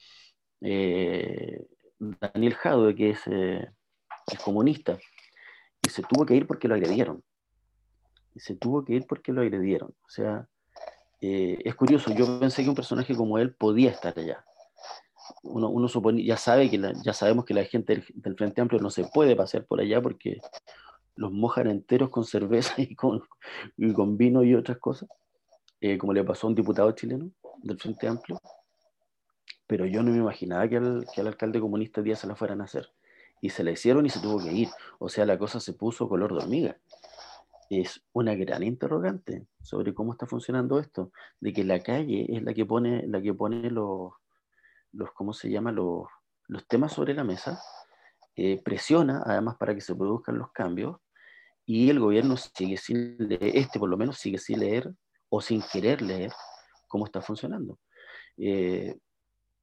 Eh, 0.61 1.67
Daniel 1.99 2.55
Jadwe, 2.55 2.95
que 2.95 3.11
es, 3.11 3.21
eh, 3.27 3.69
es 4.27 4.39
comunista, 4.41 4.99
y 5.87 5.91
se 5.91 6.03
tuvo 6.03 6.25
que 6.25 6.35
ir 6.35 6.47
porque 6.47 6.69
lo 6.69 6.75
agredieron 6.75 7.23
y 8.39 8.41
se 8.41 8.55
tuvo 8.55 8.85
que 8.85 8.95
ir 8.95 9.07
porque 9.07 9.33
lo 9.33 9.41
agredieron. 9.41 9.95
O 10.07 10.09
sea, 10.09 10.47
eh, 11.21 11.59
es 11.65 11.75
curioso, 11.75 12.15
yo 12.15 12.39
pensé 12.39 12.63
que 12.63 12.69
un 12.69 12.77
personaje 12.77 13.17
como 13.17 13.39
él 13.39 13.53
podía 13.53 13.91
estar 13.91 14.17
allá. 14.17 14.45
Uno, 15.43 15.89
supone, 15.89 16.25
ya, 16.25 16.37
sabe 16.37 16.71
que 16.71 16.79
la, 16.79 16.93
ya 17.03 17.13
sabemos 17.13 17.45
que 17.45 17.55
la 17.55 17.65
gente 17.65 18.05
del, 18.15 18.37
Frente 18.37 18.61
Amplio 18.61 18.81
no 18.81 18.91
se 18.91 19.05
puede 19.05 19.37
pasear 19.37 19.65
por 19.67 19.81
allá 19.81 20.01
porque 20.01 20.41
los 21.17 21.33
mojan 21.33 21.69
enteros 21.69 22.11
con 22.11 22.25
cerveza 22.25 22.75
y 22.79 22.95
con, 22.95 23.23
y 23.77 23.93
con 23.93 24.17
vino 24.17 24.43
y 24.43 24.55
otras 24.55 24.79
cosas, 24.79 25.09
eh, 25.81 25.99
como 25.99 26.13
le 26.13 26.25
pasó 26.25 26.47
a 26.47 26.51
un 26.51 26.55
diputado 26.55 26.91
chileno 26.93 27.31
del 27.63 27.79
Frente 27.79 28.09
Amplio. 28.09 28.41
Pero 29.67 29.85
yo 29.87 30.03
no 30.03 30.11
me 30.11 30.19
imaginaba 30.19 30.69
que 30.69 30.77
al, 30.77 31.07
que 31.15 31.21
al 31.21 31.27
alcalde 31.27 31.61
comunista 31.61 32.01
día 32.01 32.17
se 32.17 32.27
la 32.27 32.37
fueran 32.37 32.61
a 32.61 32.65
hacer. 32.65 32.91
Y 33.41 33.51
se 33.51 33.63
la 33.63 33.71
hicieron 33.71 34.07
y 34.07 34.11
se 34.11 34.21
tuvo 34.21 34.43
que 34.43 34.53
ir. 34.53 34.69
O 34.99 35.09
sea, 35.09 35.27
la 35.27 35.39
cosa 35.39 35.61
se 35.61 35.73
puso 35.73 36.09
color 36.09 36.33
de 36.33 36.43
hormiga 36.43 36.79
es 37.71 38.03
una 38.13 38.35
gran 38.35 38.63
interrogante 38.63 39.47
sobre 39.61 39.95
cómo 39.95 40.13
está 40.13 40.27
funcionando 40.27 40.79
esto, 40.79 41.13
de 41.41 41.53
que 41.53 41.65
la 41.65 41.81
calle 41.81 42.27
es 42.29 42.43
la 42.43 42.55
que 42.55 42.65
pone, 42.65 43.07
la 43.07 43.21
que 43.21 43.35
pone 43.35 43.71
los, 43.71 44.13
los 44.93 45.13
¿cómo 45.13 45.33
se 45.33 45.51
llama? 45.51 45.73
Los, 45.73 46.07
los 46.47 46.67
temas 46.67 46.93
sobre 46.93 47.15
la 47.15 47.25
mesa, 47.25 47.61
eh, 48.37 48.61
presiona 48.63 49.23
además 49.25 49.57
para 49.57 49.75
que 49.75 49.81
se 49.81 49.95
produzcan 49.95 50.39
los 50.39 50.53
cambios 50.53 50.97
y 51.67 51.91
el 51.91 52.01
gobierno 52.01 52.37
sigue 52.37 52.77
sin 52.77 53.17
leer, 53.19 53.57
este 53.57 53.79
por 53.79 53.89
lo 53.89 53.97
menos 53.97 54.19
sigue 54.19 54.39
sin 54.39 54.61
leer 54.61 54.91
o 55.29 55.41
sin 55.41 55.63
querer 55.63 56.01
leer 56.01 56.33
cómo 56.87 57.05
está 57.05 57.21
funcionando. 57.21 57.79
Eh, 58.37 58.97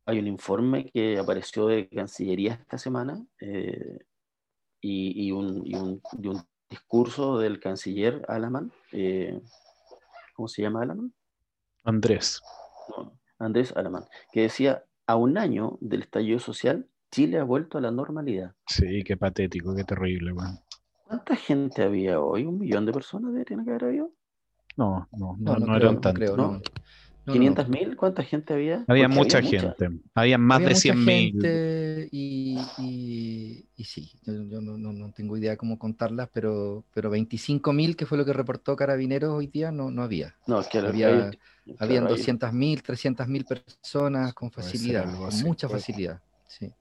hay 0.05 0.19
un 0.19 0.27
informe 0.27 0.89
que 0.91 1.17
apareció 1.17 1.67
de 1.67 1.89
Cancillería 1.89 2.53
esta 2.61 2.77
semana 2.77 3.25
eh, 3.39 3.97
y, 4.81 5.27
y, 5.27 5.31
un, 5.31 5.65
y, 5.65 5.75
un, 5.75 6.01
y 6.21 6.27
un 6.27 6.47
discurso 6.69 7.39
del 7.39 7.59
canciller 7.59 8.23
Alaman. 8.27 8.71
Eh, 8.91 9.41
¿Cómo 10.35 10.47
se 10.47 10.61
llama 10.61 10.83
Alaman? 10.83 11.13
Andrés. 11.83 12.41
No, 12.89 13.17
Andrés 13.39 13.75
Alaman, 13.75 14.05
que 14.31 14.41
decía, 14.41 14.83
a 15.07 15.15
un 15.15 15.37
año 15.37 15.77
del 15.81 16.03
estallido 16.03 16.39
social, 16.39 16.87
Chile 17.11 17.39
ha 17.39 17.43
vuelto 17.43 17.77
a 17.77 17.81
la 17.81 17.91
normalidad. 17.91 18.53
Sí, 18.67 19.03
qué 19.03 19.17
patético, 19.17 19.75
qué 19.75 19.83
terrible, 19.83 20.31
bueno. 20.31 20.59
¿Cuánta 21.07 21.35
gente 21.35 21.83
había 21.83 22.19
hoy? 22.19 22.45
¿Un 22.45 22.59
millón 22.59 22.85
de 22.85 22.91
personas 22.91 23.31
deberían 23.31 23.61
haber 23.61 23.83
habido? 23.85 24.11
No, 24.75 25.07
no, 25.11 25.35
no, 25.37 25.53
no, 25.53 25.59
no, 25.59 25.65
no 25.67 25.77
eran 25.77 26.01
tantos. 26.01 26.35
No, 26.35 26.59
¿500 27.25 27.69
mil? 27.69 27.95
¿Cuánta 27.95 28.23
gente 28.23 28.53
había? 28.53 28.83
Había 28.87 29.07
Porque 29.07 29.19
mucha 29.19 29.37
había 29.39 29.61
gente. 29.61 29.89
Mucha. 29.89 30.09
Había 30.13 30.37
más 30.37 30.57
había 30.57 30.69
de 30.69 30.75
100 30.75 31.05
mil. 31.05 32.09
Y, 32.11 32.57
y, 32.77 33.65
y, 33.75 33.83
sí, 33.83 34.11
yo, 34.23 34.33
yo 34.43 34.61
no, 34.61 34.77
no, 34.77 35.11
tengo 35.11 35.37
idea 35.37 35.57
cómo 35.57 35.79
contarlas, 35.79 36.29
pero, 36.31 36.83
pero 36.93 37.09
25 37.09 37.73
mil, 37.73 37.95
que 37.95 38.05
fue 38.05 38.17
lo 38.17 38.25
que 38.25 38.33
reportó 38.33 38.75
Carabineros 38.75 39.31
hoy 39.31 39.47
día, 39.47 39.71
no, 39.71 39.91
no 39.91 40.03
había. 40.03 40.35
No, 40.45 40.59
es 40.59 40.67
que 40.67 40.79
había, 40.79 41.29
hay, 41.29 41.39
habían 41.79 42.07
200 42.07 42.53
mil, 42.53 42.83
300 42.83 43.27
mil 43.27 43.45
personas 43.45 44.33
con 44.33 44.51
facilidad, 44.51 45.11
con 45.15 45.27
así, 45.27 45.43
mucha 45.43 45.67
facilidad. 45.67 46.21
Sí. 46.47 46.71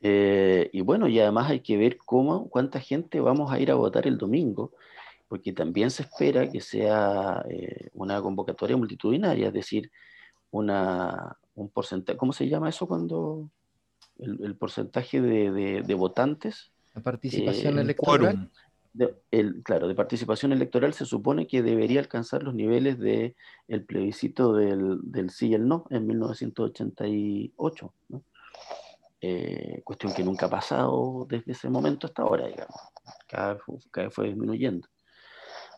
Eh, 0.00 0.70
y 0.72 0.82
bueno, 0.82 1.08
y 1.08 1.18
además 1.18 1.50
hay 1.50 1.60
que 1.60 1.76
ver 1.76 1.96
cómo, 1.96 2.48
cuánta 2.48 2.78
gente 2.80 3.20
vamos 3.20 3.50
a 3.50 3.58
ir 3.58 3.70
a 3.70 3.74
votar 3.74 4.06
el 4.06 4.18
domingo 4.18 4.72
porque 5.28 5.52
también 5.52 5.90
se 5.90 6.02
espera 6.02 6.48
que 6.50 6.60
sea 6.60 7.44
eh, 7.48 7.88
una 7.94 8.20
convocatoria 8.20 8.76
multitudinaria, 8.76 9.48
es 9.48 9.52
decir, 9.52 9.90
una, 10.50 11.36
un 11.54 11.68
porcentaje, 11.68 12.16
¿cómo 12.16 12.32
se 12.32 12.48
llama 12.48 12.68
eso 12.68 12.86
cuando 12.86 13.50
el, 14.18 14.42
el 14.44 14.56
porcentaje 14.56 15.20
de, 15.20 15.50
de, 15.50 15.82
de, 15.82 15.94
votantes? 15.94 16.72
La 16.94 17.02
participación 17.02 17.78
eh, 17.78 17.82
electoral. 17.82 18.50
el, 19.30 19.62
claro, 19.62 19.88
de 19.88 19.94
participación 19.94 20.52
electoral 20.52 20.94
se 20.94 21.04
supone 21.04 21.46
que 21.46 21.62
debería 21.62 22.00
alcanzar 22.00 22.42
los 22.42 22.54
niveles 22.54 22.98
del 22.98 23.34
el 23.66 23.84
plebiscito 23.84 24.52
del, 24.52 25.00
del, 25.02 25.30
sí 25.30 25.48
y 25.48 25.54
el 25.54 25.66
no 25.66 25.86
en 25.90 26.06
1988, 26.06 27.92
eh, 29.26 29.80
cuestión 29.84 30.12
que 30.12 30.22
nunca 30.22 30.46
ha 30.46 30.50
pasado 30.50 31.26
desde 31.26 31.52
ese 31.52 31.70
momento 31.70 32.06
hasta 32.06 32.22
ahora, 32.22 32.46
digamos. 32.46 32.76
Cada, 33.26 33.54
vez 33.54 34.14
fue 34.14 34.26
disminuyendo. 34.26 34.86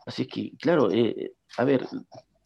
Así 0.07 0.26
que, 0.26 0.52
claro, 0.57 0.90
eh, 0.90 1.34
a 1.59 1.64
ver, 1.64 1.86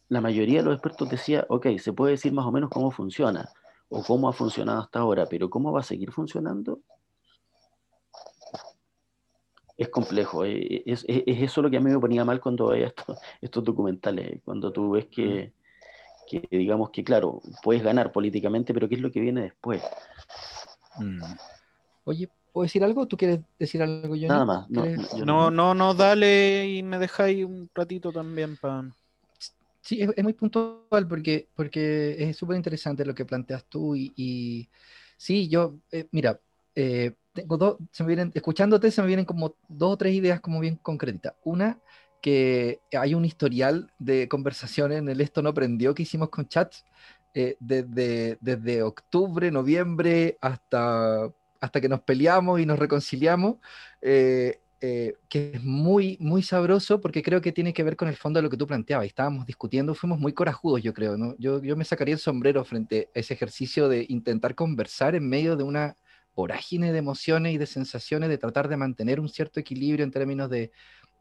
la 0.09 0.19
mayoría 0.19 0.59
de 0.59 0.65
los 0.65 0.73
expertos 0.73 1.09
decía, 1.09 1.45
ok, 1.47 1.67
se 1.77 1.93
puede 1.93 2.13
decir 2.13 2.33
más 2.33 2.45
o 2.45 2.51
menos 2.51 2.69
cómo 2.69 2.91
funciona 2.91 3.49
o 3.87 4.03
cómo 4.03 4.27
ha 4.27 4.33
funcionado 4.33 4.81
hasta 4.81 4.99
ahora, 4.99 5.27
pero 5.27 5.49
cómo 5.49 5.71
va 5.71 5.81
a 5.81 5.83
seguir 5.83 6.11
funcionando, 6.11 6.79
es 9.77 9.89
complejo. 9.89 10.45
Eh, 10.45 10.83
es, 10.85 11.05
eso 11.07 11.61
lo 11.61 11.69
que 11.69 11.77
a 11.77 11.79
mí 11.79 11.89
me 11.89 11.99
ponía 11.99 12.25
mal 12.25 12.41
cuando 12.41 12.67
veía 12.67 12.87
estos, 12.87 13.17
estos 13.41 13.63
documentales, 13.63 14.41
cuando 14.43 14.71
tú 14.71 14.91
ves 14.91 15.07
que, 15.07 15.53
que, 16.27 16.47
digamos 16.51 16.89
que, 16.89 17.03
claro, 17.03 17.41
puedes 17.63 17.83
ganar 17.83 18.11
políticamente, 18.11 18.73
pero 18.73 18.89
¿qué 18.89 18.95
es 18.95 19.01
lo 19.01 19.11
que 19.11 19.19
viene 19.19 19.41
después? 19.41 19.83
Mm. 20.97 21.21
Oye, 22.05 22.29
¿puedo 22.51 22.63
decir 22.63 22.83
algo? 22.83 23.07
¿Tú 23.07 23.17
quieres 23.17 23.39
decir 23.57 23.81
algo, 23.81 24.15
yo 24.15 24.27
Nada 24.27 24.45
más. 24.45 24.69
No, 25.25 25.51
no, 25.51 25.73
no, 25.73 25.93
dale 25.93 26.67
y 26.67 26.83
me 26.83 26.99
dejáis 26.99 27.45
un 27.45 27.69
ratito 27.73 28.11
también 28.11 28.57
para... 28.57 28.89
Sí, 29.81 29.99
es, 30.01 30.23
muy 30.23 30.33
puntual 30.33 31.07
porque, 31.07 31.47
porque 31.55 32.15
es 32.19 32.37
súper 32.37 32.55
interesante 32.55 33.03
lo 33.03 33.15
que 33.15 33.25
planteas 33.25 33.65
tú 33.65 33.95
y, 33.95 34.13
y 34.15 34.69
sí, 35.17 35.49
yo, 35.49 35.75
eh, 35.91 36.07
mira, 36.11 36.39
eh, 36.75 37.13
tengo 37.33 37.57
dos, 37.57 37.77
se 37.91 38.03
me 38.03 38.07
vienen, 38.07 38.31
escuchándote 38.33 38.91
se 38.91 39.01
me 39.01 39.07
vienen 39.07 39.25
como 39.25 39.55
dos 39.67 39.93
o 39.93 39.97
tres 39.97 40.13
ideas 40.13 40.39
como 40.39 40.59
bien 40.59 40.75
concretas. 40.75 41.33
Una, 41.43 41.79
que 42.21 42.79
hay 42.97 43.15
un 43.15 43.25
historial 43.25 43.91
de 43.97 44.27
conversaciones 44.27 44.99
en 44.99 45.09
el 45.09 45.21
Esto 45.21 45.41
no 45.41 45.53
prendió 45.53 45.93
que 45.93 46.03
hicimos 46.03 46.29
con 46.29 46.47
chats 46.47 46.85
eh, 47.33 47.55
desde, 47.59 48.37
desde 48.41 48.83
octubre, 48.83 49.51
noviembre 49.51 50.37
hasta, 50.41 51.31
hasta 51.61 51.79
que 51.79 51.87
nos 51.87 52.01
peleamos 52.01 52.59
y 52.59 52.65
nos 52.65 52.77
reconciliamos. 52.77 53.57
Eh, 54.01 54.59
eh, 54.83 55.13
que 55.29 55.51
es 55.53 55.63
muy, 55.63 56.17
muy 56.19 56.41
sabroso 56.41 56.99
porque 57.01 57.21
creo 57.21 57.39
que 57.39 57.51
tiene 57.51 57.71
que 57.71 57.83
ver 57.83 57.95
con 57.95 58.07
el 58.07 58.15
fondo 58.15 58.39
de 58.39 58.41
lo 58.41 58.49
que 58.49 58.57
tú 58.57 58.65
planteabas. 58.65 59.05
Estábamos 59.05 59.45
discutiendo, 59.45 59.93
fuimos 59.93 60.19
muy 60.19 60.33
corajudos, 60.33 60.81
yo 60.81 60.91
creo. 60.91 61.17
¿no? 61.17 61.35
Yo, 61.37 61.61
yo 61.61 61.77
me 61.77 61.85
sacaría 61.85 62.15
el 62.15 62.19
sombrero 62.19 62.65
frente 62.65 63.11
a 63.15 63.19
ese 63.19 63.35
ejercicio 63.35 63.87
de 63.89 64.07
intentar 64.09 64.55
conversar 64.55 65.13
en 65.13 65.29
medio 65.29 65.55
de 65.55 65.63
una 65.63 65.97
vorágine 66.33 66.91
de 66.91 66.97
emociones 66.97 67.53
y 67.53 67.59
de 67.59 67.67
sensaciones, 67.67 68.29
de 68.29 68.39
tratar 68.39 68.69
de 68.69 68.77
mantener 68.77 69.19
un 69.19 69.29
cierto 69.29 69.59
equilibrio 69.59 70.03
en 70.03 70.09
términos 70.09 70.49
de, 70.49 70.71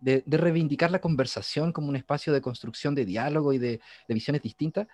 de, 0.01 0.23
reivindicar 0.27 0.91
la 0.91 1.01
conversación 1.01 1.73
como 1.73 1.89
un 1.89 1.97
espacio 1.97 2.33
de 2.33 2.41
construcción 2.41 2.95
de 2.95 3.05
diálogo 3.05 3.53
y 3.53 3.59
de, 3.59 3.81
visiones 4.09 4.43
distintas, 4.43 4.87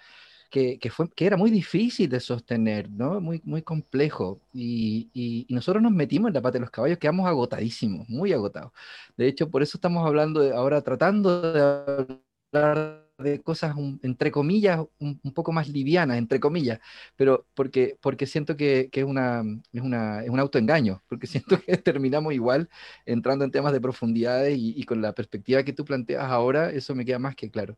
que, 0.51 0.79
que, 0.79 0.91
fue, 0.91 1.09
que 1.11 1.27
era 1.27 1.37
muy 1.37 1.51
difícil 1.51 2.09
de 2.09 2.21
sostener, 2.21 2.91
¿no? 2.91 3.21
muy, 3.21 3.41
muy 3.45 3.63
complejo. 3.63 4.41
Y, 4.53 5.09
y, 5.13 5.47
nosotros 5.55 5.83
nos 5.83 5.93
metimos 5.93 6.29
en 6.29 6.35
la 6.35 6.43
pata 6.43 6.55
de 6.55 6.61
los 6.61 6.71
caballos, 6.71 6.99
quedamos 6.99 7.27
agotadísimos, 7.27 8.09
muy 8.09 8.33
agotados. 8.33 8.73
De 9.17 9.27
hecho, 9.29 9.51
por 9.51 9.63
eso 9.63 9.79
estamos 9.79 10.07
hablando 10.07 10.41
de, 10.41 10.53
ahora, 10.55 10.81
tratando 10.83 11.53
de 11.53 12.21
hablar 12.53 13.07
de 13.19 13.41
cosas, 13.43 13.75
entre 14.03 14.31
comillas, 14.31 14.81
un, 14.99 15.19
poco 15.35 15.53
más 15.53 15.69
livianas, 15.69 16.19
entre 16.19 16.41
comillas, 16.41 16.81
pero 17.17 17.47
porque, 17.55 17.97
porque 18.01 18.27
siento 18.27 18.57
que, 18.57 18.89
que 18.91 19.01
es, 19.01 19.07
una, 19.07 19.43
es, 19.73 19.83
una, 19.83 20.23
es, 20.23 20.31
un 20.31 20.41
autoengaño, 20.41 21.03
porque 21.09 21.27
siento 21.27 21.61
que 21.61 21.77
terminamos 21.79 22.35
igual 22.35 22.69
entrando 23.07 23.45
en 23.45 23.51
temas 23.51 23.73
de 23.73 23.81
profundidades 23.81 24.57
y, 24.59 24.85
con 24.85 25.01
la 25.03 25.13
perspectiva 25.13 25.63
que 25.63 25.73
tú 25.73 25.85
planteas 25.85 26.25
ahora, 26.25 26.71
eso 26.71 26.95
me 26.95 27.05
queda 27.05 27.19
más 27.19 27.35
que 27.37 27.51
claro. 27.51 27.77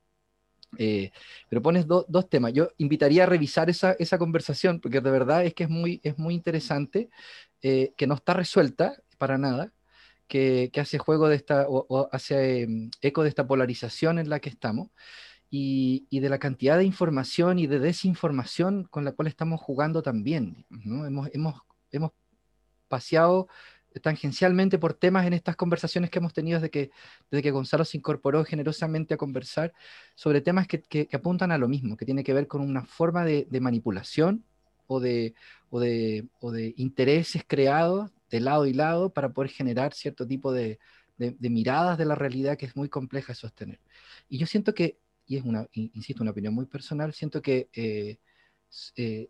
Eh, 0.76 1.12
pero 1.48 1.62
pones 1.62 1.86
dos 1.86 2.28
temas. 2.28 2.52
Yo 2.52 2.68
invitaría 2.78 3.22
a 3.22 3.26
revisar 3.26 3.70
esa, 3.70 3.92
esa, 3.92 4.18
conversación, 4.18 4.80
porque 4.80 5.00
de 5.00 5.10
verdad 5.10 5.44
es 5.44 5.54
que 5.54 5.64
es 5.64 5.70
muy, 5.70 6.00
es 6.02 6.18
muy 6.18 6.34
interesante, 6.34 7.08
eh, 7.62 7.94
que 7.96 8.06
no 8.06 8.14
está 8.14 8.34
resuelta 8.34 9.02
para 9.16 9.38
nada, 9.38 9.72
que, 10.26 10.70
que, 10.72 10.80
hace 10.80 10.98
juego 10.98 11.28
de 11.28 11.36
esta, 11.36 11.66
hace 12.12 12.62
em, 12.62 12.90
eco 13.00 13.22
de 13.22 13.30
esta 13.30 13.46
polarización 13.46 14.18
en 14.18 14.28
la 14.28 14.40
que 14.40 14.50
estamos 14.50 14.90
y, 15.50 16.06
de 16.20 16.28
la 16.28 16.38
cantidad 16.38 16.76
de 16.76 16.84
información 16.84 17.58
y 17.58 17.66
de 17.66 17.78
desinformación 17.78 18.84
con 18.84 19.04
la 19.04 19.12
cual 19.12 19.28
estamos 19.28 19.60
jugando 19.60 20.02
también. 20.02 20.66
¿no? 20.68 21.06
Hemos, 21.06 21.30
hemos, 21.32 21.62
hemos 21.90 22.12
paseado 22.88 23.48
tangencialmente 24.02 24.78
por 24.78 24.94
temas 24.94 25.26
en 25.26 25.32
estas 25.32 25.56
conversaciones 25.56 26.10
que 26.10 26.18
hemos 26.18 26.32
tenido 26.32 26.58
desde 26.58 26.70
que, 26.70 26.90
desde 27.30 27.42
que 27.42 27.50
Gonzalo 27.50 27.84
se 27.84 27.96
incorporó 27.96 28.44
generosamente 28.44 29.14
a 29.14 29.16
conversar 29.16 29.72
sobre 30.14 30.40
temas 30.40 30.66
que, 30.66 30.82
que, 30.82 31.08
apuntan 31.12 31.52
a 31.52 31.58
lo 31.58 31.68
mismo, 31.68 31.96
que 31.96 32.04
tiene 32.04 32.24
que 32.24 32.34
ver 32.34 32.46
con 32.46 32.60
una 32.60 32.84
forma 32.84 33.24
de, 33.24 33.46
manipulación 33.60 34.44
o 34.86 35.00
de, 35.00 35.34
o, 35.70 35.80
de, 35.80 36.26
o 36.40 36.52
de, 36.52 36.74
intereses 36.76 37.42
creados 37.46 38.10
de 38.30 38.40
lado 38.40 38.66
y 38.66 38.72
lado 38.72 39.10
para 39.10 39.30
poder 39.30 39.50
generar 39.50 39.94
cierto 39.94 40.26
tipo 40.26 40.52
de, 40.52 40.78
de, 41.16 41.50
miradas 41.50 41.98
de 41.98 42.04
la 42.04 42.14
realidad 42.14 42.56
que 42.56 42.66
es 42.66 42.76
muy 42.76 42.88
compleja 42.88 43.32
de 43.32 43.36
sostener. 43.36 43.80
Y 44.28 44.38
yo 44.38 44.46
siento 44.46 44.74
que 44.74 44.98
y 45.28 45.36
es 45.36 45.44
una, 45.44 45.68
insisto, 45.72 46.22
una 46.22 46.30
opinión 46.30 46.54
muy 46.54 46.64
personal, 46.64 47.12
siento 47.12 47.42
que 47.42 47.68
eh, 47.74 48.16
eh, 48.96 49.28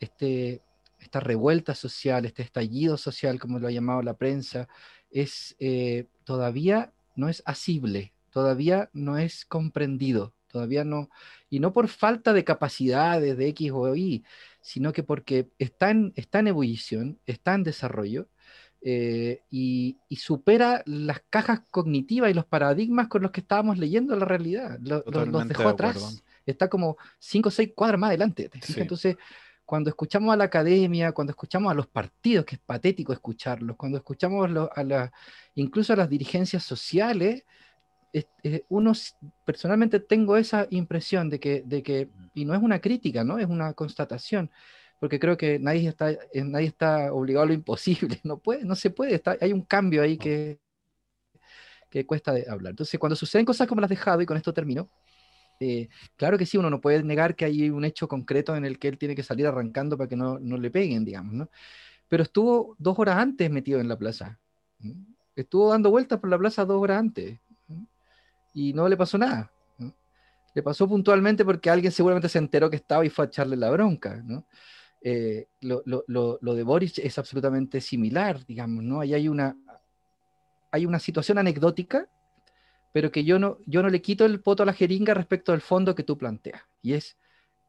este, 0.00 0.62
esta 1.04 1.20
revuelta 1.20 1.74
social, 1.74 2.24
este 2.24 2.42
estallido 2.42 2.96
social, 2.96 3.38
como 3.38 3.58
lo 3.58 3.68
ha 3.68 3.70
llamado 3.70 4.02
la 4.02 4.14
prensa, 4.14 4.68
es 5.10 5.54
eh, 5.58 6.06
todavía 6.24 6.92
no 7.14 7.28
es 7.28 7.42
asible, 7.46 8.12
todavía 8.30 8.90
no 8.92 9.18
es 9.18 9.44
comprendido, 9.44 10.34
todavía 10.48 10.84
no, 10.84 11.10
y 11.50 11.60
no 11.60 11.72
por 11.72 11.88
falta 11.88 12.32
de 12.32 12.44
capacidades 12.44 13.36
de 13.36 13.48
X 13.48 13.70
o 13.72 13.94
Y, 13.94 14.24
sino 14.60 14.92
que 14.92 15.02
porque 15.02 15.50
está 15.58 15.90
en, 15.90 16.12
está 16.16 16.40
en 16.40 16.48
ebullición, 16.48 17.20
está 17.26 17.54
en 17.54 17.62
desarrollo, 17.62 18.28
eh, 18.86 19.40
y, 19.50 19.96
supera 20.16 20.82
las 20.84 21.22
cajas 21.30 21.60
cognitivas 21.70 22.30
y 22.30 22.34
los 22.34 22.44
paradigmas 22.44 23.08
con 23.08 23.22
los 23.22 23.30
que 23.30 23.40
estábamos 23.40 23.78
leyendo 23.78 24.14
la 24.14 24.26
realidad. 24.26 24.78
los 24.80 25.48
dejó 25.48 25.68
atrás. 25.68 26.22
Está 26.46 26.68
como 26.68 26.98
cinco 27.18 27.48
o 27.48 27.52
seis 27.52 27.70
cuadras 27.74 27.98
más 27.98 28.08
adelante. 28.08 28.50
Entonces, 28.76 29.16
cuando 29.64 29.90
escuchamos 29.90 30.32
a 30.32 30.36
la 30.36 30.44
academia, 30.44 31.12
cuando 31.12 31.32
escuchamos 31.32 31.70
a 31.70 31.74
los 31.74 31.86
partidos, 31.86 32.44
que 32.44 32.56
es 32.56 32.60
patético 32.60 33.12
escucharlos, 33.12 33.76
cuando 33.76 33.98
escuchamos 33.98 34.50
a 34.74 34.84
la, 34.84 35.12
incluso 35.54 35.92
a 35.92 35.96
las 35.96 36.08
dirigencias 36.08 36.62
sociales, 36.62 37.44
uno 38.68 38.92
personalmente 39.44 40.00
tengo 40.00 40.36
esa 40.36 40.66
impresión 40.70 41.30
de 41.30 41.40
que, 41.40 41.62
de 41.64 41.82
que, 41.82 42.10
y 42.34 42.44
no 42.44 42.54
es 42.54 42.62
una 42.62 42.80
crítica, 42.80 43.24
¿no? 43.24 43.38
es 43.38 43.46
una 43.46 43.72
constatación, 43.74 44.50
porque 45.00 45.18
creo 45.18 45.36
que 45.36 45.58
nadie 45.58 45.88
está, 45.88 46.10
eh, 46.10 46.18
nadie 46.44 46.68
está 46.68 47.12
obligado 47.12 47.44
a 47.44 47.46
lo 47.48 47.54
imposible, 47.54 48.20
no, 48.24 48.38
puede, 48.38 48.64
no 48.64 48.74
se 48.76 48.90
puede, 48.90 49.14
está, 49.14 49.36
hay 49.40 49.52
un 49.52 49.62
cambio 49.62 50.02
ahí 50.02 50.16
que, 50.16 50.60
que 51.90 52.06
cuesta 52.06 52.32
de 52.32 52.46
hablar. 52.48 52.70
Entonces, 52.70 52.98
cuando 53.00 53.16
suceden 53.16 53.46
cosas 53.46 53.66
como 53.66 53.80
las 53.80 53.90
dejado, 53.90 54.20
y 54.20 54.26
con 54.26 54.36
esto 54.36 54.52
termino, 54.52 54.90
eh, 55.60 55.88
claro 56.16 56.36
que 56.38 56.46
sí, 56.46 56.58
uno 56.58 56.70
no 56.70 56.80
puede 56.80 57.02
negar 57.02 57.36
que 57.36 57.44
hay 57.44 57.70
un 57.70 57.84
hecho 57.84 58.08
concreto 58.08 58.56
en 58.56 58.64
el 58.64 58.78
que 58.78 58.88
él 58.88 58.98
tiene 58.98 59.14
que 59.14 59.22
salir 59.22 59.46
arrancando 59.46 59.96
para 59.96 60.08
que 60.08 60.16
no, 60.16 60.38
no 60.38 60.56
le 60.56 60.70
peguen, 60.70 61.04
digamos, 61.04 61.34
¿no? 61.34 61.50
Pero 62.08 62.22
estuvo 62.22 62.76
dos 62.78 62.98
horas 62.98 63.16
antes 63.16 63.50
metido 63.50 63.80
en 63.80 63.88
la 63.88 63.98
plaza. 63.98 64.38
Estuvo 65.34 65.70
dando 65.70 65.90
vueltas 65.90 66.20
por 66.20 66.30
la 66.30 66.38
plaza 66.38 66.64
dos 66.64 66.80
horas 66.80 67.00
antes. 67.00 67.40
Y 68.52 68.72
no 68.72 68.88
le 68.88 68.96
pasó 68.96 69.18
nada. 69.18 69.50
Le 70.54 70.62
pasó 70.62 70.88
puntualmente 70.88 71.44
porque 71.44 71.70
alguien 71.70 71.90
seguramente 71.90 72.28
se 72.28 72.38
enteró 72.38 72.70
que 72.70 72.76
estaba 72.76 73.04
y 73.04 73.10
fue 73.10 73.24
a 73.24 73.28
echarle 73.28 73.56
la 73.56 73.70
bronca, 73.70 74.22
¿no? 74.24 74.46
Eh, 75.02 75.48
lo, 75.60 76.38
de 76.40 76.62
Boris 76.62 76.98
es 76.98 77.18
absolutamente 77.18 77.80
similar, 77.80 78.46
digamos, 78.46 78.84
¿no? 78.84 79.00
Ahí 79.00 79.12
hay 79.12 79.28
una, 79.28 79.56
hay 80.70 80.86
una 80.86 80.98
situación 80.98 81.38
anecdótica, 81.38 82.08
pero 82.94 83.10
que 83.10 83.24
yo 83.24 83.40
no, 83.40 83.58
yo 83.66 83.82
no 83.82 83.88
le 83.88 84.00
quito 84.00 84.24
el 84.24 84.40
poto 84.40 84.62
a 84.62 84.66
la 84.66 84.72
jeringa 84.72 85.14
respecto 85.14 85.52
al 85.52 85.60
fondo 85.60 85.96
que 85.96 86.04
tú 86.04 86.16
planteas, 86.16 86.62
y 86.80 86.92
es 86.92 87.18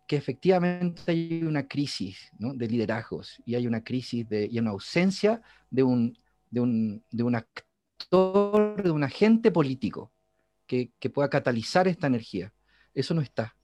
que 0.08 0.18
efectivamente 0.18 1.02
hay 1.08 1.42
una 1.42 1.68
crisis 1.68 2.30
de 2.38 2.68
liderazgos 2.68 3.42
y 3.44 3.56
hay 3.56 3.66
una 3.66 3.84
crisis 3.84 4.30
de, 4.30 4.48
y 4.52 4.60
una 4.60 4.70
ausencia 4.70 5.42
de 5.72 5.82
un, 5.82 6.16
de 6.52 6.60
un, 6.60 7.04
de 7.10 7.24
un 7.24 7.34
actor, 7.34 8.84
de 8.84 8.92
un 8.92 9.04
agente 9.04 9.50
político 9.50 10.12
que, 10.68 10.92
que 11.00 11.10
pueda 11.10 11.28
catalizar 11.28 11.88
esta 11.88 12.06
energía. 12.06 12.54
Eso 12.94 13.16
no 13.16 13.22
está. 13.22 13.56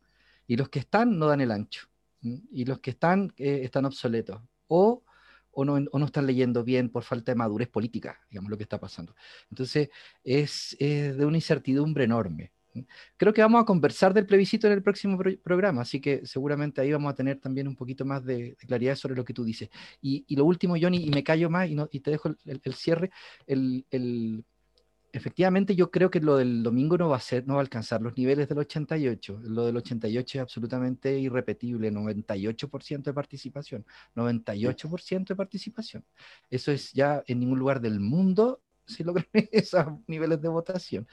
Y 0.47 0.55
los 0.55 0.67
que 0.69 0.79
están 0.79 1.19
no 1.19 1.27
dan 1.27 1.41
el 1.41 1.51
ancho 1.51 1.87
y 2.23 2.65
los 2.65 2.79
que 2.79 2.89
están 2.89 3.33
eh, 3.37 3.61
están 3.63 3.85
obsoletos 3.85 4.41
o, 4.65 5.03
o, 5.51 5.65
no, 5.65 5.73
o, 5.73 5.99
no, 5.99 6.05
están 6.05 6.27
leyendo 6.27 6.63
bien 6.63 6.89
por 6.89 7.03
falta 7.03 7.31
de 7.31 7.35
madurez 7.35 7.69
política, 7.69 8.19
digamos 8.29 8.49
lo 8.49 8.57
que 8.57 8.63
está 8.63 8.79
pasando. 8.79 9.15
Entonces 9.49 9.89
es, 10.23 10.75
de 10.79 11.25
una 11.25 11.37
incertidumbre 11.37 12.05
enorme. 12.05 12.51
Creo 13.17 13.33
que 13.33 13.41
vamos 13.41 13.61
a 13.61 13.65
conversar 13.65 14.13
del 14.13 14.25
plebiscito 14.25 14.67
en 14.67 14.73
el 14.73 14.83
próximo 14.83 15.19
programa, 15.43 15.81
así 15.81 15.99
que 15.99 16.25
seguramente 16.25 16.79
ahí 16.79 16.91
vamos 16.91 17.11
a 17.11 17.15
tener 17.15 17.39
también 17.39 17.67
un 17.67 17.75
poquito 17.75 18.05
más 18.05 18.23
de, 18.23 18.55
claridad 18.65 18.95
sobre 18.95 19.15
lo 19.15 19.25
que 19.25 19.33
tú 19.33 19.43
dices. 19.43 19.69
Y, 20.01 20.23
y, 20.27 20.35
lo 20.35 20.45
último, 20.45 20.75
Johnny, 20.79 21.03
y 21.05 21.09
me 21.09 21.23
callo 21.23 21.49
más 21.49 21.69
y, 21.69 21.75
no, 21.75 21.89
y 21.91 21.99
te 21.99 22.11
dejo 22.11 22.29
el, 22.29 22.61
el, 22.63 22.73
cierre, 22.73 23.11
el, 23.45 24.45
efectivamente 25.13 25.75
yo 25.75 25.91
creo 25.91 26.09
que 26.09 26.19
lo 26.19 26.37
del 26.37 26.63
domingo 26.63 26.97
no 26.97 27.09
va 27.09 27.17
a 27.17 27.19
ser, 27.19 27.47
no 27.47 27.55
va 27.55 27.59
a 27.59 27.63
alcanzar 27.63 28.01
los 28.01 28.17
niveles 28.17 28.47
del 28.47 28.59
88. 28.59 29.41
Lo 29.43 29.65
del 29.65 29.77
88 29.77 30.37
es 30.37 30.41
absolutamente 30.41 31.17
irrepetible, 31.19 31.91
98% 31.91 33.03
de 33.03 33.13
participación, 33.13 33.85
98% 34.15 35.27
de 35.27 35.35
participación. 35.35 36.05
Eso 36.49 36.71
es 36.71 36.91
ya 36.93 37.23
en 37.27 37.39
ningún 37.39 37.59
lugar 37.59 37.81
del 37.81 37.99
mundo 37.99 38.61
si 38.85 39.03
logran 39.03 39.27
esos 39.51 39.85
niveles 40.07 40.41
de 40.41 40.49
votación. 40.49 41.07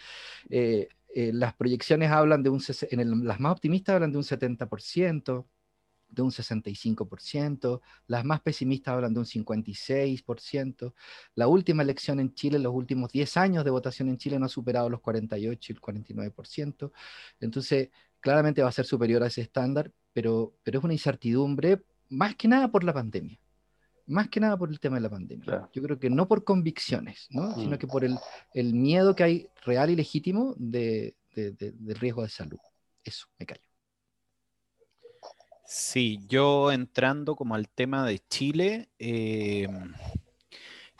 Eh, 0.49 0.89
eh, 1.15 1.33
las 1.33 1.55
proyecciones 1.55 2.11
hablan 2.11 2.43
de 2.43 2.51
un, 2.51 2.63
en 2.91 3.27
las 3.27 3.41
más 3.41 3.53
optimistas 3.53 3.95
hablan 3.95 4.13
de 4.13 4.19
un 4.19 4.25
70%, 4.25 5.47
de 6.09 6.23
un 6.23 6.31
65%, 6.31 7.81
las 8.07 8.25
más 8.25 8.41
pesimistas 8.41 8.95
hablan 8.95 9.15
de 9.15 9.21
un 9.21 9.27
56%, 9.27 10.95
la 11.35 11.47
última 11.47 11.83
elección 11.83 12.21
en 12.21 12.35
Chile, 12.35 12.59
los 12.59 12.75
últimos 12.75 13.13
10 13.13 13.37
años 13.37 13.65
de 13.65 13.71
votación 13.71 14.09
en 14.09 14.19
Chile 14.19 14.39
no 14.39 14.47
ha 14.47 14.49
superado 14.49 14.89
los 14.89 15.01
48 15.01 15.73
y 15.73 15.77
el 15.77 15.81
49%, 15.81 16.93
entonces 17.41 17.91
claramente 18.21 18.63
va 18.63 18.69
a 18.69 18.73
ser 18.73 18.87
superior 18.87 19.23
a 19.23 19.27
ese 19.27 19.43
estándar, 19.43 19.93
pero, 20.13 20.55
pero 20.63 20.79
es 20.79 20.85
una 20.85 20.95
incertidumbre 20.95 21.83
más 22.09 22.35
que 22.37 22.49
nada 22.49 22.69
por 22.69 22.85
la 22.85 22.93
pandemia, 22.95 23.39
más 24.07 24.29
que 24.29 24.41
nada 24.41 24.57
por 24.57 24.71
el 24.71 24.81
tema 24.81 24.97
de 24.97 25.03
la 25.03 25.11
pandemia. 25.11 25.69
Yo 25.73 25.83
creo 25.83 25.99
que 25.99 26.11
no 26.11 26.27
por 26.27 26.43
convicciones, 26.43 27.29
sino 27.29 27.77
mm. 27.77 27.79
que 27.79 27.87
por 27.87 28.05
el, 28.05 28.17
el, 28.55 28.73
miedo 28.75 29.15
que 29.15 29.25
hay 29.25 29.49
real 29.65 29.91
y 29.91 29.97
legítimo 29.97 30.55
de, 30.57 31.15
de, 31.35 31.53
de 31.53 31.95
riesgo 31.95 32.23
de 32.23 32.31
salud. 32.31 32.59
Eso, 33.05 33.27
me 33.39 33.47
callo. 33.47 33.68
Sí, 35.71 36.21
yo 36.29 36.73
entrando 36.73 37.37
como 37.37 37.55
al 37.55 37.69
tema 37.69 38.07
de 38.07 38.21
Chile, 38.31 38.89
em, 38.99 39.93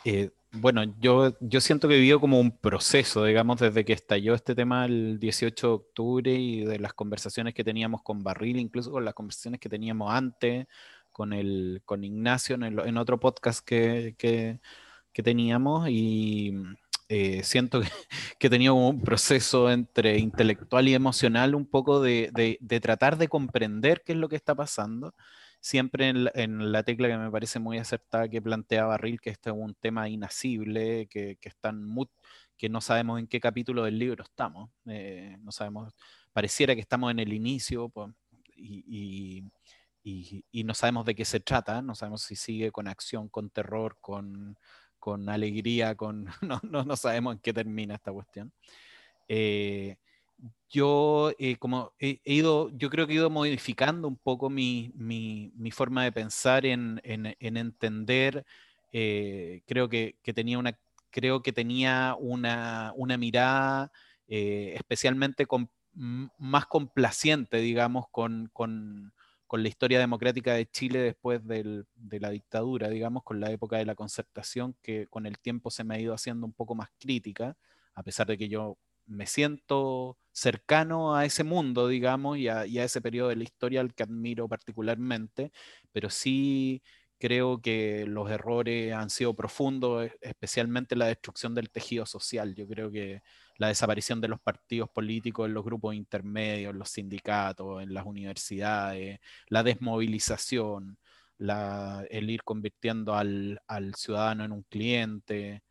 eh, 0.05 0.29
bueno, 0.51 0.83
yo, 0.99 1.35
yo 1.39 1.59
siento 1.59 1.87
que 1.87 1.95
vivido 1.95 2.19
como 2.19 2.39
un 2.39 2.51
proceso, 2.51 3.23
digamos, 3.25 3.59
desde 3.59 3.83
que 3.83 3.93
estalló 3.93 4.35
este 4.35 4.53
tema 4.53 4.85
el 4.85 5.19
18 5.19 5.67
de 5.67 5.73
octubre 5.73 6.33
y 6.33 6.65
de 6.65 6.77
las 6.77 6.93
conversaciones 6.93 7.55
que 7.55 7.63
teníamos 7.63 8.03
con 8.03 8.23
Barril, 8.23 8.57
incluso 8.59 8.91
con 8.91 9.05
las 9.05 9.15
conversaciones 9.15 9.59
que 9.59 9.69
teníamos 9.69 10.11
antes, 10.13 10.67
con, 11.11 11.33
el, 11.33 11.81
con 11.85 12.03
Ignacio 12.03 12.55
en, 12.55 12.63
en 12.63 12.97
otro 12.97 13.19
podcast 13.19 13.65
que, 13.65 14.15
que, 14.19 14.59
que 15.11 15.23
teníamos 15.23 15.89
y 15.89 16.53
eh, 17.09 17.43
siento 17.43 17.81
que, 17.81 17.87
que, 18.39 18.47
he 18.47 18.49
tenido 18.51 18.75
un 18.75 19.01
proceso 19.01 19.71
entre 19.71 20.19
intelectual 20.19 20.87
y 20.87 20.93
emocional 20.93 21.55
un 21.55 21.65
poco 21.65 22.01
de, 22.01 22.31
tratar 22.81 23.17
de 23.17 23.27
comprender 23.27 24.03
qué 24.05 24.13
es 24.13 24.19
lo 24.19 24.29
que 24.29 24.35
está 24.35 24.53
pasando, 24.55 25.15
siempre 25.59 26.09
en 26.09 26.71
la, 26.71 26.83
tecla 26.83 27.07
que 27.07 27.17
me 27.17 27.31
parece 27.31 27.59
muy 27.59 27.79
acertada 27.79 28.29
que 28.29 28.41
plantea 28.41 28.85
Barril, 28.85 29.19
que 29.19 29.31
este 29.31 29.49
es 29.49 29.55
un 29.57 29.73
tema 29.73 30.07
inasible, 30.07 31.07
que, 31.07 31.37
que, 31.41 31.49
están 31.49 31.83
que 32.57 32.69
no 32.69 32.79
sabemos 32.79 33.19
en 33.19 33.27
qué 33.27 33.39
capítulo 33.39 33.83
del 33.85 33.97
libro 33.97 34.23
estamos, 34.23 34.69
eh, 34.85 35.35
no 35.41 35.51
sabemos, 35.51 35.93
pareciera 36.31 36.75
que 36.75 36.81
estamos 36.81 37.09
en 37.11 37.19
el 37.19 37.33
inicio 37.33 37.89
pues, 37.89 38.13
y, 38.55 39.43
y 40.03 40.63
no 40.63 40.73
sabemos 40.75 41.05
de 41.05 41.15
qué 41.15 41.25
se 41.25 41.39
trata, 41.39 41.81
no 41.81 41.95
sabemos 41.95 42.21
si 42.21 42.35
sigue 42.35 42.71
con 42.71 42.87
acción, 42.87 43.29
con 43.29 43.49
terror, 43.49 43.97
con 43.99 44.57
con 44.99 45.29
alegría, 45.29 45.95
con 45.95 46.25
no, 46.41 46.59
no, 46.63 46.83
no, 46.83 46.95
sabemos 46.95 47.35
en 47.35 47.39
qué 47.39 47.53
termina 47.53 47.95
esta 47.95 48.11
cuestión. 48.11 48.51
Eh, 49.27 49.97
yo 50.69 51.31
eh, 51.39 51.57
como 51.57 51.93
he, 51.99 52.19
ido, 52.25 52.69
yo 52.77 52.89
creo 52.89 53.07
que 53.07 53.13
he 53.13 53.15
ido 53.17 53.29
modificando 53.29 54.07
un 54.07 54.17
poco 54.17 54.49
mi, 54.49 54.91
mi, 54.95 55.71
forma 55.71 56.03
de 56.03 56.11
pensar 56.11 56.65
en, 56.65 57.01
en, 57.03 57.35
en 57.39 57.57
entender, 57.57 58.45
eh, 58.91 59.61
creo 59.67 59.89
que, 59.89 60.17
que, 60.23 60.33
tenía 60.33 60.59
una, 60.59 60.77
creo 61.09 61.41
que 61.41 61.51
tenía 61.51 62.15
una, 62.19 62.93
una 62.95 63.17
mirada 63.17 63.91
especialmente 64.27 65.47
con, 65.47 65.69
más 65.93 66.65
complaciente, 66.67 67.57
digamos, 67.57 68.05
con, 68.09 68.49
con, 68.53 69.11
con 69.49 69.63
la 69.63 69.69
historia 69.69 69.97
democrática 69.97 70.53
de 70.53 70.67
Chile 70.67 70.99
después 70.99 71.41
de 71.43 71.85
la 72.19 72.29
dictadura, 72.29 72.87
digamos, 72.87 73.23
con 73.23 73.39
la 73.39 73.49
época 73.49 73.77
de 73.77 73.85
la 73.85 73.95
concertación, 73.95 74.75
que 74.83 75.07
con 75.07 75.25
el 75.25 75.39
tiempo 75.39 75.71
se 75.71 75.83
me 75.83 75.95
ha 75.95 75.99
ido 75.99 76.13
haciendo 76.13 76.45
un 76.45 76.53
poco 76.53 76.75
más 76.75 76.89
crítica, 76.99 77.57
a 77.95 78.03
pesar 78.03 78.27
de 78.27 78.37
que 78.37 78.47
yo 78.47 78.77
me 79.07 79.25
siento 79.25 80.19
cercano 80.31 81.15
a 81.15 81.25
ese 81.25 81.43
mundo, 81.43 81.87
digamos, 81.87 82.37
y 82.37 82.47
a, 82.47 82.63
ese 82.65 83.01
periodo 83.01 83.29
de 83.29 83.37
la 83.37 83.43
historia 83.43 83.81
al 83.81 83.95
que 83.95 84.03
admiro 84.03 84.47
particularmente, 84.47 85.51
pero 85.91 86.11
sí 86.11 86.83
creo 87.19 87.61
que 87.61 88.05
los 88.07 88.31
errores 88.31 88.93
han 88.93 89.09
sido 89.09 89.35
profundos, 89.35 90.09
especialmente 90.21 90.95
la 90.95 91.07
destrucción 91.07 91.53
del 91.53 91.69
tejido 91.69 92.05
social. 92.05 92.55
Yo 92.55 92.67
creo 92.67 92.89
que 92.91 93.21
la 93.57 93.67
desaparición 93.67 94.21
de 94.21 94.29
los 94.29 94.39
partidos 94.39 94.89
políticos 94.89 95.47
en 95.47 95.53
los 95.53 95.65
grupos 95.65 95.95
intermedios, 95.95 96.71
en 96.71 96.79
los 96.79 96.89
sindicatos, 96.89 97.83
en 97.83 97.93
las 97.93 98.05
universidades, 98.05 99.19
la 99.49 99.63
desmovilización, 99.63 100.97
el 101.39 102.29
ir 102.29 102.43
convirtiendo 102.43 103.15
al, 103.15 103.59
ciudadano 103.95 104.43
en 104.45 104.51
un 104.51 104.63
cliente 104.63 105.63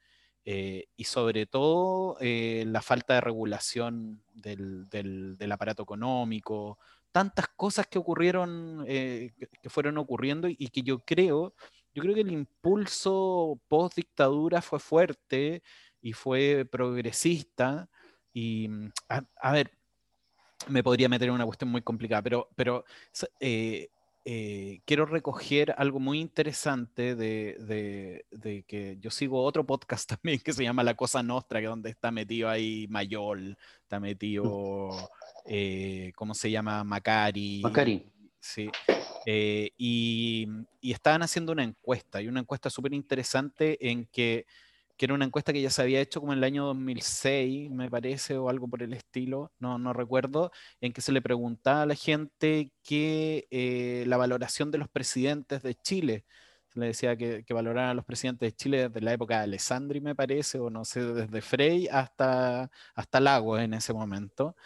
eh, 0.44 0.86
y 0.96 1.04
sobre 1.04 1.46
todo 1.46 2.16
eh, 2.20 2.64
la 2.66 2.80
falta 2.82 3.14
de 3.14 3.20
regulación 3.20 4.22
del, 4.34 5.36
aparato 5.50 5.82
económico, 5.82 6.78
tantas 7.18 7.48
cosas 7.48 7.88
que 7.88 7.98
ocurrieron, 7.98 8.84
eh, 8.86 9.32
que 9.60 9.68
fueron 9.68 9.98
ocurriendo 9.98 10.46
y 10.48 10.68
que 10.68 10.82
yo 10.82 11.00
creo, 11.00 11.52
yo 11.92 12.00
creo 12.00 12.14
que 12.14 12.20
el 12.20 12.30
impulso 12.30 13.60
post 13.66 13.96
dictadura 13.96 14.62
fue 14.62 14.78
fuerte 14.78 15.64
y 16.00 16.12
fue 16.12 16.64
progresista. 16.64 17.88
Y, 18.32 18.68
mm, 18.68 18.90
a, 19.42 19.52
ver, 19.52 19.72
me 20.68 20.84
podría 20.84 21.08
meter 21.08 21.26
en 21.26 21.34
una 21.34 21.44
cuestión 21.44 21.72
muy 21.72 21.82
complicada, 21.82 22.22
pero, 22.22 22.50
pero 22.54 22.84
eh, 23.40 23.88
eh, 24.24 24.80
quiero 24.84 25.04
recoger 25.04 25.74
algo 25.76 25.98
muy 25.98 26.20
interesante 26.20 27.16
de, 27.16 28.24
de, 28.30 28.64
que 28.68 28.96
yo 29.00 29.10
sigo 29.10 29.42
otro 29.42 29.66
podcast 29.66 30.08
también 30.22 30.38
que 30.38 30.52
se 30.52 30.62
llama 30.62 30.84
La 30.84 30.94
Cosa 30.94 31.20
Nostra, 31.24 31.60
que 31.60 31.66
donde 31.66 31.90
está 31.90 32.12
metido 32.12 32.48
ahí 32.48 32.86
Mayol, 32.88 33.58
está 33.82 33.98
metido, 33.98 35.10
eh, 35.48 36.12
¿cómo 36.14 36.34
se 36.34 36.50
llama? 36.50 36.84
Macari. 36.84 37.60
Macari. 37.62 38.06
Sí. 38.40 38.70
y, 39.26 40.46
y, 40.80 40.92
estaban 40.92 41.22
haciendo 41.22 41.52
una 41.52 41.64
encuesta, 41.64 42.22
y 42.22 42.28
una 42.28 42.40
encuesta 42.40 42.70
súper 42.70 42.94
interesante 42.94 43.90
en 43.90 44.06
que 44.06 44.46
que 44.98 45.06
era 45.06 45.14
una 45.14 45.24
encuesta 45.24 45.52
que 45.52 45.62
ya 45.62 45.70
se 45.70 45.80
había 45.80 46.00
hecho 46.00 46.20
como 46.20 46.32
en 46.32 46.38
el 46.38 46.44
año 46.44 46.66
2006, 46.66 47.70
me 47.70 47.88
parece, 47.90 48.36
o 48.36 48.48
algo 48.50 48.68
por 48.68 48.82
el 48.82 48.92
estilo, 48.92 49.52
no, 49.60 49.78
no 49.78 49.92
recuerdo, 49.92 50.50
en 50.80 50.92
que 50.92 51.00
se 51.02 51.12
le 51.12 51.22
preguntaba 51.22 51.82
a 51.82 51.86
la 51.86 51.94
gente 51.94 52.72
que 52.82 53.46
eh, 53.50 54.04
la 54.08 54.16
valoración 54.16 54.70
de 54.72 54.78
los 54.78 54.88
presidentes 54.88 55.62
de 55.62 55.76
Chile. 55.76 56.24
Se 56.66 56.80
le 56.80 56.86
decía 56.86 57.16
que, 57.16 57.44
que 57.44 57.54
valoraran 57.54 57.90
a 57.90 57.94
los 57.94 58.04
presidentes 58.04 58.50
de 58.50 58.56
Chile 58.56 58.88
desde 58.88 59.00
la 59.00 59.12
época 59.12 59.38
de 59.38 59.44
Alessandri, 59.44 60.00
me 60.00 60.16
parece, 60.16 60.58
o 60.58 60.68
no 60.68 60.84
sé, 60.84 61.00
desde 61.04 61.40
Frey 61.42 61.86
hasta, 61.88 62.68
hasta 62.94 63.20
Lagos 63.20 63.60
en 63.60 63.74
ese 63.74 63.92
momento 63.92 64.56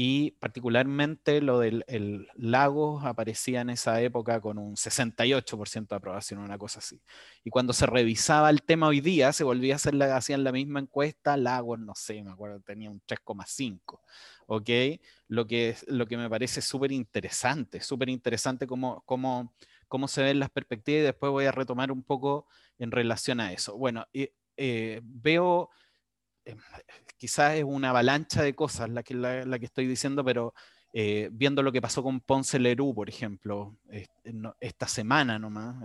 y 0.00 0.30
particularmente 0.38 1.40
lo 1.40 1.58
del 1.58 1.84
el 1.88 2.28
lago 2.36 3.00
aparecía 3.00 3.62
en 3.62 3.70
esa 3.70 4.00
época 4.00 4.40
con 4.40 4.56
un 4.56 4.76
68% 4.76 5.88
de 5.88 5.96
aprobación, 5.96 6.38
una 6.38 6.56
cosa 6.56 6.78
así. 6.78 7.02
Y 7.42 7.50
cuando 7.50 7.72
se 7.72 7.84
revisaba 7.84 8.48
el 8.48 8.62
tema 8.62 8.86
hoy 8.86 9.00
día, 9.00 9.32
se 9.32 9.42
volvía 9.42 9.74
a 9.74 9.76
hacer 9.76 9.94
la, 9.94 10.16
hacían 10.16 10.44
la 10.44 10.52
misma 10.52 10.78
encuesta, 10.78 11.36
Lagos, 11.36 11.80
no 11.80 11.96
sé, 11.96 12.22
me 12.22 12.30
acuerdo, 12.30 12.60
tenía 12.60 12.92
un 12.92 13.02
3,5, 13.08 14.00
¿ok? 14.46 14.70
Lo 15.26 15.48
que, 15.48 15.74
lo 15.88 16.06
que 16.06 16.16
me 16.16 16.30
parece 16.30 16.62
súper 16.62 16.92
interesante, 16.92 17.80
súper 17.80 18.08
interesante 18.08 18.68
cómo, 18.68 19.02
cómo, 19.04 19.52
cómo 19.88 20.06
se 20.06 20.22
ven 20.22 20.38
las 20.38 20.50
perspectivas 20.50 21.00
y 21.00 21.06
después 21.06 21.32
voy 21.32 21.46
a 21.46 21.50
retomar 21.50 21.90
un 21.90 22.04
poco 22.04 22.46
en 22.78 22.92
relación 22.92 23.40
a 23.40 23.52
eso. 23.52 23.76
Bueno, 23.76 24.06
eh, 24.12 25.00
veo 25.02 25.70
Quizás 27.16 27.56
es 27.56 27.64
una 27.64 27.90
avalancha 27.90 28.42
de 28.42 28.54
cosas 28.54 28.88
la 28.90 29.02
que, 29.02 29.14
la, 29.14 29.58
que 29.58 29.66
estoy 29.66 29.86
diciendo, 29.86 30.24
pero 30.24 30.54
eh, 30.92 31.28
viendo 31.32 31.62
lo 31.62 31.72
que 31.72 31.82
pasó 31.82 32.02
con 32.02 32.20
Ponce 32.20 32.58
Lerú, 32.58 32.94
por 32.94 33.08
ejemplo, 33.08 33.76
esta 34.60 34.86
semana 34.86 35.38
nomás, 35.38 35.76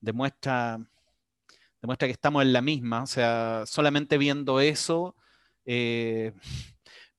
demuestra, 0.00 0.78
demuestra 1.82 2.08
que 2.08 2.12
estamos 2.12 2.42
en 2.42 2.52
la 2.52 2.62
misma. 2.62 3.02
O 3.02 3.06
sea, 3.06 3.64
solamente 3.66 4.18
viendo 4.18 4.60
eso, 4.60 5.16
eh, 5.66 6.32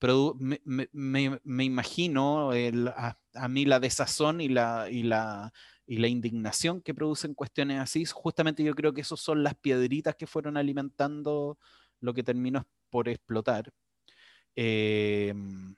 me, 0.39 1.63
imagino 1.63 2.51
a, 2.51 3.47
mí 3.47 3.65
la 3.65 3.79
desazón 3.79 4.41
y 4.41 4.49
la, 4.49 4.87
y 4.89 5.03
la, 5.03 5.53
y 5.87 5.97
la 5.97 6.07
indignación 6.07 6.81
que 6.81 6.93
producen 6.93 7.33
cuestiones 7.33 7.79
así. 7.79 8.05
Justamente 8.05 8.63
yo 8.63 8.75
creo 8.75 8.93
que 8.93 9.01
esos 9.01 9.21
son 9.21 9.43
las 9.43 9.55
piedritas 9.55 10.15
que 10.15 10.27
fueron 10.27 10.57
alimentando 10.57 11.57
lo 12.01 12.13
que 12.13 12.23
terminó 12.23 12.65
por 12.89 13.09
explotar. 13.09 13.71
Em, 14.55 15.75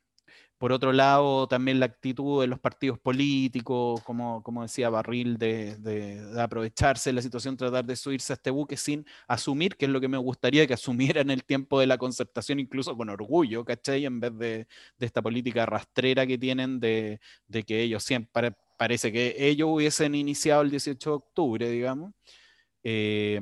por 0.57 0.71
otro 0.71 0.91
lado, 0.91 1.47
también 1.47 1.79
la 1.79 1.85
actitud 1.85 2.41
de 2.41 2.47
los 2.47 2.59
partidos 2.59 2.97
políticos, 2.99 4.01
como, 4.03 4.41
como 4.41 4.63
decía 4.63 4.89
Barril, 4.89 5.37
de, 5.37 6.19
aprovecharse 6.39 7.11
de 7.11 7.13
la 7.13 7.21
situación, 7.21 7.55
tratar 7.57 7.85
de 7.85 7.95
subirse 7.95 8.33
a 8.33 8.35
este 8.35 8.49
buque 8.49 8.75
sin 8.75 9.05
asumir, 9.27 9.75
que 9.77 9.85
es 9.85 9.91
lo 9.91 10.01
que 10.01 10.07
me 10.07 10.17
gustaría 10.17 10.65
que 10.65 10.73
asumiera 11.13 11.21
en 11.21 11.29
el 11.29 11.43
tiempo 11.43 11.79
de 11.79 11.87
la 11.87 11.97
concertación, 11.99 12.59
incluso 12.59 12.97
con 12.97 13.09
orgullo, 13.09 13.63
¿cachai? 13.65 14.05
En 14.05 14.19
vez 14.19 14.35
de, 14.37 14.67
esta 14.99 15.21
política 15.21 15.65
rastrera 15.67 16.25
que 16.25 16.37
tienen 16.39 16.79
de, 16.79 17.19
que 17.67 17.81
ellos 17.83 18.03
siempre, 18.03 18.53
parece 18.77 19.11
que 19.11 19.35
ellos 19.37 19.69
hubiesen 19.71 20.15
iniciado 20.15 20.63
el 20.63 20.71
18 20.71 21.09
de 21.09 21.15
octubre, 21.15 21.69
digamos. 21.69 22.13
Eh, 22.83 23.39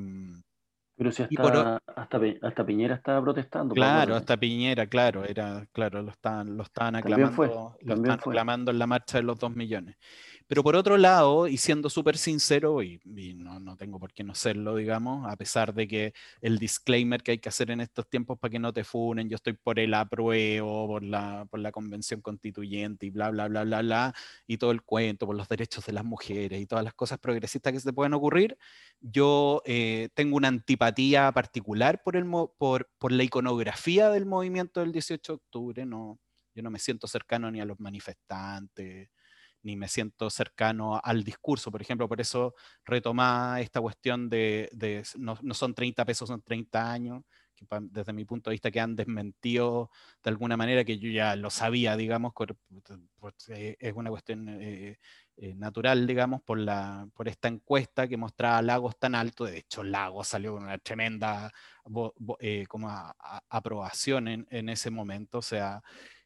pero 0.98 1.12
si 1.12 1.24
hasta, 1.24 1.82
hasta, 1.96 2.66
Piñera 2.66 2.96
estaba 2.96 3.22
protestando. 3.22 3.76
Claro, 3.76 4.16
hasta 4.16 4.38
Piñera, 4.38 4.88
claro, 4.88 5.26
era, 5.26 5.66
claro, 5.74 6.02
lo 6.02 6.12
estaban, 6.12 6.56
lo 6.56 6.64
estaban 6.64 6.96
aclamando, 6.96 7.76
lo 7.82 7.94
estaban 7.94 8.20
aclamando 8.20 8.72
en 8.72 8.80
la 8.80 8.88
marcha 8.88 9.18
de 9.18 9.24
los 9.24 9.38
dos 9.38 9.54
millones. 9.54 9.98
Pero 10.48 10.62
por 10.64 10.76
otro 10.76 10.98
lado, 10.98 11.48
y 11.48 11.58
siendo 11.58 11.90
súper 11.90 12.18
sincero, 12.18 12.84
y, 12.84 13.00
no, 13.36 13.60
no, 13.60 13.76
tengo 13.78 14.00
por 14.00 14.14
qué 14.14 14.24
no 14.24 14.36
serlo, 14.36 14.76
digamos, 14.76 15.28
a 15.28 15.36
pesar 15.38 15.74
de 15.74 15.88
que 15.88 16.14
el 16.40 16.60
disclaimer 16.60 17.24
que 17.24 17.32
hay 17.32 17.40
que 17.40 17.50
hacer 17.50 17.72
en 17.72 17.82
estos 17.82 18.08
tiempos 18.08 18.38
para 18.38 18.52
que 18.52 18.60
no 18.60 18.72
te 18.72 18.84
funen, 18.84 19.28
yo 19.28 19.36
estoy 19.36 19.54
por 19.54 19.80
el 19.80 19.94
apruebo, 19.96 20.88
por 20.88 21.04
la, 21.04 21.48
por 21.50 21.60
la 21.60 21.72
convención 21.72 22.22
constituyente 22.22 23.08
y 23.08 23.10
bla, 23.10 23.32
bla, 23.32 23.48
bla, 23.48 23.64
bla, 23.64 23.82
bla, 23.82 24.14
y 24.46 24.58
todo 24.58 24.70
el 24.72 24.84
cuento, 24.84 25.26
por 25.26 25.36
los 25.36 25.48
derechos 25.50 25.84
de 25.88 25.94
las 25.94 26.06
mujeres 26.06 26.62
y 26.62 26.68
todas 26.68 26.84
las 26.84 26.94
cosas 26.94 27.18
progresistas 27.18 27.74
que 27.74 27.80
se 27.80 27.90
te 27.90 27.94
pueden 27.94 28.14
ocurrir, 28.14 28.58
yo 29.02 29.64
eh, 29.66 30.10
tengo 30.14 30.38
una 30.38 30.50
antipatía 30.50 31.32
particular 31.32 32.04
por, 32.04 32.16
el, 32.18 32.26
por, 32.58 32.90
por 33.00 33.12
la 33.12 33.24
iconografía 33.24 34.12
del 34.12 34.28
movimiento 34.28 34.82
del 34.82 34.92
18 34.92 35.34
de 35.34 35.36
octubre, 35.38 35.86
no, 35.88 36.20
yo 36.54 36.62
no 36.62 36.70
me 36.70 36.80
siento 36.80 37.08
cercano 37.08 37.50
ni 37.50 37.62
a 37.62 37.66
los 37.66 37.80
manifestantes 37.80 39.10
ni 39.66 39.76
me 39.76 39.88
siento 39.88 40.30
cercano 40.30 41.02
al 41.04 41.24
discurso. 41.24 41.72
Por 41.72 41.82
ejemplo, 41.82 42.08
por 42.08 42.22
eso 42.22 42.54
retoma 42.86 43.60
esta 43.60 43.82
cuestión 43.82 44.30
de, 44.30 44.70
no, 45.18 45.36
son 45.54 45.74
30 45.74 46.06
pesos, 46.06 46.30
son 46.30 46.42
30 46.44 46.92
años, 46.92 47.24
que 47.56 47.66
desde 47.82 48.14
mi 48.14 48.26
punto 48.26 48.50
de 48.50 48.54
vista 48.54 48.70
que 48.70 48.80
han 48.80 48.96
desmentido 48.96 49.90
de 50.24 50.30
alguna 50.30 50.56
manera, 50.56 50.84
que 50.86 51.00
yo 51.00 51.10
ya 51.10 51.36
lo 51.36 51.50
sabía, 51.50 51.98
digamos, 51.98 52.34
eh, 53.50 53.76
es 53.80 53.94
una 53.94 54.12
cuestión 54.12 54.50
eh, 54.50 55.00
eh, 55.38 55.56
natural, 55.56 56.06
digamos, 56.06 56.44
por, 56.44 56.60
la, 56.60 57.08
por 57.16 57.28
esta 57.28 57.48
encuesta 57.48 58.08
que 58.08 58.18
mostraba 58.18 58.62
Lagos 58.62 59.00
tan 59.00 59.16
alto. 59.16 59.46
De 59.46 59.58
hecho, 59.58 59.84
Lagos 59.84 60.28
salió 60.28 60.54
con 60.54 60.64
una 60.64 60.78
tremenda 60.78 61.52
como 61.84 62.94
aprobación 63.50 64.28
en, 64.28 64.48
en, 64.52 64.70
ese 64.70 64.92
momento. 64.92 65.40
O 65.40 65.42
sea, 65.42 65.82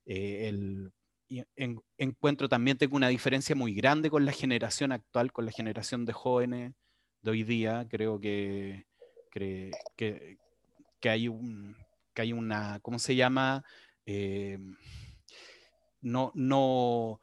el, 0.06 0.92
encuentro 1.98 2.50
también 2.50 2.78
tengo 2.78 2.96
una 2.96 3.08
diferencia 3.08 3.56
muy 3.56 3.74
grande 3.74 4.10
con 4.10 4.26
la 4.26 4.32
generación 4.32 4.92
actual, 4.92 5.32
con 5.32 5.46
la 5.46 5.52
generación 5.52 6.06
de 6.06 6.14
jóvenes 6.14 6.74
de 7.22 7.32
hoy 7.32 7.44
día. 7.44 7.88
Creo 7.90 8.20
que, 8.20 8.86
que, 9.32 9.72
que, 11.00 11.10
hay, 11.10 11.28
un, 11.28 11.76
que 12.14 12.22
hay 12.22 12.34
una, 12.34 12.80
¿cómo 12.82 13.00
se 13.00 13.16
llama? 13.16 13.64
Eh, 14.06 14.58
no, 16.02 16.32
no, 16.34 17.22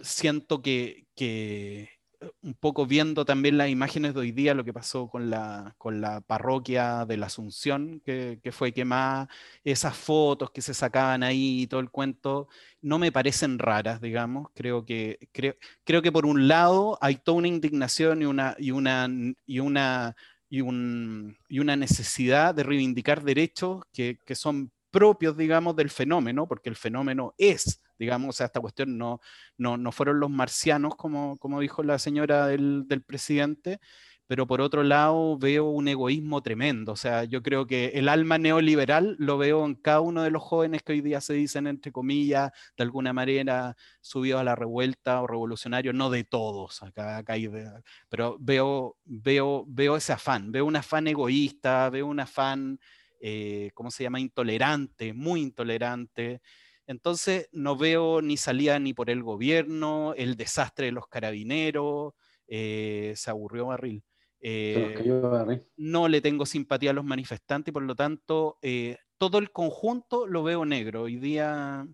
siento 0.00 0.62
que, 0.62 1.06
que 1.14 1.97
un 2.42 2.54
poco 2.54 2.86
viendo 2.86 3.24
también 3.24 3.58
las 3.58 3.68
imágenes 3.68 4.14
de 4.14 4.20
hoy 4.20 4.32
día, 4.32 4.54
lo 4.54 4.64
que 4.64 4.72
pasó 4.72 5.08
con 5.08 5.30
la, 5.30 5.74
con 5.78 6.00
la 6.00 6.20
parroquia 6.20 7.04
de 7.06 7.16
la 7.16 7.26
Asunción, 7.26 8.00
que, 8.04 8.40
que, 8.42 8.52
fue 8.52 8.72
quemada, 8.72 9.28
esas 9.64 9.96
fotos 9.96 10.50
que 10.50 10.62
se 10.62 10.74
sacaban 10.74 11.22
ahí 11.22 11.62
y 11.62 11.66
todo 11.66 11.80
el 11.80 11.90
cuento, 11.90 12.48
no 12.82 12.98
me 12.98 13.12
parecen 13.12 13.58
raras, 13.58 14.00
digamos. 14.00 14.48
Creo 14.54 14.84
que, 14.84 15.28
creo, 15.32 15.54
creo 15.84 16.02
que 16.02 16.12
por 16.12 16.26
un 16.26 16.48
lado 16.48 16.98
hay 17.00 17.16
toda 17.16 17.38
una 17.38 17.48
indignación 17.48 18.22
y 18.22 18.24
una, 18.26 18.56
y 18.58 18.70
una, 18.72 19.08
y 19.46 19.60
una, 19.60 20.16
y 20.48 20.60
un, 20.60 21.36
y 21.48 21.60
una 21.60 21.76
necesidad 21.76 22.54
de 22.54 22.64
reivindicar 22.64 23.22
derechos 23.22 23.84
que, 23.92 24.18
que 24.24 24.34
son 24.34 24.72
propios, 24.90 25.36
digamos, 25.36 25.76
del 25.76 25.90
fenómeno, 25.90 26.48
porque 26.48 26.68
el 26.68 26.76
fenómeno 26.76 27.34
es 27.38 27.80
digamos, 27.98 28.30
o 28.30 28.32
sea, 28.32 28.46
esta 28.46 28.60
cuestión 28.60 28.96
no, 28.98 29.20
no, 29.56 29.76
no 29.76 29.92
fueron 29.92 30.20
los 30.20 30.30
marcianos, 30.30 30.96
como, 30.96 31.38
como 31.38 31.60
dijo 31.60 31.82
la 31.82 31.98
señora 31.98 32.46
del, 32.46 32.86
presidente, 33.06 33.80
pero 34.26 34.46
por 34.46 34.60
otro 34.60 34.82
lado 34.82 35.38
veo 35.38 35.64
un 35.64 35.88
egoísmo 35.88 36.42
tremendo. 36.42 36.92
O 36.92 36.96
sea, 36.96 37.24
yo 37.24 37.42
creo 37.42 37.66
que 37.66 37.86
el 37.94 38.08
alma 38.08 38.36
neoliberal 38.38 39.16
lo 39.18 39.38
veo 39.38 39.64
en 39.64 39.74
cada 39.74 40.00
uno 40.00 40.22
de 40.22 40.30
los 40.30 40.42
jóvenes 40.42 40.82
que 40.82 40.92
hoy 40.92 41.00
día 41.00 41.20
se 41.22 41.32
dicen, 41.32 41.66
entre 41.66 41.92
comillas, 41.92 42.52
de 42.76 42.82
alguna 42.84 43.12
manera 43.14 43.76
subidos 44.02 44.40
a 44.40 44.44
la 44.44 44.54
revuelta 44.54 45.22
o 45.22 45.26
revolucionarios, 45.26 45.94
no 45.94 46.10
de 46.10 46.24
todos, 46.24 46.82
acá, 46.82 47.16
acá 47.16 47.32
hay 47.34 47.48
pero 48.10 48.36
veo, 48.38 48.96
veo, 49.04 49.64
veo 49.66 49.96
ese 49.96 50.12
afán, 50.12 50.52
veo 50.52 50.66
un 50.66 50.76
afán 50.76 51.06
egoísta, 51.06 51.88
veo 51.88 52.06
un 52.06 52.20
afán, 52.20 52.78
eh, 53.20 53.70
¿cómo 53.74 53.90
se 53.90 54.02
llama?, 54.04 54.20
intolerante, 54.20 55.14
muy 55.14 55.40
intolerante. 55.40 56.42
Entonces 56.88 57.50
no 57.52 57.76
veo 57.76 58.22
ni 58.22 58.38
salida 58.38 58.78
ni 58.78 58.94
por 58.94 59.10
el 59.10 59.22
gobierno, 59.22 60.14
el 60.16 60.36
desastre 60.36 60.86
de 60.86 60.92
los 60.92 61.06
carabineros, 61.06 62.14
eh, 62.46 63.12
se 63.14 63.30
aburrió 63.30 63.66
Barril. 63.66 64.02
Eh, 64.40 64.94
no 65.76 66.08
le 66.08 66.20
tengo 66.22 66.46
simpatía 66.46 66.90
a 66.90 66.94
los 66.94 67.04
manifestantes 67.04 67.72
y 67.72 67.72
por 67.72 67.82
lo 67.82 67.94
tanto 67.94 68.56
eh, 68.62 68.96
todo 69.18 69.36
el 69.36 69.52
conjunto 69.52 70.26
lo 70.26 70.42
veo 70.42 70.64
negro. 70.64 71.02
Hoy 71.02 71.16
día, 71.16 71.86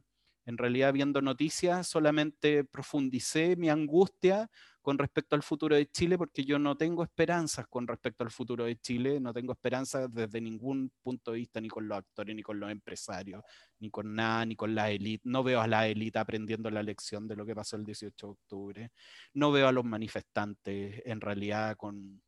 en 0.46 0.58
realidad, 0.58 0.92
viendo 0.92 1.20
noticias, 1.20 1.88
solamente 1.88 2.62
profundicé 2.62 3.56
mi 3.56 3.70
angustia 3.70 4.48
con 4.84 4.98
respecto 4.98 5.34
al 5.34 5.42
futuro 5.42 5.76
de 5.76 5.86
Chile, 5.86 6.18
porque 6.18 6.44
yo 6.44 6.58
no 6.58 6.76
tengo 6.76 7.02
esperanzas 7.02 7.66
con 7.68 7.86
respecto 7.86 8.22
al 8.22 8.30
futuro 8.30 8.64
de 8.66 8.76
Chile, 8.76 9.18
no 9.18 9.32
tengo 9.32 9.54
esperanzas 9.54 10.12
desde 10.12 10.42
ningún 10.42 10.92
punto 11.02 11.32
de 11.32 11.38
vista, 11.38 11.58
ni 11.58 11.68
con 11.68 11.88
los 11.88 11.96
actores, 11.96 12.36
ni 12.36 12.42
con 12.42 12.60
los 12.60 12.70
empresarios, 12.70 13.42
ni 13.78 13.88
con 13.88 14.14
nada, 14.14 14.44
ni 14.44 14.56
con 14.56 14.74
la 14.74 14.90
élite. 14.90 15.22
No 15.26 15.42
veo 15.42 15.62
a 15.62 15.66
la 15.66 15.88
élite 15.88 16.18
aprendiendo 16.18 16.70
la 16.70 16.82
lección 16.82 17.26
de 17.26 17.34
lo 17.34 17.46
que 17.46 17.54
pasó 17.54 17.76
el 17.76 17.84
18 17.86 18.26
de 18.26 18.30
octubre. 18.30 18.90
No 19.32 19.50
veo 19.52 19.68
a 19.68 19.72
los 19.72 19.86
manifestantes 19.86 21.00
en 21.06 21.20
realidad 21.22 21.76
con... 21.78 22.22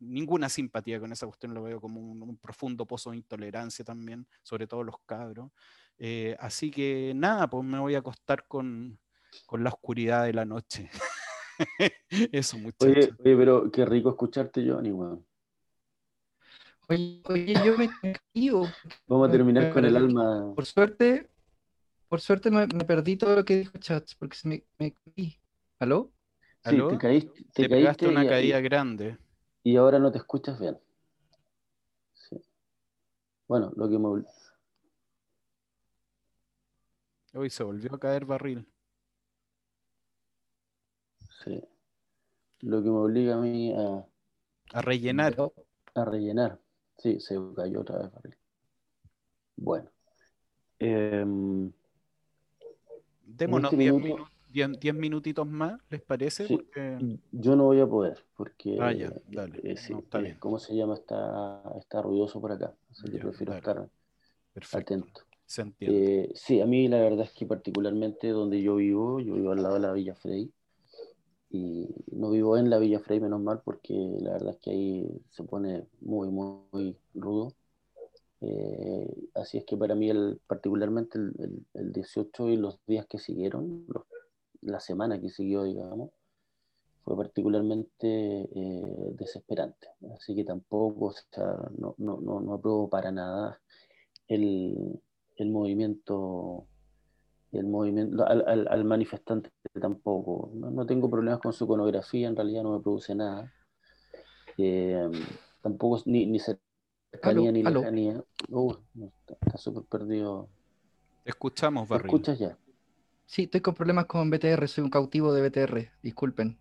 Ninguna 0.00 0.48
simpatía 0.48 0.98
con 1.00 1.12
esa 1.12 1.26
cuestión, 1.26 1.52
lo 1.52 1.64
veo 1.64 1.82
como 1.82 2.00
un, 2.00 2.38
profundo 2.38 2.86
pozo 2.86 3.10
de 3.10 3.18
intolerancia 3.18 3.84
también, 3.84 4.26
sobre 4.42 4.66
todo 4.66 4.82
los 4.84 4.96
cabros. 5.04 5.50
Eh, 5.98 6.34
así 6.40 6.70
que 6.70 7.12
nada, 7.14 7.50
pues 7.50 7.62
me 7.62 7.78
voy 7.78 7.94
a 7.94 7.98
acostar 7.98 8.46
con 8.46 8.98
la 9.50 9.68
oscuridad 9.68 10.24
de 10.24 10.32
la 10.32 10.46
noche. 10.46 10.88
Eso, 12.32 12.58
muchachos. 12.58 12.96
Oye, 12.96 13.14
oye, 13.24 13.36
pero 13.36 13.70
qué 13.70 13.84
rico 13.84 14.10
escucharte, 14.10 14.68
Johnny, 14.68 14.90
weón. 14.90 15.24
Oye, 16.88 17.22
oye, 17.28 17.54
yo 17.64 17.76
me 17.78 17.90
caído. 17.90 18.66
Vamos 19.06 19.28
a 19.28 19.32
terminar 19.32 19.72
con 19.72 19.84
el 19.84 19.96
alma. 19.96 20.52
Por 20.54 20.66
suerte, 20.66 21.30
por 22.08 22.20
suerte 22.20 22.50
me, 22.50 22.66
perdí 22.66 23.16
todo 23.16 23.36
lo 23.36 23.44
que 23.44 23.56
dijo 23.56 23.78
Chats, 23.78 24.14
porque 24.14 24.36
se 24.36 24.48
me, 24.48 24.64
me 24.78 24.92
caí. 24.92 25.38
¿Aló? 25.78 26.12
Sí, 26.64 26.78
te 26.88 26.98
caíste, 26.98 27.44
te, 27.52 27.68
pegaste 27.68 28.06
una 28.06 28.26
caída 28.26 28.60
grande. 28.60 29.18
Y 29.64 29.76
ahora 29.76 29.98
no 29.98 30.12
te 30.12 30.18
escuchas 30.18 30.60
bien. 30.60 30.78
Sí. 32.12 32.40
Bueno, 33.48 33.72
lo 33.76 33.88
que 33.88 33.98
me... 33.98 34.24
Hoy 37.34 37.50
se 37.50 37.64
volvió 37.64 37.94
a 37.94 37.98
caer 37.98 38.26
barril. 38.26 38.66
Sí. 41.44 41.62
Lo 42.60 42.82
que 42.82 42.88
me 42.88 42.96
obliga 42.96 43.34
a 43.34 43.40
mí 43.40 43.72
a... 43.72 44.06
A 44.72 44.82
rellenar. 44.82 45.36
A 45.94 46.04
rellenar. 46.04 46.58
Sí, 46.98 47.20
se 47.20 47.36
cayó 47.56 47.80
otra 47.80 48.10
vez. 48.22 48.38
Bueno. 49.56 49.90
Eh, 50.78 51.24
Démonos 53.24 53.70
10 54.52 54.70
este 54.70 54.92
minutitos 54.92 55.46
más, 55.46 55.80
¿les 55.88 56.02
parece? 56.02 56.46
Yo 57.32 57.56
no 57.56 57.64
voy 57.64 57.80
a 57.80 57.86
poder, 57.86 58.22
porque... 58.36 58.76
Ah, 58.80 58.92
ya, 58.92 59.12
dale. 59.28 59.58
Eh, 59.64 59.74
eh, 59.88 60.36
¿Cómo 60.38 60.58
se 60.58 60.76
llama? 60.76 60.94
Está, 60.94 61.62
está 61.78 62.02
ruidoso 62.02 62.40
por 62.40 62.52
acá. 62.52 62.74
Así 62.90 63.10
que 63.10 63.18
prefiero 63.18 63.54
estar 63.54 63.88
atento. 64.72 65.22
Se 65.46 65.62
entiende. 65.62 66.24
Eh, 66.24 66.32
sí, 66.34 66.60
a 66.60 66.66
mí 66.66 66.88
la 66.88 66.98
verdad 66.98 67.24
es 67.24 67.32
que 67.32 67.46
particularmente 67.46 68.28
donde 68.28 68.62
yo 68.62 68.76
vivo, 68.76 69.20
yo 69.20 69.34
vivo 69.34 69.52
al 69.52 69.62
lado 69.62 69.74
de 69.74 69.80
la 69.80 69.92
Villa 69.92 70.14
Frey, 70.14 70.52
y 71.52 71.86
no 72.12 72.30
vivo 72.30 72.56
en 72.56 72.70
la 72.70 72.78
Villa 72.78 73.00
Frey, 73.00 73.20
menos 73.20 73.40
mal, 73.40 73.60
porque 73.62 73.94
la 74.20 74.32
verdad 74.32 74.54
es 74.54 74.60
que 74.60 74.70
ahí 74.70 75.22
se 75.30 75.44
pone 75.44 75.86
muy, 76.00 76.30
muy, 76.30 76.96
rudo. 77.14 77.52
Eh, 78.40 79.28
así 79.34 79.58
es 79.58 79.64
que 79.64 79.76
para 79.76 79.94
mí, 79.94 80.10
particularmente 80.46 81.18
el, 81.18 81.64
el, 81.74 81.92
18 81.92 82.48
y 82.48 82.56
los 82.56 82.78
días 82.86 83.06
que 83.06 83.18
siguieron, 83.18 83.86
la 84.62 84.80
semana 84.80 85.20
que 85.20 85.28
siguió, 85.28 85.64
digamos, 85.64 86.10
fue 87.04 87.16
particularmente 87.16 88.48
eh, 88.54 89.12
desesperante. 89.12 89.88
Así 90.14 90.34
que 90.34 90.44
tampoco, 90.44 91.06
o 91.06 91.12
sea, 91.12 91.54
no, 91.76 91.94
no, 91.98 92.20
no, 92.20 92.40
no 92.40 92.54
apruebo 92.54 92.88
para 92.88 93.12
nada 93.12 93.60
el 94.28 95.50
movimiento 95.50 96.66
el 97.52 97.66
movimiento, 97.66 98.26
al, 98.26 98.84
manifestante 98.84 99.50
tampoco. 99.80 100.50
No, 100.54 100.86
tengo 100.86 101.10
problemas 101.10 101.40
con 101.40 101.52
su 101.52 101.64
iconografía, 101.64 102.28
en 102.28 102.36
realidad 102.36 102.62
no 102.62 102.76
me 102.76 102.82
produce 102.82 103.14
nada. 103.14 103.52
Eh, 104.58 105.10
tampoco 105.60 106.02
ni, 106.06 106.26
ni 106.26 106.38
cercanía 106.38 107.52
ni 107.52 107.62
lejanía. 107.62 108.24
Uh, 108.48 108.74
está 109.40 109.58
súper 109.58 109.84
perdido. 109.84 110.48
escuchamos, 111.24 111.88
Barry. 111.88 112.06
escuchas 112.06 112.38
ya? 112.38 112.56
Sí, 113.26 113.44
estoy 113.44 113.60
con 113.60 113.74
problemas 113.74 114.06
con 114.06 114.30
BTR, 114.30 114.66
soy 114.68 114.84
un 114.84 114.90
cautivo 114.90 115.32
de 115.32 115.48
BTR, 115.48 115.90
disculpen. 116.02 116.58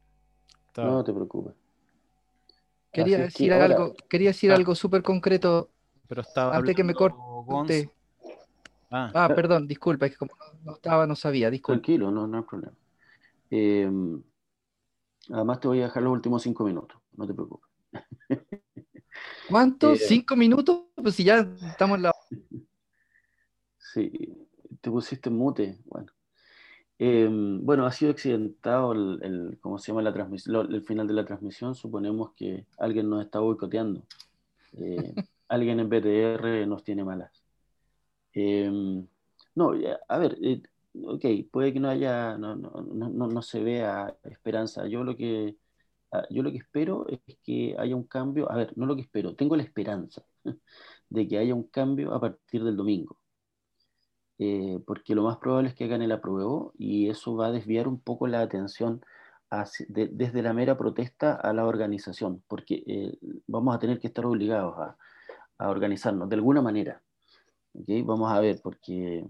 No 0.77 1.03
te 1.03 1.13
preocupes. 1.13 1.53
Quería 2.91 3.17
decir, 3.17 3.53
algo, 3.53 3.93
quería 4.09 4.29
decir 4.29 4.51
ah. 4.51 4.55
algo 4.55 4.75
súper 4.75 5.01
concreto 5.01 5.69
pero 6.11 6.23
estaba 6.23 6.57
antes 6.57 6.75
que 6.75 6.83
me 6.83 6.93
corte. 6.93 7.89
Ah. 8.91 9.11
ah. 9.13 9.27
perdón, 9.33 9.67
disculpa, 9.67 10.05
es 10.05 10.11
que 10.11 10.17
como 10.17 10.33
no, 10.63 10.73
estaba, 10.73 11.07
no 11.07 11.15
sabía, 11.15 11.49
disculpa. 11.49 11.81
Tranquilo, 11.81 12.11
no, 12.11 12.27
no 12.27 12.37
hay 12.37 12.43
problema. 12.43 12.73
Em, 13.49 14.21
además 15.29 15.59
te 15.59 15.67
voy 15.67 15.79
a 15.79 15.85
dejar 15.85 16.03
los 16.03 16.13
últimos 16.13 16.43
cinco 16.43 16.65
minutos, 16.65 17.01
no 17.13 17.25
te 17.25 17.33
preocupes. 17.33 17.69
¿Cuánto? 19.49 19.93
Eh, 19.93 19.97
¿Cinco 19.97 20.35
minutos? 20.35 20.81
Pues 20.95 21.15
si 21.15 21.23
ya 21.23 21.39
estamos 21.61 21.97
en 21.97 22.03
la... 22.03 22.13
Sí, 23.93 24.09
te 24.79 24.89
pusiste 24.89 25.27
en 25.27 25.35
mute, 25.35 25.77
bueno. 25.83 26.13
Em, 26.97 27.65
bueno, 27.65 27.85
ha 27.85 27.91
sido 27.91 28.11
accidentado 28.11 28.93
el, 28.93 29.57
¿cómo 29.59 29.79
se 29.79 29.87
llama 29.87 30.03
la 30.03 30.13
transmisión? 30.13 30.73
El 30.73 30.83
final 30.83 31.07
de 31.07 31.13
la 31.15 31.25
transmisión. 31.25 31.73
Suponemos 31.73 32.31
que 32.35 32.67
alguien 32.77 33.09
nos 33.09 33.25
está 33.25 33.39
boicoteando. 33.39 34.03
Eh, 34.73 35.13
alguien 35.49 35.79
en 35.79 35.89
BTR 35.89 36.67
nos 36.67 36.83
tiene 36.83 37.03
malas. 37.03 37.40
Em, 38.33 39.07
no, 39.55 39.73
a 40.07 40.17
ver, 40.17 40.37
eh, 40.41 40.61
ok, 41.03 41.25
puede 41.51 41.73
que 41.73 41.79
no 41.79 41.89
haya, 41.89 42.37
no, 42.37 42.55
no, 42.55 42.71
no, 42.81 43.27
no, 43.27 43.41
se 43.41 43.61
vea 43.63 44.15
esperanza. 44.23 44.87
Yo 44.87 45.03
lo 45.03 45.15
que 45.15 45.57
ah, 46.11 46.25
yo 46.29 46.43
lo 46.43 46.51
que 46.51 46.57
espero 46.57 47.07
es 47.09 47.19
que 47.43 47.75
haya 47.77 47.95
un 47.95 48.05
cambio. 48.05 48.51
A 48.51 48.55
ver, 48.57 48.73
no 48.77 48.85
lo 48.85 48.95
que 48.95 49.03
espero, 49.03 49.35
tengo 49.35 49.55
la 49.55 49.63
esperanza 49.63 50.23
de 51.09 51.27
que 51.27 51.37
haya 51.37 51.55
un 51.55 51.63
cambio 51.63 52.13
a 52.13 52.19
partir 52.21 52.63
del 52.63 52.77
domingo. 52.77 53.17
Eh, 54.39 54.79
porque 54.87 55.13
lo 55.13 55.23
más 55.23 55.37
probable 55.37 55.69
es 55.69 55.75
que 55.75 55.83
hagan 55.83 56.01
el 56.01 56.11
apruebo 56.11 56.73
y 56.77 57.09
eso 57.09 57.35
va 57.35 57.47
a 57.47 57.51
desviar 57.51 57.87
un 57.87 57.99
poco 57.99 58.27
la 58.27 58.41
atención 58.41 59.01
desde 59.89 60.41
la 60.41 60.53
mera 60.53 60.77
protesta 60.77 61.35
a 61.35 61.53
la 61.53 61.65
organización, 61.65 62.41
porque 62.47 62.83
eh, 62.87 63.17
vamos 63.47 63.75
a 63.75 63.79
tener 63.79 63.99
que 63.99 64.07
estar 64.07 64.25
obligados 64.25 64.75
a, 64.77 64.97
a 65.57 65.69
organizarnos 65.69 66.29
de 66.29 66.35
alguna 66.35 66.61
manera. 66.61 67.01
Vamos 67.73 68.31
a 68.31 68.39
ver, 68.39 68.59
porque, 68.61 69.25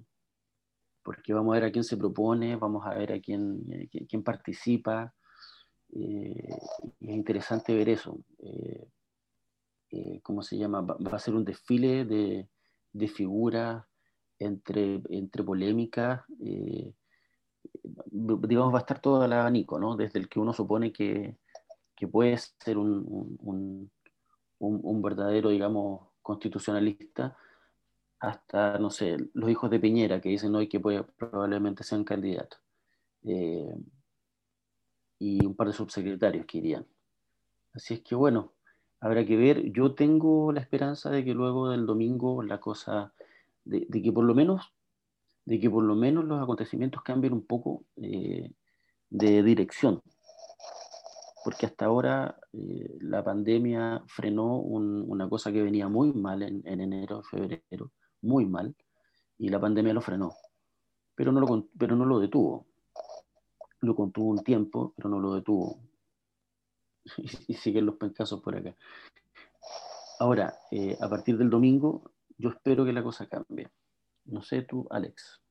porque 1.04 1.34
vamos 1.34 1.52
a 1.54 1.60
ver 1.60 1.70
a 1.70 1.72
quién 1.72 1.84
se 1.84 1.98
propone, 1.98 2.56
vamos 2.56 2.86
a 2.86 2.94
ver 2.96 3.14
a 3.14 3.20
quién, 3.20 3.64
eh, 3.72 3.88
quién, 4.08 4.24
participa. 4.24 5.14
Eh, 5.94 6.58
es 7.00 7.10
interesante 7.10 7.76
ver 7.76 7.90
eso. 7.90 8.20
Eh, 8.40 8.88
¿Cómo 10.24 10.42
se 10.42 10.58
llama? 10.58 10.82
Va, 10.82 10.98
a 11.12 11.20
ser 11.20 11.36
un 11.36 11.44
desfile 11.44 12.06
de, 12.06 12.50
de 12.94 13.08
figuras 13.08 13.86
entre, 14.40 15.02
entre 15.10 15.44
polémicas. 15.44 16.22
digamos, 18.10 18.74
va 18.74 18.78
a 18.78 18.82
estar 18.82 19.00
todo 19.02 19.22
al 19.22 19.34
abanico, 19.34 19.80
¿no? 19.80 19.96
Desde 19.96 20.20
el 20.20 20.30
que 20.30 20.40
uno 20.40 20.54
supone 20.54 20.92
que, 20.92 21.38
que 21.96 22.08
puede 22.08 22.38
ser 22.38 22.78
un, 22.78 23.38
un, 23.40 23.92
un, 24.60 24.80
un 24.82 25.02
verdadero, 25.02 25.50
digamos, 25.50 26.08
constitucionalista 26.22 27.38
hasta, 28.22 28.78
no 28.78 28.90
sé, 28.90 29.18
los 29.34 29.50
hijos 29.50 29.70
de 29.70 29.80
Piñera 29.80 30.22
que 30.22 30.30
dicen 30.30 30.56
hoy 30.56 30.70
que 30.70 30.80
puede, 30.80 31.04
probablemente 31.04 31.84
sean 31.84 32.04
candidatos. 32.04 32.60
Eh, 33.24 33.76
y 35.20 35.46
un 35.46 35.56
par 35.56 35.68
de 35.68 35.74
subsecretarios 35.74 36.46
que 36.46 36.60
irían. 36.60 36.88
Así 37.74 37.96
es 37.96 38.02
que 38.02 38.16
bueno, 38.16 38.54
habrá 39.00 39.26
que 39.26 39.36
ver. 39.36 39.72
Yo 39.72 39.94
tengo 39.96 40.52
la 40.52 40.62
esperanza 40.62 41.10
de 41.10 41.26
que 41.26 41.34
luego 41.34 41.70
del 41.70 41.86
domingo 41.86 42.44
la 42.44 42.60
cosa, 42.60 43.14
de, 43.66 43.88
que 43.88 44.12
por 44.12 44.24
lo 44.24 44.36
menos, 44.36 44.72
de 45.46 45.60
que 45.60 45.70
por 45.70 45.84
lo 45.84 45.96
menos 45.96 46.26
los 46.26 46.42
acontecimientos 46.42 47.04
cambien 47.04 47.34
un 47.34 47.46
poco 47.46 47.86
eh, 47.98 48.52
de 49.10 49.44
dirección 49.44 50.02
porque 51.44 51.66
hasta 51.66 51.86
ahora 51.86 52.40
eh, 52.54 52.98
la 53.00 53.24
pandemia 53.24 54.04
frenó 54.08 54.58
una 54.58 55.28
cosa 55.30 55.52
que 55.52 55.64
venía 55.64 55.88
muy 55.88 56.14
mal 56.14 56.44
en, 56.44 56.64
enero, 56.66 57.24
febrero, 57.24 57.92
muy 58.22 58.46
mal, 58.46 58.76
y 59.38 59.50
la 59.50 59.60
pandemia 59.60 59.94
lo 59.94 60.02
frenó, 60.02 60.34
pero 61.16 61.32
no 61.32 61.40
lo, 61.40 61.68
pero 61.78 61.96
no 61.96 62.06
lo 62.06 62.20
detuvo. 62.20 62.68
Lo 63.80 63.96
contuvo 63.96 64.30
un 64.30 64.44
tiempo, 64.44 64.94
pero 64.96 65.10
no 65.10 65.20
lo 65.20 65.34
detuvo. 65.34 65.80
y, 67.48 67.54
siguen 67.56 67.88
los 67.88 67.96
pencasos 67.96 68.42
por 68.42 68.56
acá. 68.56 68.76
Ahora, 70.20 70.54
eh, 70.70 70.96
a 71.02 71.10
partir 71.10 71.38
del 71.38 71.50
domingo, 71.50 72.12
yo 72.38 72.50
espero 72.50 72.86
que 72.86 72.94
la 72.94 73.02
cosa 73.02 73.28
cambie. 73.28 73.70
No 74.26 74.44
sé 74.44 74.62
tú, 74.62 74.88
Alex. 74.92 75.42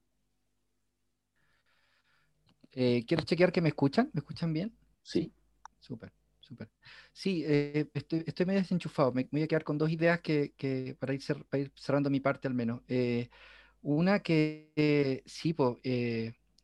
Eh, 2.73 3.05
quiero 3.05 3.25
chequear 3.25 3.51
que 3.51 3.61
me 3.61 3.71
escuchan. 3.71 4.11
¿Me 4.13 4.21
escuchan 4.21 4.53
bien? 4.53 4.73
Sí. 5.03 5.33
Súper, 5.81 6.13
Sí, 7.13 7.45
eh, 7.47 7.89
estoy, 7.95 8.25
medio 8.47 8.61
desenchufado. 8.61 9.13
Me, 9.13 9.29
voy 9.31 9.43
a 9.43 9.47
quedar 9.49 9.65
con 9.65 9.79
dos 9.79 9.91
ideas 9.91 10.21
que, 10.21 10.97
para, 10.99 11.15
ir 11.15 11.73
cerrando 11.77 12.11
mi 12.11 12.21
parte 12.21 12.49
al 12.49 12.55
menos. 12.55 12.83
Eh, 12.89 13.29
una 13.83 14.21
que 14.21 14.73
eh, 14.77 15.23
sí, 15.27 15.55
pues, 15.55 15.77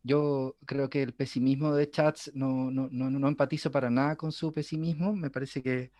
yo 0.03 0.57
creo 0.66 0.89
que 0.89 1.03
el 1.03 1.14
pesimismo 1.14 1.74
de 1.74 1.91
Chats 1.91 2.32
no, 2.34 2.70
no, 2.70 2.89
no, 2.91 3.11
no, 3.11 3.28
empatizo 3.28 3.70
para 3.70 3.91
nada 3.91 4.16
con 4.16 4.32
su 4.32 4.53
pesimismo. 4.53 5.14
Me 5.14 5.30
parece 5.30 5.62
que, 5.62 5.93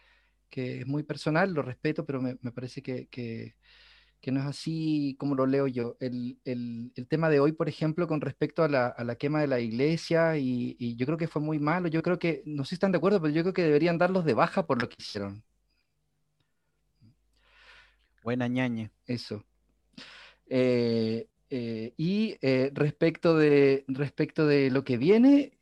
que 0.51 0.81
es 0.81 0.87
muy 0.87 1.03
personal, 1.03 1.53
lo 1.53 1.63
respeto, 1.63 2.05
pero 2.07 2.23
me, 2.23 2.37
parece 2.53 2.83
que 2.83 3.57
que 4.27 4.33
no 4.33 4.41
es 4.41 4.47
así 4.47 5.15
como 5.21 5.37
lo 5.37 5.47
leo 5.47 5.69
yo. 5.69 5.97
El, 6.01 6.41
el, 6.45 6.91
el 6.97 7.07
tema 7.07 7.31
de 7.31 7.39
hoy, 7.39 7.53
por 7.53 7.69
ejemplo, 7.69 8.09
con 8.09 8.21
respecto 8.21 8.65
a 8.65 8.69
la, 8.69 8.89
a 8.89 9.05
la 9.05 9.15
quema 9.15 9.41
de 9.41 9.47
la 9.47 9.61
iglesia, 9.61 10.37
y, 10.37 10.75
y, 10.81 10.97
yo 10.97 11.07
creo 11.07 11.17
que 11.17 11.29
fue 11.29 11.41
muy 11.41 11.61
malo, 11.61 11.87
yo 11.87 12.03
creo 12.03 12.19
que, 12.19 12.43
no 12.45 12.65
sé 12.65 12.71
si 12.71 12.75
están 12.75 12.91
de 12.91 12.99
acuerdo, 12.99 13.23
pero 13.23 13.33
yo 13.33 13.43
creo 13.43 13.55
que 13.55 13.63
deberían 13.63 13.99
darlos 13.99 14.25
de 14.25 14.35
baja 14.35 14.67
por 14.67 14.83
lo 14.83 14.89
que 14.89 14.97
hicieron. 14.99 15.45
Buena 18.25 18.49
ñaña. 18.49 18.91
Eso. 19.07 19.45
Eh, 20.49 21.29
eh, 21.49 21.95
y 21.97 22.37
eh, 22.43 22.73
respecto, 22.75 23.37
de, 23.37 23.85
respecto 23.87 24.45
de 24.45 24.73
lo 24.73 24.83
que 24.83 24.97
viene, 24.97 25.53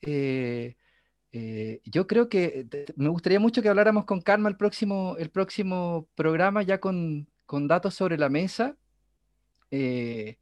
yo 1.85 2.07
creo 2.07 2.31
que 2.31 2.67
me 2.97 3.11
gustaría 3.11 3.41
mucho 3.41 3.61
que 3.61 3.69
habláramos 3.69 4.07
con 4.07 4.23
Karma 4.23 4.49
el 4.49 4.57
próximo, 4.57 5.17
el 5.19 5.29
próximo 5.29 6.09
programa, 6.15 6.63
ya 6.63 6.81
con, 6.81 7.29
con 7.55 7.69
datos 7.69 7.95
sobre 7.95 8.19
la 8.19 8.29
mesa, 8.29 8.77
eh, 9.71 10.39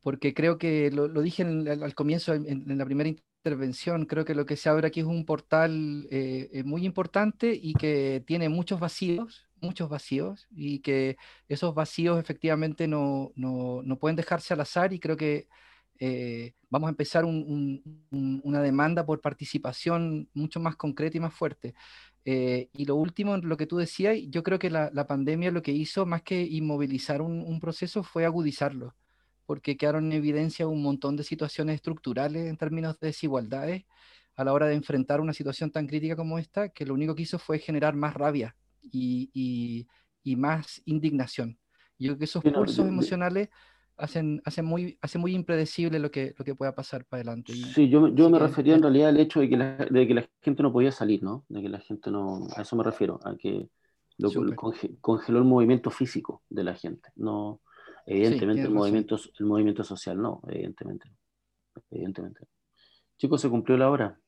porque 0.00 0.32
creo 0.32 0.56
que 0.56 0.90
lo, 0.90 1.06
dije 1.20 1.42
al 1.42 1.94
comienzo, 1.94 2.32
en, 2.32 2.64
la 2.78 2.86
primera 2.86 3.10
intervención, 3.10 4.06
creo 4.06 4.24
que 4.24 4.34
lo 4.34 4.46
que 4.46 4.56
se 4.56 4.70
abre 4.70 4.86
aquí 4.86 5.00
es 5.00 5.06
un 5.06 5.26
portal 5.26 6.08
eh, 6.10 6.48
eh, 6.54 6.64
muy 6.64 6.86
importante 6.86 7.52
y 7.52 7.74
que 7.74 8.24
tiene 8.26 8.48
muchos 8.48 8.80
vacíos, 8.80 9.46
muchos 9.60 9.90
vacíos, 9.90 10.48
y 10.50 10.78
que 10.78 11.18
esos 11.48 11.74
vacíos 11.74 12.18
efectivamente 12.18 12.88
no, 12.88 13.30
pueden 14.00 14.16
dejarse 14.16 14.54
al 14.54 14.62
azar 14.62 14.94
y 14.94 15.00
creo 15.00 15.18
que 15.18 15.48
vamos 16.70 16.88
a 16.88 16.90
empezar 16.90 17.24
una 17.24 18.62
demanda 18.62 19.04
por 19.04 19.20
participación 19.20 20.28
mucho 20.34 20.60
más 20.60 20.76
concreta 20.76 21.16
y 21.16 21.20
más 21.20 21.34
fuerte. 21.34 21.74
Eh, 22.30 22.68
y 22.74 22.84
lo 22.84 22.96
último, 22.96 23.38
lo 23.38 23.56
que 23.56 23.66
tú 23.66 23.78
decías, 23.78 24.18
yo 24.28 24.42
creo 24.42 24.58
que 24.58 24.68
la, 24.68 24.90
pandemia 25.06 25.50
lo 25.50 25.62
que 25.62 25.72
hizo, 25.72 26.04
más 26.04 26.20
que 26.20 26.42
inmovilizar 26.42 27.22
un, 27.22 27.58
proceso, 27.58 28.02
fue 28.02 28.26
agudizarlo, 28.26 28.94
porque 29.46 29.78
quedaron 29.78 30.12
en 30.12 30.18
evidencia 30.18 30.66
un 30.68 30.82
montón 30.82 31.16
de 31.16 31.24
situaciones 31.24 31.76
estructurales 31.76 32.46
en 32.46 32.58
términos 32.58 33.00
de 33.00 33.06
desigualdades 33.08 33.84
a 34.36 34.44
la 34.44 34.52
hora 34.52 34.66
de 34.66 34.74
enfrentar 34.74 35.22
una 35.22 35.32
situación 35.32 35.70
tan 35.70 35.86
crítica 35.86 36.16
como 36.16 36.38
esta, 36.38 36.68
que 36.68 36.84
lo 36.84 36.92
único 36.92 37.14
que 37.14 37.22
hizo 37.22 37.38
fue 37.38 37.58
generar 37.58 37.96
más 37.96 38.12
rabia 38.12 38.54
y, 38.82 39.86
más 40.36 40.82
indignación. 40.84 41.58
Yo 41.98 42.08
creo 42.08 42.18
que 42.18 42.24
esos 42.26 42.44
pulsos 42.44 42.86
emocionales 42.86 43.48
hacen, 43.98 44.40
hacen, 44.44 44.64
muy, 44.64 44.98
hace 45.02 45.18
muy 45.18 45.34
impredecible 45.34 45.98
lo 45.98 46.10
que, 46.10 46.34
lo 46.38 46.44
que 46.44 46.54
pueda 46.54 46.74
pasar 46.74 47.04
para 47.04 47.20
adelante. 47.20 47.52
sí, 47.52 47.88
yo, 47.88 48.08
yo 48.08 48.30
me 48.30 48.38
refería 48.38 48.74
en 48.74 48.82
realidad 48.82 49.10
al 49.10 49.20
hecho 49.20 49.40
de 49.40 49.48
que, 49.48 49.56
la, 49.56 49.76
de 49.76 50.06
que 50.06 50.14
la 50.14 50.28
gente 50.40 50.62
no 50.62 50.72
podía 50.72 50.92
salir, 50.92 51.22
¿no? 51.22 51.44
De 51.48 51.60
que 51.60 51.68
la 51.68 51.80
gente 51.80 52.10
no, 52.10 52.46
a 52.56 52.62
eso 52.62 52.76
me 52.76 52.84
refiero, 52.84 53.20
a 53.24 53.36
que 53.36 53.68
lo, 54.18 54.30
congeló 55.00 55.38
el 55.38 55.44
movimiento 55.44 55.90
físico 55.90 56.42
de 56.48 56.64
la 56.64 56.74
gente, 56.74 57.10
no, 57.16 57.60
evidentemente 58.06 58.62
el, 58.62 58.70
movimiento, 58.70 59.18
el 59.38 59.46
movimiento 59.46 59.84
social, 59.84 60.20
no, 60.20 60.40
evidentemente, 60.48 61.10
evidentemente. 61.90 62.46
Chicos, 63.18 63.40
se 63.40 63.50
cumplió 63.50 63.76
la 63.76 63.90
hora. 63.90 64.20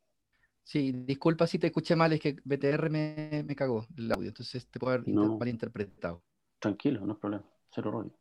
Sí, 0.62 0.92
disculpa 0.92 1.46
si 1.46 1.58
te 1.58 1.68
escuché 1.68 1.96
mal, 1.96 2.12
es 2.12 2.20
que 2.20 2.36
BTR 2.44 2.90
me, 2.90 3.44
me 3.46 3.56
cagó 3.56 3.86
el 3.96 4.12
audio, 4.12 4.28
entonces 4.28 4.66
te 4.68 4.78
puedo 4.78 4.94
haber 4.94 5.08
no. 5.08 5.38
malinterpretado. 5.38 6.22
Tranquilo, 6.58 7.04
no 7.06 7.14
es 7.14 7.18
problema, 7.18 7.44
cero 7.70 7.90
rollo. 7.90 8.19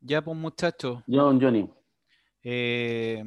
Ya, 0.00 0.22
pues 0.22 0.36
muchachos. 0.36 1.02
John, 1.06 1.40
Johnny. 1.40 1.68
Eh, 2.42 3.22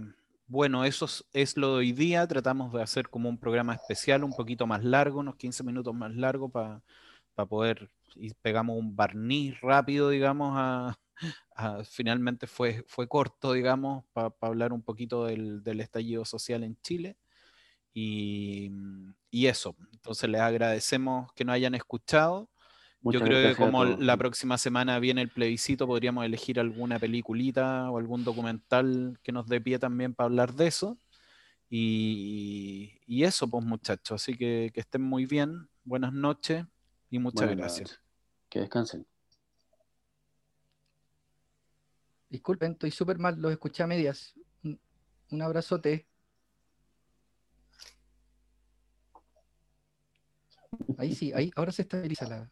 bueno, 0.48 0.86
eso 0.86 1.08
es, 1.34 1.56
lo 1.56 1.74
de 1.74 1.78
hoy 1.78 1.92
día. 1.92 2.28
Tratamos 2.28 2.74
de 2.74 2.82
hacer 2.82 3.10
como 3.10 3.30
un 3.30 3.38
programa 3.38 3.74
especial, 3.74 4.24
un 4.24 4.34
poquito 4.34 4.66
más 4.66 4.84
largo, 4.84 5.20
unos 5.20 5.36
15 5.36 5.64
minutos 5.64 5.94
más 5.94 6.14
largo 6.16 6.50
para 6.50 6.82
poder, 7.48 7.90
y 8.16 8.34
pegamos 8.36 8.78
un 8.78 8.96
barniz 8.96 9.60
rápido, 9.62 10.10
digamos, 10.10 10.54
a, 10.58 10.98
finalmente 11.86 12.48
fue, 12.48 12.84
fue 12.88 13.08
corto, 13.08 13.54
digamos, 13.54 14.06
para 14.14 14.34
hablar 14.42 14.74
un 14.74 14.82
poquito 14.82 15.26
del, 15.26 15.62
estallido 15.80 16.26
social 16.26 16.64
en 16.64 16.78
Chile. 16.82 17.18
Y, 17.94 18.72
y, 19.30 19.46
eso, 19.46 19.76
entonces 19.92 20.28
les 20.30 20.42
agradecemos 20.42 21.32
que 21.34 21.46
nos 21.46 21.54
hayan 21.54 21.76
escuchado. 21.76 22.50
Yo 23.12 23.20
creo 23.20 23.50
que 23.50 23.56
como 23.62 23.84
la 23.84 24.16
próxima 24.16 24.58
semana 24.58 24.98
viene 25.00 25.22
el 25.22 25.30
plebiscito, 25.30 25.86
podríamos 25.86 26.24
elegir 26.26 26.60
alguna 26.60 27.00
peliculita 27.00 27.92
o 27.92 27.98
algún 27.98 28.24
documental 28.24 29.20
que 29.24 29.34
nos 29.34 29.48
dé 29.48 29.60
pie 29.60 29.78
también 29.78 30.14
para 30.14 30.26
hablar 30.26 30.54
de 30.54 30.68
eso. 30.68 30.98
Y, 31.70 33.02
y 33.06 33.24
eso, 33.24 33.48
pues 33.50 33.66
muchachos, 33.66 34.22
así 34.22 34.38
que 34.38 34.72
que 34.74 34.80
estén 34.80 35.02
muy 35.02 35.26
bien, 35.26 35.68
buenas 35.84 36.14
noches 36.14 36.66
y 37.10 37.20
muchas 37.20 37.50
gracias. 37.50 38.00
Que 38.48 38.60
descansen. 38.60 39.06
Disculpen, 42.30 42.74
estoy 42.74 42.92
súper 42.92 43.18
mal, 43.18 43.40
los 43.42 43.52
escuché 43.52 43.84
a 43.84 43.88
medias. 43.88 44.34
Un, 44.64 44.80
un 45.32 45.42
abrazote. 45.42 46.08
Ahí 50.98 51.14
sí, 51.14 51.34
ahí, 51.34 51.52
ahora 51.56 51.72
se 51.72 51.84
estabiliza 51.84 52.28
la, 52.28 52.52